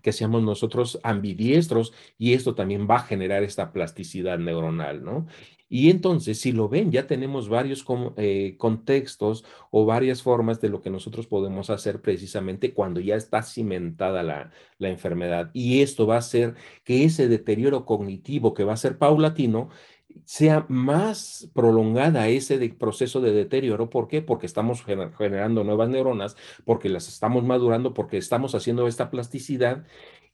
que 0.01 0.11
seamos 0.13 0.43
nosotros 0.43 0.99
ambidiestros 1.03 1.93
y 2.17 2.33
esto 2.33 2.55
también 2.55 2.87
va 2.89 2.97
a 2.97 3.03
generar 3.03 3.43
esta 3.43 3.71
plasticidad 3.71 4.39
neuronal, 4.39 5.03
¿no? 5.03 5.27
Y 5.69 5.91
entonces, 5.91 6.41
si 6.41 6.51
lo 6.51 6.67
ven, 6.67 6.91
ya 6.91 7.07
tenemos 7.07 7.47
varios 7.47 7.85
eh, 8.17 8.55
contextos 8.57 9.45
o 9.71 9.85
varias 9.85 10.23
formas 10.23 10.59
de 10.59 10.69
lo 10.69 10.81
que 10.81 10.89
nosotros 10.89 11.27
podemos 11.27 11.69
hacer 11.69 12.01
precisamente 12.01 12.73
cuando 12.73 12.99
ya 12.99 13.15
está 13.15 13.43
cimentada 13.43 14.23
la, 14.23 14.51
la 14.79 14.89
enfermedad. 14.89 15.51
Y 15.53 15.81
esto 15.81 16.07
va 16.07 16.15
a 16.15 16.19
hacer 16.19 16.55
que 16.83 17.05
ese 17.05 17.27
deterioro 17.27 17.85
cognitivo 17.85 18.53
que 18.53 18.63
va 18.63 18.73
a 18.73 18.77
ser 18.77 18.97
paulatino 18.97 19.69
sea 20.25 20.65
más 20.69 21.49
prolongada 21.53 22.27
ese 22.27 22.57
proceso 22.69 23.21
de 23.21 23.31
deterioro. 23.31 23.89
¿Por 23.89 24.07
qué? 24.07 24.21
Porque 24.21 24.45
estamos 24.47 24.83
generando 24.83 25.63
nuevas 25.63 25.89
neuronas, 25.89 26.35
porque 26.65 26.89
las 26.89 27.07
estamos 27.07 27.43
madurando, 27.43 27.93
porque 27.93 28.17
estamos 28.17 28.55
haciendo 28.55 28.87
esta 28.87 29.11
plasticidad 29.11 29.85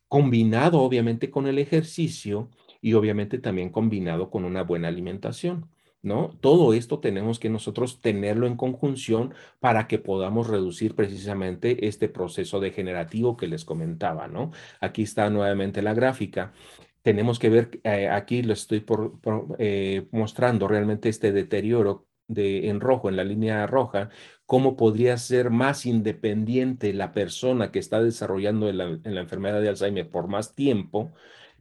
combinado 0.07 0.81
obviamente 0.81 1.31
con 1.31 1.47
el 1.47 1.59
ejercicio 1.59 2.49
y 2.86 2.93
obviamente 2.93 3.39
también 3.39 3.71
combinado 3.71 4.29
con 4.29 4.45
una 4.45 4.61
buena 4.61 4.89
alimentación. 4.89 5.71
¿No? 6.03 6.38
Todo 6.39 6.75
esto 6.75 6.99
tenemos 6.99 7.39
que 7.39 7.49
nosotros 7.49 7.99
tenerlo 7.99 8.45
en 8.45 8.55
conjunción 8.57 9.33
para 9.59 9.88
que 9.88 9.97
podamos 9.97 10.47
reducir 10.47 10.93
precisamente 10.93 11.88
este 11.88 12.09
proceso 12.09 12.59
degenerativo 12.59 13.36
que 13.36 13.47
les 13.47 13.65
comentaba, 13.65 14.27
¿no? 14.27 14.51
Aquí 14.79 15.01
está 15.01 15.31
nuevamente 15.31 15.81
la 15.81 15.95
gráfica. 15.95 16.53
Tenemos 17.01 17.39
que 17.39 17.49
ver, 17.49 17.79
eh, 17.83 18.07
aquí 18.07 18.43
lo 18.43 18.53
estoy 18.53 18.81
por, 18.81 19.17
eh, 19.57 20.05
mostrando 20.11 20.67
realmente 20.67 21.09
este 21.09 21.31
deterioro 21.31 22.05
de, 22.27 22.69
en 22.69 22.81
rojo, 22.81 23.09
en 23.09 23.15
la 23.15 23.23
línea 23.23 23.65
roja, 23.65 24.09
cómo 24.45 24.75
podría 24.77 25.17
ser 25.17 25.49
más 25.49 25.88
independiente 25.88 26.93
la 26.93 27.13
persona 27.13 27.71
que 27.71 27.79
está 27.79 27.99
desarrollando 28.03 28.69
en 28.69 28.77
la 29.15 29.21
enfermedad 29.21 29.59
de 29.59 29.69
Alzheimer 29.69 30.07
por 30.07 30.27
más 30.27 30.53
tiempo, 30.53 31.13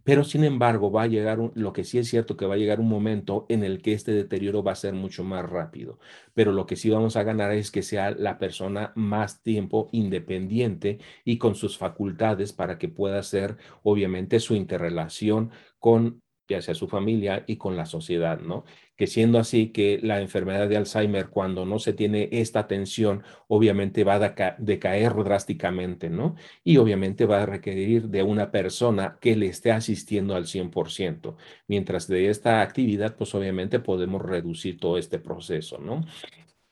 pero 0.05 0.25
sin 0.25 0.45
embargo, 0.45 0.93
va 0.93 1.03
a 1.03 1.07
llegar, 1.07 1.39
lo 1.55 1.73
que 1.73 1.85
sí 1.85 1.99
es 1.99 2.09
cierto 2.09 2.37
que 2.37 2.47
va 2.47 2.55
a 2.55 2.57
llegar 2.59 2.81
un 2.81 2.89
momento 2.89 3.47
en 3.49 3.65
el 3.65 3.83
que 3.83 3.95
este 3.95 4.13
deterioro 4.13 4.63
va 4.63 4.73
a 4.73 4.77
ser 4.77 4.95
mucho 4.95 5.25
más 5.25 5.49
rápido. 5.49 5.99
Pero 6.35 6.53
lo 6.53 6.67
que 6.67 6.77
sí 6.77 6.91
vamos 6.91 7.17
a 7.17 7.23
ganar 7.25 7.53
es 7.53 7.71
que 7.71 7.83
sea 7.83 8.11
la 8.13 8.39
persona 8.39 8.93
más 8.97 9.43
tiempo 9.43 9.89
independiente 9.93 10.99
y 11.25 11.39
con 11.39 11.55
sus 11.55 11.79
facultades 11.79 12.53
para 12.53 12.79
que 12.79 12.89
pueda 12.89 13.19
hacer, 13.19 13.57
obviamente, 13.83 14.41
su 14.41 14.55
interrelación 14.55 15.51
con 15.79 16.23
sea 16.49 16.75
su 16.75 16.89
familia 16.89 17.45
y 17.47 17.57
con 17.57 17.77
la 17.77 17.87
sociedad, 17.87 18.41
¿no? 18.41 18.65
Que 18.97 19.07
siendo 19.07 19.39
así 19.39 19.69
que 19.69 19.99
la 20.03 20.21
enfermedad 20.21 20.69
de 20.69 20.77
Alzheimer, 20.77 21.29
cuando 21.29 21.65
no 21.65 21.79
se 21.79 21.93
tiene 21.93 22.29
esta 22.33 22.61
atención, 22.61 23.23
obviamente 23.49 24.05
va 24.05 24.15
a 24.15 24.57
decaer 24.59 25.15
drásticamente, 25.15 26.11
¿no? 26.11 26.37
Y 26.63 26.77
obviamente 26.77 27.27
va 27.27 27.43
a 27.43 27.47
requerir 27.47 28.09
de 28.09 28.23
una 28.23 28.51
persona 28.51 29.19
que 29.21 29.37
le 29.37 29.47
esté 29.47 29.73
asistiendo 29.73 30.37
al 30.37 30.47
100%. 30.47 31.37
Mientras 31.67 32.07
de 32.07 32.29
esta 32.29 32.63
actividad, 32.63 33.17
pues 33.17 33.35
obviamente 33.35 33.81
podemos 33.81 34.23
reducir 34.23 34.79
todo 34.79 34.99
este 34.99 35.19
proceso, 35.19 35.79
¿no? 35.79 36.05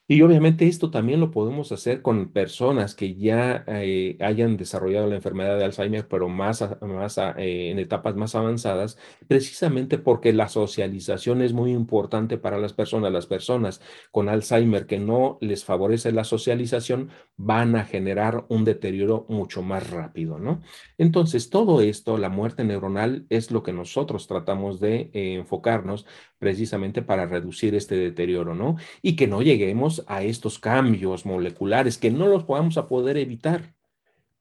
Y 0.05 0.21
obviamente 0.21 0.67
esto 0.67 0.91
también 0.91 1.21
lo 1.21 1.31
podemos 1.31 1.71
hacer 1.71 2.01
con 2.01 2.33
personas 2.33 2.93
que 2.93 3.15
ya 3.15 3.63
eh, 3.67 4.17
hayan 4.19 4.57
desarrollado 4.57 5.07
la 5.07 5.15
enfermedad 5.15 5.57
de 5.57 5.63
Alzheimer, 5.63 6.07
pero 6.09 6.27
más, 6.27 6.61
más 6.81 7.17
eh, 7.17 7.71
en 7.71 7.79
etapas 7.79 8.15
más 8.15 8.35
avanzadas, 8.35 8.97
precisamente 9.29 9.97
porque 9.97 10.33
la 10.33 10.49
socialización 10.49 11.41
es 11.41 11.53
muy 11.53 11.71
importante 11.71 12.37
para 12.37 12.57
las 12.57 12.73
personas. 12.73 13.13
Las 13.13 13.27
personas 13.27 13.81
con 14.11 14.27
Alzheimer 14.27 14.87
que 14.87 14.99
no 14.99 15.37
les 15.39 15.63
favorece 15.63 16.11
la 16.11 16.25
socialización 16.25 17.09
van 17.37 17.75
a 17.77 17.85
generar 17.85 18.45
un 18.49 18.65
deterioro 18.65 19.25
mucho 19.29 19.61
más 19.61 19.89
rápido, 19.89 20.37
¿no? 20.37 20.61
Entonces, 20.97 21.49
todo 21.49 21.81
esto, 21.81 22.17
la 22.17 22.29
muerte 22.29 22.65
neuronal, 22.65 23.25
es 23.29 23.51
lo 23.51 23.63
que 23.63 23.71
nosotros 23.71 24.27
tratamos 24.27 24.79
de 24.81 25.11
eh, 25.13 25.35
enfocarnos 25.35 26.05
precisamente 26.39 27.01
para 27.01 27.25
reducir 27.25 27.73
este 27.73 27.95
deterioro, 27.95 28.53
¿no? 28.53 28.75
Y 29.01 29.15
que 29.15 29.27
no 29.27 29.41
lleguemos 29.41 29.92
a 30.07 30.23
estos 30.23 30.59
cambios 30.59 31.25
moleculares, 31.25 31.97
que 31.97 32.11
no 32.11 32.27
los 32.27 32.43
podamos 32.43 32.77
a 32.77 32.87
poder 32.87 33.17
evitar, 33.17 33.73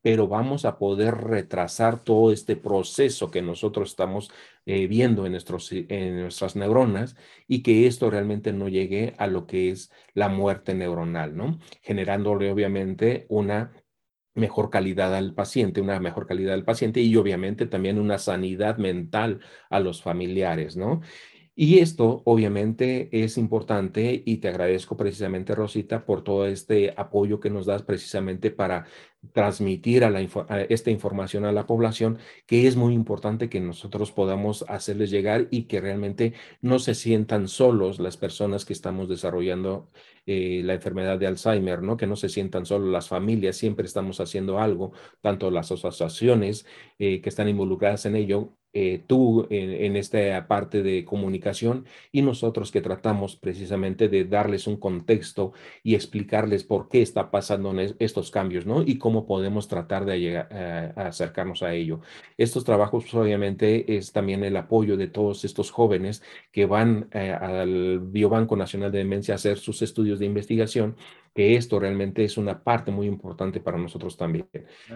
pero 0.02 0.26
vamos 0.26 0.64
a 0.64 0.78
poder 0.78 1.14
retrasar 1.14 2.02
todo 2.02 2.32
este 2.32 2.56
proceso 2.56 3.30
que 3.30 3.40
nosotros 3.40 3.90
estamos 3.90 4.30
eh, 4.66 4.86
viendo 4.88 5.26
en, 5.26 5.32
nuestros, 5.32 5.70
en 5.72 6.20
nuestras 6.20 6.56
neuronas 6.56 7.16
y 7.46 7.62
que 7.62 7.86
esto 7.86 8.10
realmente 8.10 8.52
no 8.52 8.68
llegue 8.68 9.14
a 9.18 9.28
lo 9.28 9.46
que 9.46 9.70
es 9.70 9.90
la 10.12 10.28
muerte 10.28 10.74
neuronal, 10.74 11.36
¿no? 11.36 11.58
Generándole 11.82 12.50
obviamente 12.50 13.26
una 13.28 13.72
mejor 14.34 14.70
calidad 14.70 15.14
al 15.14 15.34
paciente, 15.34 15.80
una 15.80 16.00
mejor 16.00 16.26
calidad 16.26 16.54
al 16.54 16.64
paciente 16.64 17.00
y 17.00 17.14
obviamente 17.16 17.66
también 17.66 17.98
una 17.98 18.18
sanidad 18.18 18.78
mental 18.78 19.40
a 19.70 19.78
los 19.78 20.02
familiares, 20.02 20.76
¿no? 20.76 21.00
Y 21.54 21.80
esto 21.80 22.22
obviamente 22.24 23.10
es 23.12 23.36
importante 23.36 24.22
y 24.24 24.38
te 24.38 24.48
agradezco 24.48 24.96
precisamente, 24.96 25.54
Rosita, 25.54 26.06
por 26.06 26.24
todo 26.24 26.46
este 26.46 26.94
apoyo 26.96 27.40
que 27.40 27.50
nos 27.50 27.66
das 27.66 27.82
precisamente 27.82 28.50
para 28.50 28.86
transmitir 29.32 30.02
a, 30.04 30.10
la, 30.10 30.22
esta 30.70 30.90
información 30.90 31.44
a 31.44 31.52
la 31.52 31.66
población, 31.66 32.18
que 32.46 32.66
es 32.66 32.76
muy 32.76 32.94
importante 32.94 33.50
que 33.50 33.60
nosotros 33.60 34.12
podamos 34.12 34.64
hacerles 34.66 35.10
llegar 35.10 35.48
y 35.50 35.64
que 35.64 35.80
realmente 35.82 36.32
no 36.62 36.78
se 36.78 36.94
sientan 36.94 37.48
solos 37.48 38.00
las 38.00 38.16
personas 38.16 38.64
que 38.64 38.72
estamos 38.72 39.08
desarrollando 39.08 39.90
eh, 40.24 40.62
la 40.64 40.74
enfermedad 40.74 41.18
de 41.18 41.26
Alzheimer, 41.26 41.82
¿no? 41.82 41.98
Que 41.98 42.06
no 42.06 42.16
se 42.16 42.30
sientan 42.30 42.64
solos 42.64 42.88
las 42.90 43.08
familias, 43.08 43.56
siempre 43.56 43.86
estamos 43.86 44.20
haciendo 44.20 44.58
algo, 44.58 44.92
tanto 45.20 45.50
las 45.50 45.70
asociaciones 45.70 46.64
eh, 46.98 47.20
que 47.20 47.28
están 47.28 47.48
involucradas 47.48 48.06
en 48.06 48.16
ello, 48.16 48.56
eh, 48.74 49.02
tú 49.06 49.46
en, 49.50 49.96
esta 49.96 50.46
parte 50.46 50.82
de 50.82 51.04
comunicación 51.04 51.84
y 52.10 52.22
nosotros 52.22 52.70
que 52.70 52.80
tratamos 52.80 53.36
precisamente 53.36 54.08
de 54.08 54.24
darles 54.24 54.66
un 54.66 54.76
contexto 54.78 55.52
y 55.82 55.94
explicarles 55.94 56.64
por 56.64 56.88
qué 56.88 57.02
está 57.02 57.30
pasando 57.30 57.74
estos 57.98 58.30
cambios, 58.30 58.64
¿no? 58.64 58.82
Y 58.82 58.98
cómo 58.98 59.26
podemos 59.26 59.68
tratar 59.68 60.04
de 60.06 60.20
llegar, 60.20 60.48
eh, 60.50 60.92
acercarnos 60.96 61.62
a 61.62 61.74
ello. 61.74 62.00
Estos 62.38 62.64
trabajos 62.64 63.04
pues, 63.04 63.14
obviamente 63.14 63.96
es 63.96 64.12
también 64.12 64.42
el 64.44 64.56
apoyo 64.56 64.96
de 64.96 65.08
todos 65.08 65.44
estos 65.44 65.70
jóvenes 65.70 66.22
que 66.50 66.66
van 66.66 67.08
eh, 67.12 67.30
al 67.30 68.00
Biobanco 68.00 68.56
Nacional 68.56 68.90
de 68.90 68.98
Demencia 68.98 69.34
a 69.34 69.36
hacer 69.36 69.58
sus 69.58 69.82
estudios 69.82 70.18
de 70.18 70.26
investigación 70.26 70.96
que 71.34 71.56
esto 71.56 71.78
realmente 71.78 72.24
es 72.24 72.36
una 72.36 72.62
parte 72.62 72.90
muy 72.90 73.06
importante 73.06 73.60
para 73.60 73.78
nosotros 73.78 74.16
también. 74.16 74.48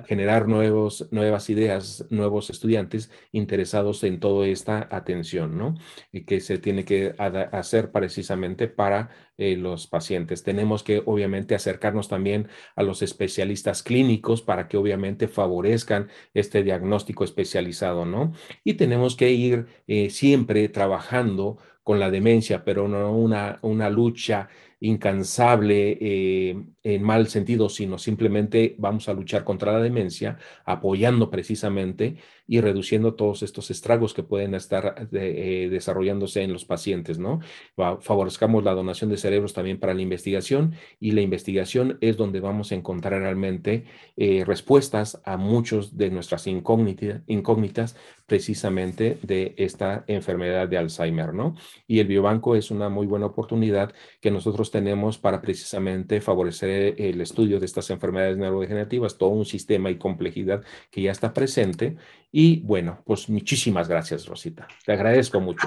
Generar 0.06 0.48
nuevos, 0.48 1.08
nuevas 1.10 1.48
ideas, 1.48 2.06
nuevos 2.10 2.50
estudiantes 2.50 3.10
interesados 3.32 4.04
en 4.04 4.20
toda 4.20 4.46
esta 4.46 4.88
atención, 4.90 5.56
¿no? 5.56 5.74
Y 6.12 6.24
que 6.24 6.40
se 6.40 6.58
tiene 6.58 6.84
que 6.84 7.14
hacer 7.18 7.90
precisamente 7.90 8.68
para 8.68 9.10
eh, 9.38 9.56
los 9.56 9.86
pacientes. 9.86 10.42
Tenemos 10.42 10.82
que 10.82 11.02
obviamente 11.04 11.54
acercarnos 11.54 12.08
también 12.08 12.48
a 12.74 12.82
los 12.82 13.02
especialistas 13.02 13.82
clínicos 13.82 14.42
para 14.42 14.68
que 14.68 14.76
obviamente 14.76 15.28
favorezcan 15.28 16.08
este 16.34 16.62
diagnóstico 16.62 17.24
especializado, 17.24 18.04
¿no? 18.04 18.32
Y 18.64 18.74
tenemos 18.74 19.16
que 19.16 19.32
ir 19.32 19.66
eh, 19.86 20.10
siempre 20.10 20.68
trabajando 20.68 21.58
con 21.82 22.00
la 22.00 22.10
demencia, 22.10 22.64
pero 22.64 22.88
no 22.88 23.12
una, 23.12 23.58
una 23.62 23.88
lucha 23.90 24.48
incansable 24.80 25.98
eh, 26.00 26.56
en 26.82 27.02
mal 27.02 27.28
sentido, 27.28 27.68
sino 27.68 27.98
simplemente 27.98 28.74
vamos 28.78 29.08
a 29.08 29.14
luchar 29.14 29.44
contra 29.44 29.72
la 29.72 29.80
demencia, 29.80 30.38
apoyando 30.64 31.30
precisamente 31.30 32.16
y 32.46 32.60
reduciendo 32.60 33.14
todos 33.14 33.42
estos 33.42 33.70
estragos 33.70 34.14
que 34.14 34.22
pueden 34.22 34.54
estar 34.54 35.08
eh, 35.12 35.68
desarrollándose 35.70 36.42
en 36.42 36.52
los 36.52 36.64
pacientes, 36.64 37.18
¿no? 37.18 37.40
Favorezcamos 37.74 38.62
la 38.62 38.74
donación 38.74 39.10
de 39.10 39.16
cerebros 39.16 39.52
también 39.52 39.80
para 39.80 39.94
la 39.94 40.02
investigación 40.02 40.74
y 41.00 41.12
la 41.12 41.22
investigación 41.22 41.98
es 42.00 42.16
donde 42.16 42.40
vamos 42.40 42.70
a 42.70 42.76
encontrar 42.76 43.20
realmente 43.20 43.84
eh, 44.16 44.44
respuestas 44.46 45.20
a 45.24 45.36
muchos 45.36 45.96
de 45.96 46.10
nuestras 46.10 46.46
incógnitas, 46.46 47.96
precisamente 48.26 49.18
de 49.22 49.54
esta 49.56 50.04
enfermedad 50.08 50.68
de 50.68 50.78
Alzheimer, 50.78 51.32
¿no? 51.32 51.54
Y 51.86 52.00
el 52.00 52.08
biobanco 52.08 52.56
es 52.56 52.70
una 52.70 52.88
muy 52.88 53.06
buena 53.06 53.26
oportunidad 53.26 53.92
que 54.20 54.30
nosotros 54.30 54.70
tenemos 54.76 55.16
para 55.16 55.40
precisamente 55.40 56.20
favorecer 56.20 57.00
el 57.00 57.22
estudio 57.22 57.58
de 57.58 57.64
estas 57.64 57.88
enfermedades 57.88 58.36
neurodegenerativas, 58.36 59.16
todo 59.16 59.30
un 59.30 59.46
sistema 59.46 59.90
y 59.90 59.96
complejidad 59.96 60.62
que 60.90 61.00
ya 61.00 61.12
está 61.12 61.32
presente 61.32 61.96
y 62.30 62.60
bueno, 62.60 63.02
pues 63.06 63.30
muchísimas 63.30 63.88
gracias, 63.88 64.26
Rosita. 64.26 64.68
Te 64.84 64.92
agradezco 64.92 65.40
mucho. 65.40 65.66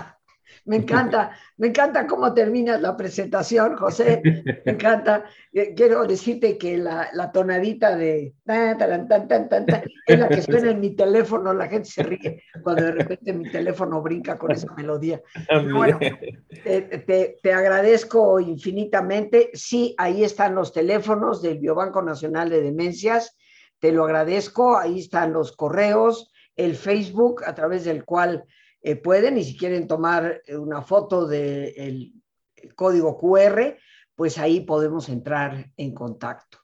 Me 0.70 0.76
encanta, 0.76 1.32
me 1.58 1.70
encanta 1.70 2.06
cómo 2.06 2.32
terminas 2.32 2.80
la 2.80 2.96
presentación, 2.96 3.76
José. 3.76 4.22
Me 4.64 4.74
encanta. 4.74 5.26
Eh, 5.52 5.74
quiero 5.76 6.06
decirte 6.06 6.60
que 6.60 6.78
la, 6.78 7.10
la 7.14 7.32
tonadita 7.32 7.96
de 7.96 8.36
tan, 8.46 8.78
tan, 8.78 9.28
tan, 9.28 9.50
tan, 9.50 9.66
es 10.06 10.20
la 10.20 10.30
que 10.30 10.44
suena 10.44 10.70
en 10.70 10.80
mi 10.80 10.92
teléfono. 10.92 11.56
La 11.56 11.68
gente 11.68 11.90
se 11.90 12.04
ríe 12.04 12.44
cuando 12.62 12.84
de 12.84 12.92
repente 12.92 13.34
mi 13.34 13.50
teléfono 13.50 14.00
brinca 14.04 14.38
con 14.38 14.52
esa 14.52 14.72
melodía. 14.76 15.20
Bueno, 15.74 15.98
te, 16.64 17.40
te 17.42 17.52
agradezco 17.52 18.40
infinitamente. 18.40 19.50
Sí, 19.56 19.96
ahí 19.98 20.24
están 20.24 20.54
los 20.54 20.72
teléfonos 20.72 21.42
del 21.42 21.58
Biobanco 21.58 22.04
Nacional 22.04 22.52
de 22.52 22.62
Demencias. 22.62 23.36
Te 23.80 23.92
lo 23.92 24.06
agradezco. 24.06 24.78
Ahí 24.78 25.00
están 25.00 25.34
los 25.34 25.52
correos 25.56 26.32
el 26.60 26.76
Facebook 26.76 27.42
a 27.46 27.56
través 27.56 27.86
del 27.86 28.04
cual 28.04 28.44
eh, 28.82 28.96
pueden 28.96 29.38
y 29.38 29.44
si 29.44 29.58
quieren 29.58 29.88
tomar 29.88 30.42
eh, 30.46 30.56
una 30.56 30.82
foto 30.82 31.28
del 31.28 32.14
código 32.76 33.18
QR, 33.18 33.78
pues 34.16 34.38
ahí 34.38 34.62
podemos 34.62 35.10
entrar 35.10 35.72
en 35.78 35.94
contacto. 35.94 36.60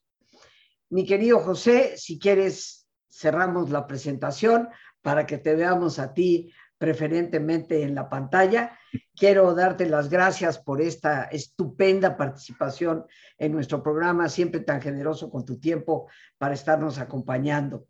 Mi 0.90 1.06
querido 1.06 1.40
José, 1.40 1.98
si 1.98 2.20
quieres, 2.20 2.88
cerramos 3.10 3.70
la 3.70 3.88
presentación 3.88 4.70
para 5.02 5.26
que 5.26 5.38
te 5.38 5.56
veamos 5.56 6.00
a 6.00 6.14
ti 6.14 6.52
preferentemente 6.78 7.84
en 7.84 7.96
la 7.96 8.10
pantalla. 8.10 8.78
Quiero 9.16 9.54
darte 9.54 9.88
las 9.88 10.10
gracias 10.10 10.60
por 10.60 10.82
esta 10.82 11.24
estupenda 11.26 12.18
participación 12.18 13.06
en 13.38 13.54
nuestro 13.54 13.82
programa, 13.82 14.30
siempre 14.30 14.62
tan 14.62 14.82
generoso 14.82 15.30
con 15.30 15.46
tu 15.46 15.60
tiempo 15.60 16.10
para 16.38 16.54
estarnos 16.54 16.98
acompañando 16.98 17.88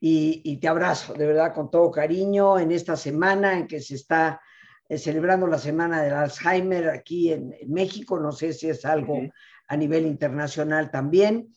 y, 0.00 0.56
te 0.58 0.68
abrazo 0.68 1.14
de 1.14 1.26
verdad 1.26 1.52
con 1.52 1.70
todo 1.70 1.90
cariño 1.90 2.58
en 2.58 2.70
esta 2.70 2.96
semana 2.96 3.58
en 3.58 3.66
que 3.66 3.80
se 3.80 3.96
está 3.96 4.40
eh, 4.88 4.96
celebrando 4.96 5.46
la 5.46 5.58
semana 5.58 6.02
del 6.02 6.14
Alzheimer 6.14 6.88
aquí 6.90 7.32
en, 7.32 7.54
México. 7.66 8.18
No 8.18 8.32
sé 8.32 8.52
si 8.52 8.68
es 8.68 8.84
algo 8.84 9.20
a 9.66 9.76
nivel 9.76 10.06
internacional 10.06 10.90
también, 10.90 11.52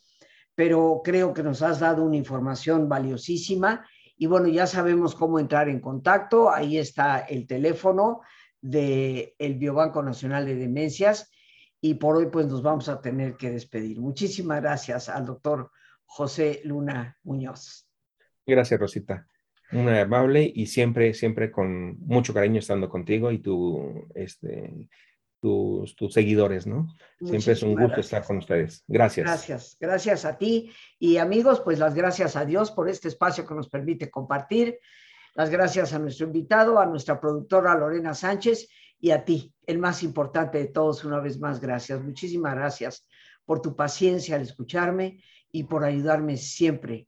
pero 0.55 1.01
creo 1.03 1.33
que 1.33 1.43
nos 1.43 1.61
has 1.61 1.79
dado 1.79 2.03
una 2.03 2.17
información 2.17 2.89
valiosísima. 2.89 3.85
Y 4.17 4.25
bueno, 4.25 4.47
ya 4.47 4.67
sabemos 4.67 5.15
cómo 5.15 5.39
entrar 5.39 5.69
en 5.69 5.79
contacto. 5.79 6.51
Ahí 6.51 6.77
está 6.77 7.19
el 7.19 7.47
teléfono 7.47 8.21
del 8.59 9.33
el 9.37 9.55
Biobanco 9.55 10.01
Nacional 10.01 10.45
de 10.45 10.55
Demencias. 10.55 11.31
Y 11.79 11.95
por 11.95 12.15
hoy 12.15 12.27
pues 12.27 12.47
nos 12.47 12.61
vamos 12.61 12.89
a 12.89 13.01
tener 13.01 13.35
que 13.37 13.51
despedir. 13.51 13.99
Muchísimas 13.99 14.61
gracias 14.61 15.09
al 15.09 15.25
doctor 15.25 15.71
José 16.05 16.61
Luna 16.63 17.17
Muñoz. 17.23 17.90
Gracias, 18.45 18.79
Rosita. 18.79 19.27
Muy 19.71 19.97
amable 19.97 20.51
y 20.53 20.67
siempre, 20.67 21.13
siempre 21.13 21.49
con 21.49 21.97
mucho 21.99 22.33
cariño 22.33 22.59
estando 22.59 22.89
contigo 22.89 23.31
y 23.31 23.39
tu, 23.39 24.05
este, 24.15 24.89
tus, 25.39 25.95
tus 25.95 26.13
seguidores, 26.13 26.67
¿no? 26.67 26.87
siempre 27.19 27.53
es 27.53 27.63
un 27.63 27.75
gusto 27.75 28.01
estar 28.01 28.23
con 28.25 28.37
ustedes. 28.37 28.83
Gracias. 28.87 29.25
Gracias, 29.25 29.77
gracias 29.79 30.25
a 30.25 30.37
ti. 30.37 30.71
Y 30.99 31.17
amigos, 31.17 31.61
pues 31.61 31.79
las 31.79 31.95
gracias 31.95 32.35
a 32.35 32.45
Dios 32.45 32.71
por 32.71 32.89
este 32.89 33.07
espacio 33.07 33.45
que 33.45 33.55
nos 33.55 33.69
permite 33.69 34.09
compartir. 34.09 34.77
Las 35.35 35.49
gracias 35.49 35.93
a 35.93 35.99
nuestro 35.99 36.27
invitado, 36.27 36.79
a 36.79 36.85
nuestra 36.85 37.19
productora 37.19 37.73
Lorena 37.75 38.13
Sánchez 38.13 38.67
y 38.99 39.11
a 39.11 39.23
ti, 39.23 39.53
el 39.65 39.79
más 39.79 40.03
importante 40.03 40.57
de 40.57 40.67
todos, 40.67 41.05
una 41.05 41.19
vez 41.19 41.39
más, 41.39 41.61
gracias. 41.61 42.01
Muchísimas 42.01 42.53
gracias 42.55 43.07
por 43.45 43.61
tu 43.61 43.75
paciencia 43.75 44.35
al 44.35 44.41
escucharme 44.41 45.23
y 45.51 45.63
por 45.63 45.83
ayudarme 45.83 46.37
siempre 46.37 47.07